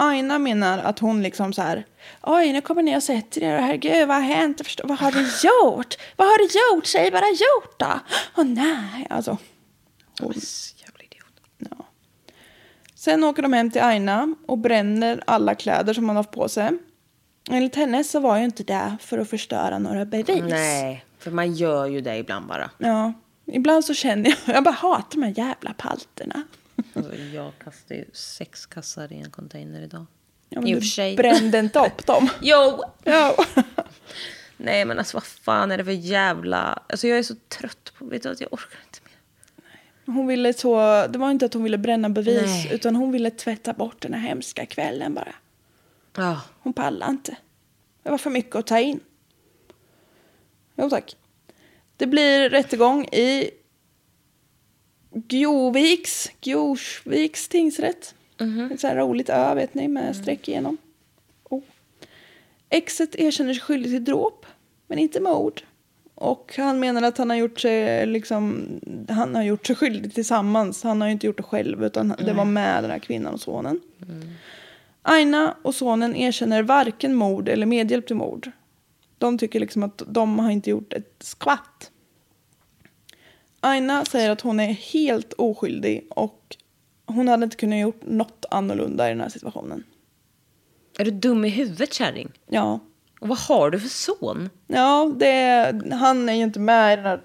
Aina 0.00 0.38
menar 0.38 0.78
att 0.78 0.98
hon 0.98 1.22
liksom 1.22 1.52
så 1.52 1.62
här, 1.62 1.86
oj 2.22 2.52
nu 2.52 2.60
kommer 2.60 2.82
ni 2.82 2.96
och 2.96 3.02
sätter 3.02 3.42
er 3.42 3.56
och 3.56 3.62
herregud 3.62 4.08
vad 4.08 4.16
har 4.16 4.22
hänt? 4.22 4.58
Jag 4.58 4.66
förstår, 4.66 4.88
vad 4.88 4.98
har 4.98 5.12
du 5.12 5.20
gjort? 5.20 5.94
Vad 6.16 6.28
har 6.28 6.38
du 6.38 6.44
gjort? 6.76 6.86
Säg 6.86 7.10
bara 7.10 7.26
gjort 7.28 7.78
då. 7.78 8.00
Åh 8.36 8.44
nej, 8.44 9.06
alltså. 9.10 9.38
Hon, 10.20 10.32
Jävla 10.76 11.04
idiot. 11.04 11.40
ja. 11.58 11.84
Sen 12.94 13.24
åker 13.24 13.42
de 13.42 13.52
hem 13.52 13.70
till 13.70 13.82
Aina 13.82 14.34
och 14.46 14.58
bränner 14.58 15.22
alla 15.26 15.54
kläder 15.54 15.94
som 15.94 16.04
hon 16.04 16.16
har 16.16 16.22
haft 16.22 16.30
på 16.34 16.48
sig. 16.48 16.70
Enligt 17.50 17.76
henne 17.76 18.04
så 18.04 18.20
var 18.20 18.38
ju 18.38 18.44
inte 18.44 18.62
det 18.62 18.96
för 19.00 19.18
att 19.18 19.30
förstöra 19.30 19.78
några 19.78 20.04
bevis. 20.04 20.42
Nej, 20.48 21.04
för 21.18 21.30
man 21.30 21.54
gör 21.54 21.86
ju 21.86 22.00
det 22.00 22.16
ibland 22.16 22.46
bara. 22.46 22.70
Ja, 22.78 23.12
ibland 23.46 23.84
så 23.84 23.94
känner 23.94 24.34
jag, 24.46 24.56
jag 24.56 24.64
bara 24.64 24.74
hatar 24.74 25.20
de 25.20 25.22
här 25.22 25.34
jävla 25.36 25.72
palterna. 25.72 26.42
Alltså, 26.94 27.14
jag 27.16 27.52
kastade 27.64 28.00
ju 28.00 28.04
sex 28.12 28.66
kassar 28.66 29.12
i 29.12 29.16
en 29.16 29.30
container 29.30 29.82
idag. 29.82 30.06
Ja, 30.48 30.60
men 30.60 30.68
I 30.68 30.74
och 30.74 30.78
för 30.78 30.86
sig. 30.86 31.16
brände 31.16 31.58
inte 31.58 31.78
upp 31.78 32.06
dem. 32.06 32.28
Jo! 32.40 32.84
Ja. 33.04 33.36
Nej 34.56 34.84
men 34.84 34.98
alltså 34.98 35.16
vad 35.16 35.24
fan 35.24 35.70
är 35.70 35.78
det 35.78 35.84
för 35.84 35.92
jävla... 35.92 36.82
Alltså 36.88 37.08
jag 37.08 37.18
är 37.18 37.22
så 37.22 37.34
trött 37.48 37.92
på... 37.98 38.04
Vet 38.04 38.22
du 38.22 38.28
att 38.28 38.40
jag 38.40 38.52
orkar 38.52 38.78
inte 38.86 39.00
mer. 39.04 40.14
Hon 40.14 40.26
ville 40.26 40.52
så, 40.52 41.06
det 41.06 41.18
var 41.18 41.30
inte 41.30 41.46
att 41.46 41.54
hon 41.54 41.62
ville 41.62 41.78
bränna 41.78 42.08
bevis 42.08 42.42
Nej. 42.42 42.70
utan 42.72 42.96
hon 42.96 43.12
ville 43.12 43.30
tvätta 43.30 43.72
bort 43.72 44.02
den 44.02 44.14
här 44.14 44.20
hemska 44.28 44.66
kvällen 44.66 45.14
bara. 45.14 45.34
Ja. 46.16 46.40
Hon 46.60 46.72
pallade 46.72 47.10
inte. 47.10 47.36
Det 48.02 48.10
var 48.10 48.18
för 48.18 48.30
mycket 48.30 48.56
att 48.56 48.66
ta 48.66 48.78
in. 48.78 49.00
Jo 50.76 50.90
tack. 50.90 51.16
Det 51.96 52.06
blir 52.06 52.50
rättegång 52.50 53.04
i 53.04 53.50
Gjoviks, 55.28 56.30
Gjoviks 56.40 57.48
tingsrätt. 57.48 58.14
Ett 58.72 58.80
så 58.80 58.86
här 58.86 58.96
roligt 58.96 59.28
ö 59.28 59.54
vet 59.54 59.74
ni 59.74 59.88
med 59.88 60.16
streck 60.16 60.48
igenom. 60.48 60.76
Oh. 61.44 61.62
Exet 62.68 63.14
erkänner 63.14 63.54
sig 63.54 63.62
skyldig 63.62 63.92
till 63.92 64.04
dråp 64.04 64.46
men 64.86 64.98
inte 64.98 65.20
mord. 65.20 65.62
Och 66.14 66.54
han 66.56 66.80
menar 66.80 67.02
att 67.02 67.18
han 67.18 67.30
har 67.30 67.36
gjort 67.36 67.60
sig 67.60 68.06
liksom, 68.06 68.66
han 69.08 69.34
har 69.34 69.42
gjort 69.42 69.66
sig 69.66 69.76
skyldig 69.76 70.14
tillsammans. 70.14 70.82
Han 70.82 71.00
har 71.00 71.08
ju 71.08 71.12
inte 71.12 71.26
gjort 71.26 71.36
det 71.36 71.42
själv 71.42 71.84
utan 71.84 72.14
det 72.24 72.32
var 72.32 72.44
med 72.44 72.84
den 72.84 72.90
här 72.90 72.98
kvinnan 72.98 73.34
och 73.34 73.40
sonen. 73.40 73.80
Aina 75.02 75.56
och 75.62 75.74
sonen 75.74 76.16
erkänner 76.16 76.62
varken 76.62 77.14
mord 77.14 77.48
eller 77.48 77.66
medhjälp 77.66 78.06
till 78.06 78.16
mord. 78.16 78.50
De 79.18 79.38
tycker 79.38 79.60
liksom 79.60 79.82
att 79.82 80.02
de 80.06 80.38
har 80.38 80.50
inte 80.50 80.70
gjort 80.70 80.92
ett 80.92 81.14
skvatt. 81.18 81.90
Aina 83.60 84.04
säger 84.04 84.30
att 84.30 84.40
hon 84.40 84.60
är 84.60 84.72
helt 84.72 85.32
oskyldig 85.32 86.06
och 86.10 86.56
hon 87.06 87.28
hade 87.28 87.44
inte 87.44 87.56
kunnat 87.56 87.78
gjort 87.78 88.00
något 88.06 88.44
annorlunda 88.50 89.06
i 89.06 89.08
den 89.12 89.20
här 89.20 89.28
situationen. 89.28 89.84
Är 90.98 91.04
du 91.04 91.10
dum 91.10 91.44
i 91.44 91.48
huvudet 91.48 91.92
kärring? 91.92 92.28
Ja, 92.48 92.80
Och 93.20 93.28
vad 93.28 93.38
har 93.38 93.70
du 93.70 93.80
för 93.80 93.88
son? 93.88 94.50
ja 94.66 95.12
det, 95.16 95.80
han 95.92 96.28
är 96.28 96.32
ju 96.32 96.42
inte 96.42 96.60
med 96.60 96.92
i 96.92 96.96
den 96.96 97.04
här 97.04 97.20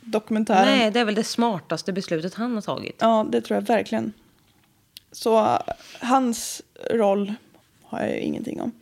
dokumentären. 0.00 0.64
Nej, 0.66 0.90
det 0.90 1.00
är 1.00 1.04
väl 1.04 1.14
det 1.14 1.24
smartaste 1.24 1.92
beslutet 1.92 2.34
han 2.34 2.54
har 2.54 2.60
tagit. 2.62 2.96
Ja, 2.98 3.26
det 3.32 3.40
tror 3.40 3.54
jag 3.56 3.62
verkligen. 3.62 4.12
Så 5.12 5.58
hans 6.00 6.62
roll 6.90 7.34
har 7.84 8.00
jag 8.00 8.10
ju 8.10 8.20
ingenting 8.20 8.60
om. 8.60 8.72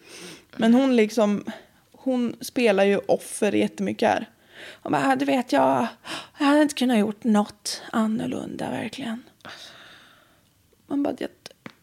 Men 0.57 0.75
hon 0.75 0.97
liksom, 0.97 1.45
hon 1.93 2.37
spelar 2.41 2.85
ju 2.85 2.99
offer 2.99 3.53
jättemycket 3.53 4.09
här. 4.09 4.29
Och 4.73 4.91
bara, 4.91 5.17
du 5.17 5.25
vet, 5.25 5.53
jag, 5.53 5.87
jag 6.39 6.47
hade 6.47 6.63
inte 6.63 6.75
kunnat 6.75 6.99
gjort 6.99 7.25
något 7.25 7.83
annorlunda 7.93 8.71
verkligen. 8.71 9.23
Man 10.87 11.03
bara, 11.03 11.15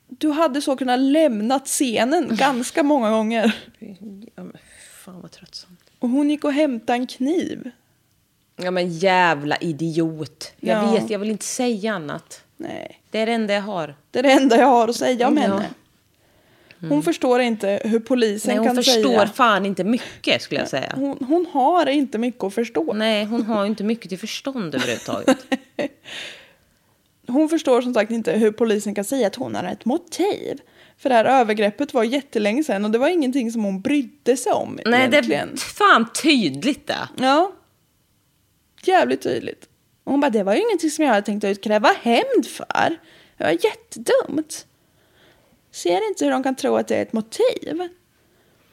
du 0.07 0.29
hade 0.31 0.61
så 0.61 0.75
kunnat 0.77 0.99
lämnat 0.99 1.65
scenen 1.67 2.27
ganska 2.35 2.83
många 2.83 3.09
gånger. 3.11 3.55
Ja, 4.35 4.43
men 4.43 4.57
fan 5.03 5.21
vad 5.21 5.31
tröttsamt. 5.31 5.79
Och 5.99 6.09
hon 6.09 6.29
gick 6.29 6.43
och 6.43 6.53
hämtade 6.53 6.93
en 6.99 7.07
kniv. 7.07 7.71
Ja 8.55 8.71
men 8.71 8.89
jävla 8.89 9.57
idiot. 9.57 10.53
Jag 10.59 10.83
Ja. 10.83 10.91
vet, 10.91 11.09
jag 11.09 11.19
vill 11.19 11.29
inte 11.29 11.45
säga 11.45 11.93
annat. 11.93 12.43
Nej, 12.57 13.01
Det 13.11 13.19
är 13.19 13.25
det 13.25 13.31
enda 13.31 13.53
jag 13.53 13.61
har. 13.61 13.95
det 14.11 14.19
är 14.19 14.23
det 14.23 14.31
enda 14.31 14.57
jag 14.57 14.67
har 14.67 14.87
att 14.87 14.95
säga 14.95 15.27
om 15.27 15.35
Ja. 15.37 15.41
henne. 15.41 15.69
Hon 16.81 17.03
förstår 17.03 17.39
inte 17.41 17.81
hur 17.83 17.99
polisen 17.99 18.49
Nej, 18.49 18.57
hon 18.57 18.67
kan 18.67 18.75
förstår 18.75 19.01
säga... 19.01 19.27
fan 19.27 19.65
inte 19.65 19.83
mycket 19.83 20.41
skulle 20.41 20.61
jag 20.61 20.69
säga. 20.69 20.93
Hon, 20.95 21.17
hon 21.27 21.45
har 21.45 21.85
inte 21.85 22.17
mycket 22.17 22.43
att 22.43 22.53
förstå. 22.53 22.93
Nej, 22.93 23.25
hon 23.25 23.43
har 23.43 23.65
inte 23.65 23.83
mycket 23.83 24.09
till 24.09 24.19
förstånd 24.19 24.75
överhuvudtaget. 24.75 25.37
Hon 27.29 27.49
förstår 27.49 27.81
som 27.81 27.93
sagt 27.93 28.11
inte 28.11 28.31
hur 28.31 28.51
polisen 28.51 28.95
kan 28.95 29.03
säga 29.03 29.27
att 29.27 29.35
hon 29.35 29.55
har 29.55 29.63
ett 29.63 29.85
motiv. 29.85 30.59
För 30.97 31.09
det 31.09 31.15
här 31.15 31.25
övergreppet 31.25 31.93
var 31.93 32.03
jättelänge 32.03 32.63
sedan 32.63 32.85
och 32.85 32.91
det 32.91 32.97
var 32.97 33.07
ingenting 33.09 33.51
som 33.51 33.63
hon 33.63 33.81
brydde 33.81 34.37
sig 34.37 34.51
om 34.51 34.79
Nej, 34.85 34.99
det 35.09 35.15
egentligen. 35.15 35.53
är 35.53 35.57
fan 35.57 36.07
tydligt 36.23 36.87
det. 36.87 37.09
Ja. 37.19 37.51
Jävligt 38.83 39.21
tydligt. 39.21 39.69
Och 40.03 40.11
hon 40.11 40.19
bara, 40.21 40.29
det 40.29 40.43
var 40.43 40.53
ju 40.53 40.61
ingenting 40.61 40.91
som 40.91 41.05
jag 41.05 41.11
hade 41.13 41.25
tänkt 41.25 41.43
utkräva 41.43 41.89
hämnd 42.01 42.45
för. 42.47 42.97
Det 43.37 43.43
var 43.43 43.51
jättedumt. 43.51 44.65
Ser 45.77 46.07
inte 46.07 46.25
hur 46.25 46.31
de 46.31 46.43
kan 46.43 46.55
tro 46.55 46.75
att 46.75 46.87
det 46.87 46.95
är 46.95 47.01
ett 47.01 47.13
motiv. 47.13 47.89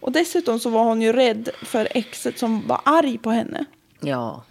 Och 0.00 0.12
dessutom 0.12 0.60
så 0.60 0.70
var 0.70 0.84
hon 0.84 1.02
ju 1.02 1.12
rädd 1.12 1.48
för 1.62 1.88
exet 1.90 2.38
som 2.38 2.66
var 2.68 2.80
arg 2.84 3.18
på 3.18 3.30
henne. 3.30 3.64
Ja. 4.00 4.44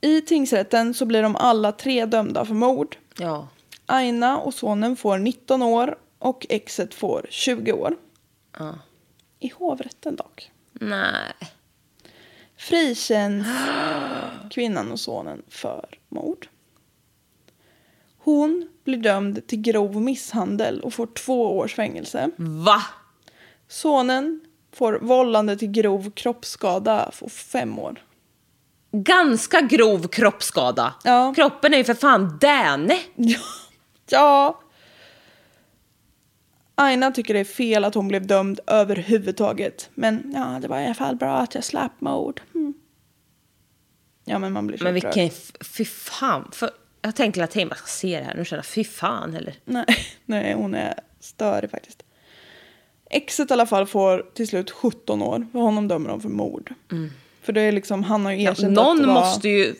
I 0.00 0.20
tingsrätten 0.20 0.94
så 0.94 1.06
blir 1.06 1.22
de 1.22 1.36
alla 1.36 1.72
tre 1.72 2.06
dömda 2.06 2.44
för 2.44 2.54
mord. 2.54 2.96
Ja. 3.18 3.48
Aina 3.86 4.38
och 4.38 4.54
sonen 4.54 4.96
får 4.96 5.18
19 5.18 5.62
år 5.62 5.98
och 6.18 6.46
exet 6.48 6.94
får 6.94 7.26
20 7.30 7.72
år. 7.72 7.96
Ja. 8.58 8.74
I 9.38 9.48
hovrätten 9.48 10.16
dock. 10.16 10.50
Nej. 10.72 11.34
Frikänns 12.56 13.46
kvinnan 14.50 14.92
och 14.92 15.00
sonen 15.00 15.42
för 15.48 15.98
mord. 16.08 16.48
Hon 18.26 18.68
blir 18.84 18.96
dömd 18.96 19.46
till 19.46 19.60
grov 19.60 20.02
misshandel 20.02 20.80
och 20.80 20.94
får 20.94 21.06
två 21.06 21.58
års 21.58 21.74
fängelse. 21.74 22.30
Va? 22.36 22.82
Sonen 23.68 24.40
får 24.72 24.98
vållande 25.02 25.56
till 25.56 25.70
grov 25.70 26.10
kroppsskada 26.10 27.12
och 27.20 27.32
fem 27.32 27.78
år. 27.78 28.02
Ganska 28.90 29.60
grov 29.60 30.08
kroppsskada. 30.08 30.94
Ja. 31.04 31.34
Kroppen 31.36 31.74
är 31.74 31.78
ju 31.78 31.84
för 31.84 31.94
fan 31.94 32.38
däne. 32.40 32.98
Ja. 33.14 33.38
ja. 34.10 34.60
Aina 36.74 37.10
tycker 37.10 37.34
det 37.34 37.40
är 37.40 37.44
fel 37.44 37.84
att 37.84 37.94
hon 37.94 38.08
blev 38.08 38.26
dömd 38.26 38.60
överhuvudtaget. 38.66 39.90
Men 39.94 40.32
ja, 40.36 40.58
det 40.62 40.68
var 40.68 40.80
i 40.80 40.84
alla 40.84 40.94
fall 40.94 41.16
bra 41.16 41.36
att 41.36 41.54
jag 41.54 41.64
slapp 41.64 42.00
mord. 42.00 42.40
Mm. 42.54 42.74
Ja, 44.24 44.38
men 44.38 44.52
man 44.52 44.66
blir 44.66 44.78
så 44.78 44.84
Men 44.84 44.94
vilken... 44.94 45.30
Fy 45.60 45.84
fan. 45.84 46.50
För, 46.52 46.70
jag 47.06 47.14
tänkte 47.16 47.46
tiden, 47.46 47.68
jag 47.68 47.78
ska 47.78 47.86
se 47.86 48.18
det 48.18 48.24
här. 48.24 48.34
Nu 48.34 48.44
känner 48.44 48.58
jag, 48.58 48.66
fy 48.66 48.84
fan 48.84 49.34
eller? 49.34 49.54
Nej, 49.64 49.84
nej, 50.24 50.54
hon 50.54 50.74
är 50.74 50.94
störig 51.20 51.70
faktiskt. 51.70 52.02
Exet 53.10 53.50
i 53.50 53.52
alla 53.52 53.66
fall 53.66 53.86
får 53.86 54.24
till 54.34 54.48
slut 54.48 54.70
17 54.70 55.22
år. 55.22 55.46
För 55.52 55.58
honom 55.58 55.88
dömer 55.88 56.08
de 56.08 56.20
för 56.20 56.28
mord. 56.28 56.74
För 57.42 57.52
det 57.52 57.60
är 57.60 57.72
liksom, 57.72 58.02
han 58.02 58.24
har 58.24 58.32
ju 58.32 58.42
erkänt 58.42 58.78
att 58.78 58.84
Någon 58.84 58.98
det 58.98 59.06
var... 59.06 59.14
måste 59.14 59.48
ju... 59.48 59.74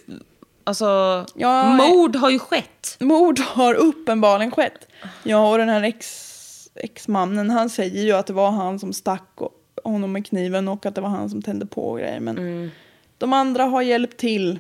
Alltså, 0.65 1.25
Ja, 1.35 1.65
mord 1.73 2.17
har 2.17 2.31
ju 2.31 2.39
skett. 2.39 2.97
Mord 3.01 3.39
har 3.39 3.75
uppenbarligen 3.75 4.51
skett. 4.51 4.89
Ja, 5.23 5.51
och 5.51 5.59
den 5.59 5.69
här 5.69 5.83
ex, 5.83 6.69
ex-mannen, 6.75 7.51
han 7.51 7.71
säger 7.71 8.03
ju 8.03 8.13
att 8.13 8.27
det 8.27 8.33
var 8.33 8.51
han 8.51 8.79
som 8.79 8.93
stack 8.93 9.31
och- 9.35 9.53
honom 9.85 10.13
med 10.13 10.27
kniven 10.27 10.69
och 10.69 10.87
att 10.87 10.95
det 10.95 11.01
var 11.01 11.09
han 11.09 11.31
som 11.31 11.43
tände 11.43 11.67
på 11.67 11.95
grejer. 11.95 12.21
Men 12.21 12.71
de 13.19 13.33
andra 13.33 13.65
har 13.65 13.83
hjälpt 13.83 14.17
till. 14.17 14.59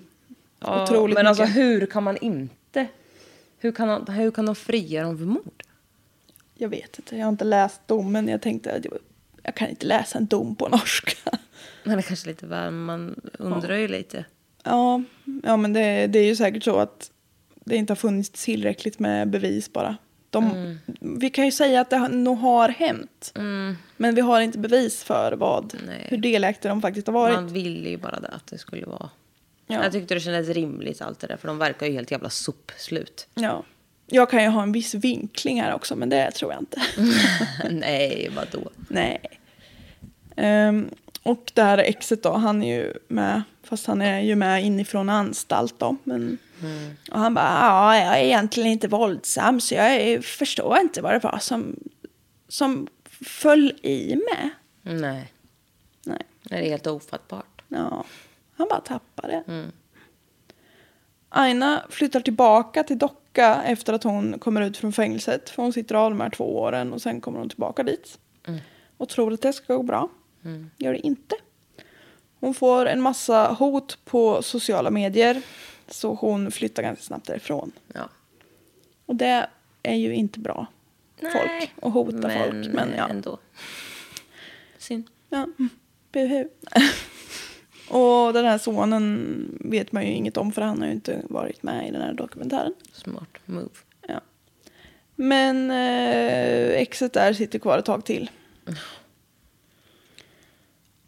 Ja, 0.60 0.82
Otroligt 0.82 1.14
men 1.14 1.26
alltså 1.26 1.42
mycket. 1.42 1.56
hur 1.56 1.86
kan 1.86 2.02
man 2.02 2.16
inte... 2.16 2.86
Hur 3.58 3.72
kan, 3.72 4.08
hur 4.08 4.30
kan 4.30 4.46
de 4.46 4.54
fria 4.54 5.02
dem 5.02 5.18
för 5.18 5.24
mord? 5.24 5.62
Jag 6.54 6.68
vet 6.68 6.98
inte, 6.98 7.16
jag 7.16 7.24
har 7.24 7.32
inte 7.32 7.44
läst 7.44 7.80
domen. 7.86 8.28
Jag 8.28 8.42
tänkte 8.42 8.74
att 8.74 8.84
jag, 8.84 8.98
jag 9.42 9.54
kan 9.54 9.68
inte 9.68 9.86
läsa 9.86 10.18
en 10.18 10.26
dom 10.26 10.56
på 10.56 10.68
norska. 10.68 11.38
Men 11.84 11.96
det 11.96 12.02
kanske 12.02 12.28
lite 12.28 12.46
väl, 12.46 12.70
man 12.70 13.20
undrar 13.38 13.76
ju 13.76 13.88
lite. 13.88 14.24
Ja, 14.62 15.02
ja 15.42 15.56
men 15.56 15.72
det, 15.72 16.06
det 16.06 16.18
är 16.18 16.24
ju 16.24 16.36
säkert 16.36 16.64
så 16.64 16.78
att 16.78 17.10
det 17.64 17.76
inte 17.76 17.90
har 17.90 17.96
funnits 17.96 18.44
tillräckligt 18.44 18.98
med 18.98 19.30
bevis 19.30 19.72
bara. 19.72 19.96
De, 20.30 20.78
Vi 21.00 21.30
kan 21.30 21.44
ju 21.44 21.52
säga 21.52 21.80
att 21.80 21.90
det 21.90 22.08
nog 22.08 22.38
har 22.38 22.68
hänt. 22.68 23.32
Men 23.96 24.14
vi 24.14 24.20
har 24.20 24.40
inte 24.40 24.58
bevis 24.58 25.04
för 25.04 25.32
vad, 25.32 25.74
Nej. 25.86 26.06
hur 26.08 26.16
delaktiga 26.16 26.68
de 26.68 26.82
faktiskt 26.82 27.06
har 27.06 27.14
varit. 27.14 27.34
Man 27.34 27.48
ville 27.48 27.88
ju 27.88 27.96
bara 27.96 28.20
det, 28.20 28.28
att 28.28 28.46
det 28.46 28.58
skulle 28.58 28.86
vara... 28.86 29.10
Ja. 29.66 29.82
Jag 29.82 29.92
tyckte 29.92 30.14
det 30.14 30.20
kändes 30.20 30.48
rimligt 30.48 31.02
allt 31.02 31.20
det 31.20 31.26
där, 31.26 31.36
för 31.36 31.48
de 31.48 31.58
verkar 31.58 31.86
ju 31.86 31.92
helt 31.92 32.10
jävla 32.10 32.30
sopslut. 32.30 33.28
Ja. 33.34 33.62
Jag 34.06 34.30
kan 34.30 34.42
ju 34.42 34.48
ha 34.48 34.62
en 34.62 34.72
viss 34.72 34.94
vinkling 34.94 35.62
här 35.62 35.74
också, 35.74 35.96
men 35.96 36.08
det 36.08 36.30
tror 36.30 36.52
jag 36.52 36.60
inte. 36.62 36.82
Nej, 37.70 38.30
vadå? 38.36 38.70
Nej. 38.88 39.20
Ehm, 40.36 40.90
Och 41.22 41.50
det 41.54 41.62
här 41.62 41.78
exet 41.78 42.22
då, 42.22 42.32
han 42.32 42.62
är 42.62 42.76
ju 42.76 42.92
med, 43.08 43.42
fast 43.62 43.86
han 43.86 44.02
är 44.02 44.20
ju 44.20 44.34
med 44.36 44.64
inifrån 44.64 45.08
anstalt 45.08 45.74
då. 45.78 45.96
Men, 46.04 46.38
Och 47.10 47.18
han 47.18 47.34
bara, 47.34 47.58
ja, 47.60 47.98
jag 47.98 48.18
är 48.20 48.24
egentligen 48.24 48.68
inte 48.70 48.88
våldsam 48.88 49.60
så 49.60 49.74
jag 49.74 49.94
är- 49.94 50.20
förstår 50.20 50.78
inte 50.78 51.02
vad 51.02 51.12
det 51.12 51.18
var 51.18 51.38
som, 51.38 51.76
som 52.48 52.88
föll 53.24 53.72
i 53.82 54.16
mig. 54.16 54.50
Nej. 54.82 55.32
Nej. 56.04 56.22
Det 56.42 56.54
är 56.54 56.62
helt 56.70 56.86
ofattbart. 56.86 57.62
Ja, 57.68 58.04
han 58.56 58.68
bara 58.68 58.80
tappade 58.80 59.42
det. 59.46 59.70
Aina 61.28 61.86
flyttar 61.90 62.20
tillbaka 62.20 62.82
till 62.82 62.98
Docka 62.98 63.62
efter 63.62 63.92
att 63.92 64.02
hon 64.02 64.38
kommer 64.38 64.60
ut 64.60 64.76
från 64.76 64.92
fängelset. 64.92 65.50
För 65.50 65.62
hon 65.62 65.72
sitter 65.72 65.94
av 65.94 66.10
de 66.10 66.20
här 66.20 66.30
två 66.30 66.58
åren 66.58 66.92
och 66.92 67.02
sen 67.02 67.20
kommer 67.20 67.38
hon 67.38 67.48
tillbaka 67.48 67.82
dit. 67.82 68.18
Och 68.96 69.08
tror 69.08 69.32
att 69.32 69.42
det 69.42 69.52
ska 69.52 69.74
gå 69.74 69.82
bra. 69.82 70.08
Gör 70.76 70.92
det 70.92 71.06
inte. 71.06 71.36
Hon 72.40 72.54
får 72.54 72.86
en 72.86 73.00
massa 73.00 73.52
hot 73.52 73.98
på 74.04 74.42
sociala 74.42 74.90
medier. 74.90 75.42
Så 75.88 76.14
hon 76.14 76.50
flyttar 76.50 76.82
ganska 76.82 77.04
snabbt 77.04 77.26
därifrån. 77.26 77.72
Ja. 77.94 78.08
Och 79.06 79.16
det 79.16 79.46
är 79.82 79.94
ju 79.94 80.14
inte 80.14 80.40
bra. 80.40 80.66
Folk 81.20 81.72
och 81.80 81.92
hota 81.92 82.30
folk. 82.30 82.66
Men 82.72 82.94
ja. 82.96 83.08
ändå. 83.08 83.38
Synd. 84.78 85.04
Ja, 85.28 85.36
mm. 85.36 85.68
buhu. 86.12 86.48
och 87.88 88.32
den 88.32 88.44
här 88.44 88.58
sonen 88.58 89.58
vet 89.60 89.92
man 89.92 90.06
ju 90.06 90.12
inget 90.12 90.36
om 90.36 90.52
för 90.52 90.62
han 90.62 90.78
har 90.80 90.86
ju 90.86 90.92
inte 90.92 91.22
varit 91.28 91.62
med 91.62 91.88
i 91.88 91.90
den 91.90 92.02
här 92.02 92.12
dokumentären. 92.12 92.74
Smart 92.92 93.38
move. 93.44 93.68
Ja. 94.08 94.20
Men 95.14 95.70
eh, 95.70 96.80
exet 96.80 97.12
där 97.12 97.32
sitter 97.32 97.58
kvar 97.58 97.78
ett 97.78 97.84
tag 97.84 98.04
till. 98.04 98.30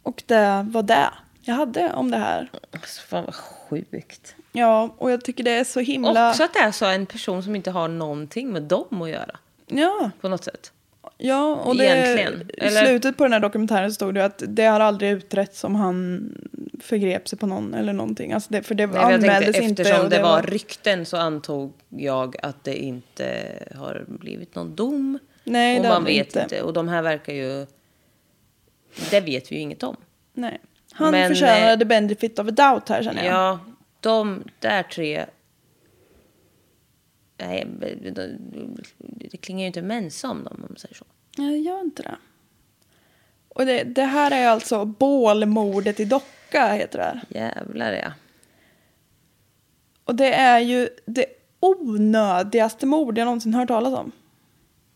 Och 0.03 0.23
det 0.27 0.67
var 0.71 0.83
det 0.83 1.11
jag 1.41 1.55
hade 1.55 1.93
om 1.93 2.11
det 2.11 2.17
här. 2.17 2.51
Alltså, 2.71 3.01
fan 3.01 3.25
vad 3.25 3.35
sjukt. 3.35 4.35
Ja, 4.53 4.95
och 4.99 5.11
jag 5.11 5.25
tycker 5.25 5.45
det 5.45 5.51
är 5.51 5.65
så 5.65 5.81
himla... 5.81 6.31
Också 6.31 6.43
att 6.43 6.55
det 6.55 6.61
är 6.61 6.73
så 6.73 6.87
en 6.87 7.07
person 7.07 7.43
som 7.43 7.57
inte 7.57 7.71
har 7.71 7.89
någonting 7.89 8.53
med 8.53 8.63
dem 8.63 9.03
att 9.03 9.11
göra. 9.11 9.39
Ja, 9.67 10.11
På 10.21 10.29
något 10.29 10.45
sätt. 10.45 10.73
Ja 11.19 11.55
och 11.55 11.77
det, 11.77 11.85
Egentligen, 11.85 12.51
i 12.51 12.61
eller? 12.61 12.87
slutet 12.87 13.17
på 13.17 13.23
den 13.25 13.33
här 13.33 13.41
dokumentären 13.41 13.93
stod 13.93 14.15
det 14.15 14.25
att 14.25 14.43
det 14.47 14.65
har 14.65 14.81
aldrig 14.81 15.11
utretts 15.11 15.65
om 15.65 15.75
han 15.75 16.33
förgrep 16.81 17.29
sig 17.29 17.39
på 17.39 17.47
någon 17.47 17.75
eller 17.75 17.93
någonting. 17.93 18.33
Alltså 18.33 18.53
det, 18.53 18.63
för 18.63 18.75
det 18.75 18.87
Nej, 18.87 19.15
anmäldes 19.15 19.53
tänkte, 19.53 19.63
inte. 19.63 19.83
eftersom 19.83 20.05
och 20.05 20.11
det 20.11 20.23
var 20.23 20.43
rykten 20.43 21.07
så 21.07 21.17
antog 21.17 21.73
jag 21.89 22.37
att 22.43 22.65
det 22.65 22.77
inte 22.77 23.53
har 23.75 24.05
blivit 24.09 24.55
någon 24.55 24.75
dom. 24.75 25.19
Nej, 25.45 25.77
och 25.77 25.83
det 25.83 25.89
man 25.89 26.05
vet 26.05 26.27
inte. 26.27 26.41
inte. 26.43 26.63
Och 26.63 26.73
de 26.73 26.89
här 26.89 27.03
verkar 27.03 27.33
ju... 27.33 27.67
Det 29.11 29.21
vet 29.21 29.53
vi 29.53 29.57
ju 29.57 29.61
inget 29.61 29.83
om. 29.83 29.97
Nej. 30.35 30.61
Han 30.93 31.11
Men, 31.11 31.29
förtjänar 31.29 31.83
eh, 31.83 31.87
benefit 31.87 32.39
of 32.39 32.49
a 32.49 32.51
doubt 32.51 32.89
här 32.89 33.03
känner 33.03 33.25
jag. 33.25 33.35
Ja, 33.35 33.61
de 34.01 34.45
där 34.59 34.83
tre... 34.83 35.27
Nej, 37.39 37.67
det 39.01 39.37
klingar 39.37 39.61
ju 39.61 39.67
inte 39.67 39.83
mensa 39.83 40.31
om 40.31 40.45
dem 40.45 40.55
om 40.55 40.61
man 40.61 40.77
säger 40.77 40.95
så. 40.95 41.05
Jag 41.37 41.59
gör 41.59 41.81
inte 41.81 42.03
det. 42.03 42.17
Och 43.49 43.67
det, 43.67 43.85
det 43.85 44.05
här 44.05 44.31
är 44.31 44.49
alltså 44.49 44.85
bålmordet 44.85 46.01
i 46.01 46.05
Docka 46.05 46.73
heter 46.73 46.99
det. 46.99 47.39
Jävlar 47.39 47.93
ja. 47.93 48.13
Och 50.05 50.15
det 50.15 50.33
är 50.33 50.59
ju 50.59 50.89
det 51.07 51.27
onödigaste 51.61 52.87
mord 52.87 53.19
jag 53.19 53.25
någonsin 53.25 53.55
hört 53.55 53.69
talas 53.69 53.95
om. 53.95 54.13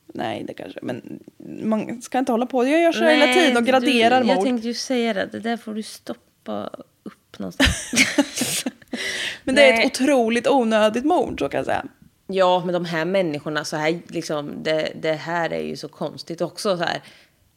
Nej, 0.07 0.45
det 0.47 0.55
kanske, 0.55 0.79
men 0.83 1.21
man 1.63 2.03
ska 2.03 2.19
inte 2.19 2.33
hålla 2.33 2.47
på. 2.47 2.67
Jag 2.67 2.81
gör 2.81 2.93
så 2.93 3.05
hela 3.05 3.27
Nej, 3.27 3.35
tiden 3.35 3.57
och 3.57 3.65
graderar 3.65 4.21
du, 4.21 4.27
mord. 4.27 4.37
Jag 4.37 4.45
tänkte 4.45 4.69
ju 4.69 4.75
säga 4.75 5.15
det, 5.15 5.27
det 5.27 5.41
där 5.41 5.57
får 5.57 5.75
du 5.75 5.83
stoppa 5.83 6.71
upp 7.03 7.39
någonstans. 7.39 7.95
Men 9.45 9.55
det 9.55 9.63
är 9.63 9.73
Nej. 9.73 9.87
ett 9.87 10.01
otroligt 10.01 10.49
onödigt 10.49 11.05
mord, 11.05 11.39
så 11.39 11.49
kan 11.49 11.59
jag 11.59 11.67
säga. 11.67 11.85
Ja, 12.33 12.63
men 12.65 12.73
de 12.73 12.85
här 12.85 13.05
människorna, 13.05 13.65
så 13.65 13.77
här, 13.77 14.01
liksom, 14.09 14.63
det, 14.63 14.93
det 15.03 15.13
här 15.13 15.53
är 15.53 15.63
ju 15.63 15.77
så 15.77 15.89
konstigt 15.89 16.41
också. 16.41 16.77
Så 16.77 16.85
här. 16.85 17.03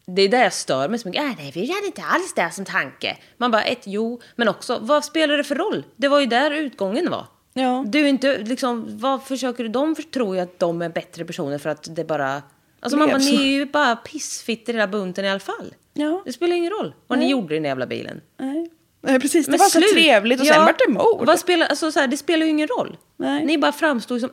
Det 0.07 0.21
är 0.21 0.29
där 0.29 0.43
jag 0.43 0.53
stör 0.53 0.89
mig 0.89 0.99
så 0.99 1.07
mycket. 1.07 1.23
Äh, 1.23 1.31
nej, 1.37 1.51
vi 1.55 1.71
hade 1.73 1.85
inte 1.85 2.03
alls 2.03 2.33
det 2.35 2.51
som 2.51 2.65
tanke. 2.65 3.17
Man 3.37 3.51
bara, 3.51 3.63
ett, 3.63 3.81
jo, 3.83 4.21
men 4.35 4.47
också, 4.47 4.79
vad 4.81 5.05
spelar 5.05 5.37
det 5.37 5.43
för 5.43 5.55
roll? 5.55 5.83
Det 5.95 6.07
var 6.07 6.19
ju 6.19 6.25
där 6.25 6.51
utgången 6.51 7.09
var. 7.09 7.25
Ja. 7.53 7.83
Du 7.87 8.07
inte, 8.07 8.37
liksom, 8.37 8.85
vad 8.99 9.23
försöker 9.23 9.63
du? 9.63 9.69
De 9.69 9.95
tror 9.95 10.35
ju 10.35 10.41
att 10.41 10.59
de 10.59 10.81
är 10.81 10.89
bättre 10.89 11.25
personer 11.25 11.57
för 11.57 11.69
att 11.69 11.95
det 11.95 12.03
bara... 12.03 12.41
Alltså 12.79 12.97
man 12.97 13.09
bara, 13.09 13.19
så. 13.19 13.31
ni 13.31 13.41
är 13.41 13.51
ju 13.51 13.65
bara 13.65 13.95
pissfitter 13.95 14.73
i 14.73 14.75
hela 14.75 14.87
bunten 14.87 15.25
i 15.25 15.29
alla 15.29 15.39
fall. 15.39 15.73
Ja. 15.93 16.21
Det 16.25 16.33
spelar 16.33 16.55
ingen 16.55 16.71
roll 16.71 16.93
vad 17.07 17.19
ni 17.19 17.29
gjorde 17.29 17.55
i 17.55 17.57
den 17.57 17.65
jävla 17.65 17.85
bilen. 17.85 18.21
Nej. 18.37 18.69
Nej, 19.01 19.19
precis. 19.19 19.45
Det 19.45 19.51
Men 19.51 19.59
var 19.59 19.65
så 19.65 19.79
slut. 19.79 19.93
trevligt 19.93 20.39
och 20.39 20.45
Ja, 20.45 20.53
sen 20.53 20.65
vart 20.65 20.79
det 20.87 20.93
mord. 20.93 21.25
Vad 21.25 21.39
spelar, 21.39 21.67
alltså, 21.67 21.91
så 21.91 21.99
här, 21.99 22.07
det 22.07 22.17
spelar 22.17 22.45
ju 22.45 22.51
ingen 22.51 22.67
roll. 22.67 22.97
Nej. 23.17 23.45
Ni 23.45 23.57
bara 23.57 23.71
framstår 23.71 24.17
ju 24.17 24.21
som 24.21 24.29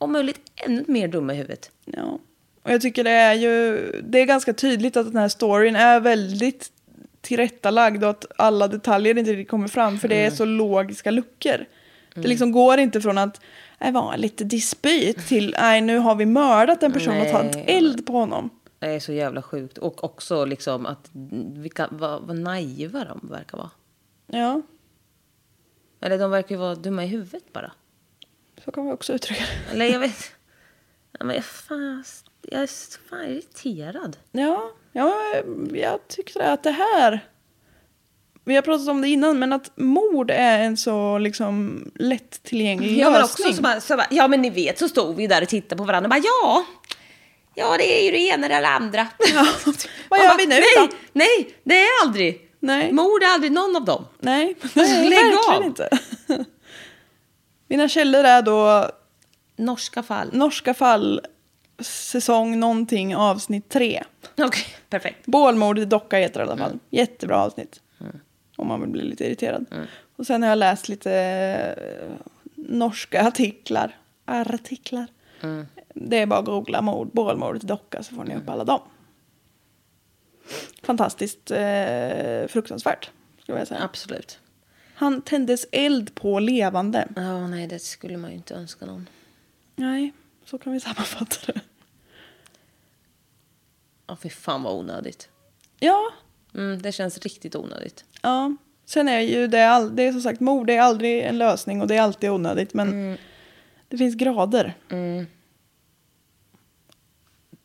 om 0.00 0.12
möjligt 0.12 0.40
ännu 0.56 0.84
mer 0.88 1.08
dumma 1.08 1.32
i 1.34 1.36
huvudet. 1.36 1.70
Ja. 1.84 2.18
Och 2.62 2.70
jag 2.72 2.80
tycker 2.80 3.04
det 3.04 3.10
är 3.10 3.34
ju, 3.34 3.76
det 4.08 4.18
är 4.20 4.24
ganska 4.26 4.52
tydligt 4.52 4.96
att 4.96 5.06
den 5.06 5.16
här 5.16 5.28
storyn 5.28 5.76
är 5.76 6.00
väldigt 6.00 6.72
tillrättalagd 7.20 8.04
och 8.04 8.10
att 8.10 8.26
alla 8.38 8.68
detaljer 8.68 9.18
inte 9.18 9.32
riktigt 9.32 9.48
kommer 9.50 9.68
fram 9.68 9.98
för 9.98 10.08
det 10.08 10.14
Mm. 10.14 10.32
är 10.32 10.36
så 10.36 10.44
logiska 10.44 11.10
luckor. 11.10 11.64
Det 12.14 12.28
liksom 12.28 12.52
går 12.52 12.78
inte 12.78 13.00
från 13.00 13.18
att 13.18 13.40
det 13.78 13.90
var 13.90 14.16
lite 14.16 14.44
dispyt 14.44 15.26
till 15.26 15.54
nej 15.60 15.80
nu 15.90 15.98
har 15.98 16.14
vi 16.14 16.26
mördat 16.26 16.82
en 16.82 16.92
person 16.92 17.20
och 17.20 17.28
tagit 17.28 17.54
Nej. 17.54 17.64
eld 17.68 18.06
på 18.06 18.12
honom. 18.12 18.50
Det 18.78 18.86
är 18.86 19.00
så 19.00 19.12
jävla 19.12 19.42
sjukt. 19.42 19.78
Och 19.78 20.04
också 20.04 20.44
liksom 20.44 20.86
att 20.86 21.10
vilka, 21.54 21.88
vad, 21.90 22.22
vad 22.22 22.38
naiva 22.38 23.04
de 23.04 23.28
verkar 23.30 23.58
vara. 23.58 23.70
Ja, 24.26 24.62
Eller 26.00 26.18
de 26.18 26.30
verkar 26.30 26.54
ju 26.54 26.58
vara 26.60 26.74
dumma 26.74 27.04
i 27.04 27.06
huvudet 27.06 27.52
bara. 27.52 27.72
Så 28.64 28.72
kan 28.72 28.86
vi 28.86 28.92
också 28.92 29.12
uttrycka 29.12 29.42
det. 29.42 29.72
Eller 29.74 29.86
jag 29.86 29.98
vet... 30.00 30.32
Ja, 31.18 31.24
men 31.24 31.36
jag, 31.36 31.44
fan, 31.44 32.04
jag 32.42 32.62
är 32.62 33.08
fan 33.08 33.24
irriterad. 33.26 34.16
Ja, 34.32 34.70
ja, 34.92 35.14
jag 35.72 36.08
tyckte 36.08 36.52
att 36.52 36.62
det 36.62 36.70
här... 36.70 37.20
Vi 38.44 38.54
har 38.54 38.62
pratat 38.62 38.88
om 38.88 39.00
det 39.02 39.08
innan, 39.08 39.38
men 39.38 39.52
att 39.52 39.70
mord 39.76 40.30
är 40.30 40.58
en 40.58 40.76
så 40.76 41.18
liksom 41.18 41.84
lättillgänglig 41.94 42.98
Ja, 42.98 43.10
men 43.10 43.20
lösning. 43.20 43.46
också 43.48 43.56
så 43.56 43.62
bara, 43.62 43.80
så 43.80 43.96
bara, 43.96 44.06
ja 44.10 44.28
men 44.28 44.42
ni 44.42 44.50
vet 44.50 44.78
så 44.78 44.88
stod 44.88 45.16
vi 45.16 45.26
där 45.26 45.42
och 45.42 45.48
tittade 45.48 45.76
på 45.78 45.84
varandra 45.84 46.06
och 46.06 46.10
bara 46.10 46.22
ja, 46.24 46.64
ja 47.54 47.76
det 47.76 48.00
är 48.00 48.04
ju 48.04 48.10
det 48.10 48.18
ena 48.18 48.46
eller 48.46 48.60
det 48.60 48.68
andra. 48.68 49.06
Vad 49.64 49.74
Man 50.10 50.20
gör 50.20 50.28
bara, 50.28 50.36
vi 50.36 50.46
nu 50.46 50.54
nej, 50.54 50.64
då? 50.76 50.88
Nej, 51.12 51.56
det 51.64 51.80
är 51.82 51.88
aldrig. 52.04 52.50
Nej. 52.60 52.92
Mord 52.92 53.22
är 53.22 53.34
aldrig 53.34 53.52
någon 53.52 53.76
av 53.76 53.84
dem. 53.84 54.06
Nej, 54.18 54.56
nej 54.74 55.08
Lägg 55.10 55.24
verkligen 55.24 55.56
av. 55.56 55.64
inte. 55.64 55.88
Mina 57.70 57.88
källor 57.88 58.24
är 58.24 58.42
då 58.42 58.90
Norska 59.56 60.02
fall. 60.02 60.30
Norska 60.32 60.74
fall, 60.74 61.20
säsong 61.80 62.60
någonting, 62.60 63.16
avsnitt 63.16 63.68
tre. 63.68 64.02
Okej, 64.38 64.64
perfekt. 64.88 65.26
Bålmordet 65.26 65.82
i 65.82 65.84
Docka 65.84 66.16
heter 66.18 66.40
det 66.40 66.46
i 66.46 66.48
alla 66.48 66.52
Mm. 66.52 66.68
fall. 66.70 66.78
Jättebra 66.90 67.36
avsnitt. 67.44 67.80
Om 68.56 68.66
man 68.68 68.80
vill 68.80 68.90
bli 68.90 69.02
lite 69.02 69.26
irriterad. 69.26 69.66
Och 70.16 70.26
sen 70.26 70.42
har 70.42 70.48
jag 70.48 70.58
läst 70.58 70.88
lite 70.88 71.12
eh, 71.12 72.08
norska 72.54 73.26
artiklar. 73.28 73.96
Artiklar. 74.24 75.06
Mm. 75.42 75.66
Det 75.94 76.18
är 76.18 76.26
bara 76.26 76.40
att 76.40 76.46
googla 76.46 76.82
mord, 76.82 77.10
bålmordet 77.12 77.64
i 77.64 77.66
Docka 77.66 78.02
så 78.02 78.14
får 78.14 78.24
ni 78.24 78.36
upp 78.36 78.48
alla 78.48 78.64
dem. 78.64 78.80
Fantastiskt 80.82 81.50
eh, 81.50 82.46
fruktansvärt, 82.48 83.10
skulle 83.42 83.58
jag 83.58 83.68
säga. 83.68 83.82
Absolut. 83.84 84.38
Han 85.00 85.22
tändes 85.22 85.66
eld 85.72 86.14
på 86.14 86.38
levande. 86.38 87.08
Ja, 87.16 87.46
nej 87.46 87.66
det 87.66 87.78
skulle 87.78 88.16
man 88.16 88.30
ju 88.30 88.36
inte 88.36 88.54
önska 88.54 88.86
någon. 88.86 89.08
Nej, 89.76 90.12
så 90.44 90.58
kan 90.58 90.72
vi 90.72 90.80
sammanfatta 90.80 91.52
det. 91.52 91.60
Ja, 94.06 94.16
fy 94.16 94.28
fan 94.30 94.62
vad 94.62 94.74
onödigt. 94.74 95.28
Ja, 95.78 96.12
Mm, 96.54 96.82
det 96.82 96.92
känns 96.92 97.18
riktigt 97.18 97.56
onödigt. 97.56 98.04
ja. 98.22 98.56
Sen 98.84 99.08
är 99.08 99.20
ju 99.20 99.46
det, 99.46 99.68
all, 99.68 99.96
det 99.96 100.02
är 100.02 100.12
som 100.12 100.20
sagt 100.20 100.40
mord, 100.40 100.66
det 100.66 100.76
är 100.76 100.80
aldrig 100.82 101.22
en 101.22 101.38
lösning 101.38 101.80
och 101.80 101.86
det 101.86 101.96
är 101.96 102.02
alltid 102.02 102.30
onödigt. 102.30 102.74
Men 102.74 103.18
det 103.88 103.98
finns 103.98 104.14
grader. 104.14 104.74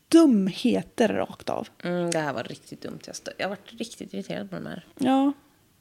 Dumheter 0.08 1.08
rakt 1.08 1.50
av. 1.50 1.68
Mm, 1.82 2.10
det 2.10 2.18
här 2.18 2.32
var 2.32 2.44
riktigt 2.44 2.82
dumt. 2.82 2.98
Jag, 3.06 3.16
jag 3.38 3.48
varit 3.48 3.72
riktigt 3.72 4.14
irriterad 4.14 4.50
på 4.50 4.56
de 4.56 4.66
här. 4.66 4.86
Ja, 4.98 5.32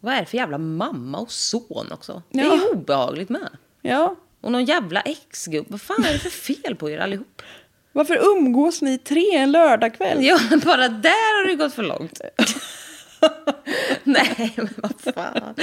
Vad 0.06 0.14
är 0.14 0.20
det 0.20 0.26
för 0.26 0.38
jävla 0.38 0.58
mamma 0.58 1.18
och 1.18 1.32
son 1.32 1.92
också? 1.92 2.22
Det 2.30 2.40
är 2.40 2.46
Ja. 2.46 2.56
ju 2.56 2.62
obehagligt 2.62 3.30
med. 3.30 3.50
ja. 3.82 4.16
Och 4.42 4.52
någon 4.52 4.66
jävla 4.66 5.02
exgubbe. 5.02 5.68
Vad 5.70 5.82
fan 5.82 6.06
är 6.06 6.14
det 6.14 6.20
för 6.20 6.30
fel 6.30 6.76
på 6.76 6.90
er 6.90 7.00
allihop? 7.00 7.42
Varför 7.92 8.20
umgås 8.38 8.82
ni 8.82 8.98
tre 8.98 9.36
en 9.36 9.52
lördagkväll? 9.52 10.26
Ja, 10.26 10.40
bara 10.66 10.90
där 10.90 11.38
har 11.44 11.48
det 11.48 11.56
gått 11.56 11.74
för 11.74 11.84
långt. 11.84 12.22
Nej, 14.04 14.54
men 14.56 14.70
vad 14.76 15.16
fan. 15.16 15.56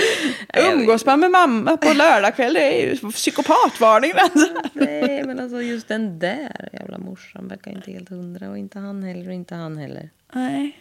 Umgås 0.72 1.06
man 1.06 1.20
med 1.20 1.30
mamma 1.30 1.76
på 1.76 1.92
lördagkväll, 1.92 2.54
det 2.54 2.82
är 2.82 2.86
ju 2.86 3.12
psykopatvarning. 3.12 4.12
Nej, 4.72 5.24
men 5.26 5.40
alltså 5.40 5.62
just 5.62 5.88
den 5.88 6.18
där 6.18 6.68
jävla 6.72 6.98
morsan 6.98 7.48
verkar 7.48 7.70
inte 7.70 7.90
helt 7.92 8.08
hundra. 8.08 8.50
Och 8.50 8.58
inte 8.58 8.78
han 8.78 9.02
heller 9.02 9.28
och 9.28 9.34
inte 9.34 9.54
han 9.54 9.76
heller. 9.76 10.10
Nej. 10.32 10.78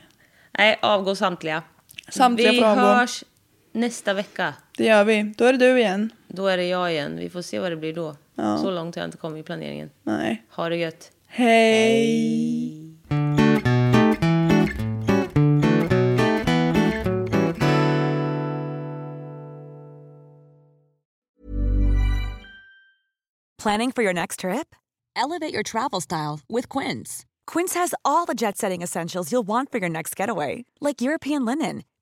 Nej, 0.57 0.79
avgå 0.81 1.15
samtliga. 1.15 1.63
samtliga 2.09 2.51
Vi 2.51 2.57
frågor. 2.59 2.75
hörs 2.75 3.23
nästa 3.71 4.13
vecka. 4.13 4.53
Det 4.77 4.85
gör 4.85 5.03
vi. 5.03 5.33
Då 5.37 5.45
är 5.45 5.53
det 5.53 5.59
du 5.59 5.79
igen. 5.79 6.13
Då 6.27 6.47
är 6.47 6.57
det 6.57 6.67
jag 6.67 6.91
igen. 6.91 7.17
Vi 7.17 7.29
får 7.29 7.41
se 7.41 7.59
vad 7.59 7.71
det 7.71 7.75
blir 7.75 7.93
då. 7.93 8.15
Ja. 8.35 8.57
Så 8.57 8.71
långt 8.71 8.95
har 8.95 9.01
jag 9.01 9.07
inte 9.07 9.17
kommit 9.17 9.39
i 9.39 9.43
planeringen. 9.43 9.89
Nej. 10.03 10.43
Ha 10.49 10.69
det 10.69 10.75
gött. 10.77 11.11
Hej. 11.27 12.87
Planning 23.63 23.91
for 23.91 24.01
your 24.03 24.13
next 24.13 24.39
trip? 24.39 24.75
Elevate 25.15 25.53
your 25.53 25.61
travel 25.63 26.01
style 26.01 26.39
with 26.49 26.67
Quince. 26.67 27.25
Quince 27.45 27.75
has 27.75 27.93
all 28.03 28.25
the 28.25 28.33
jet 28.33 28.57
setting 28.57 28.81
essentials 28.81 29.31
you'll 29.31 29.47
want 29.47 29.71
for 29.71 29.77
your 29.77 29.89
next 29.89 30.15
getaway, 30.15 30.65
like 30.79 31.01
European 31.01 31.45
linen, 31.45 31.83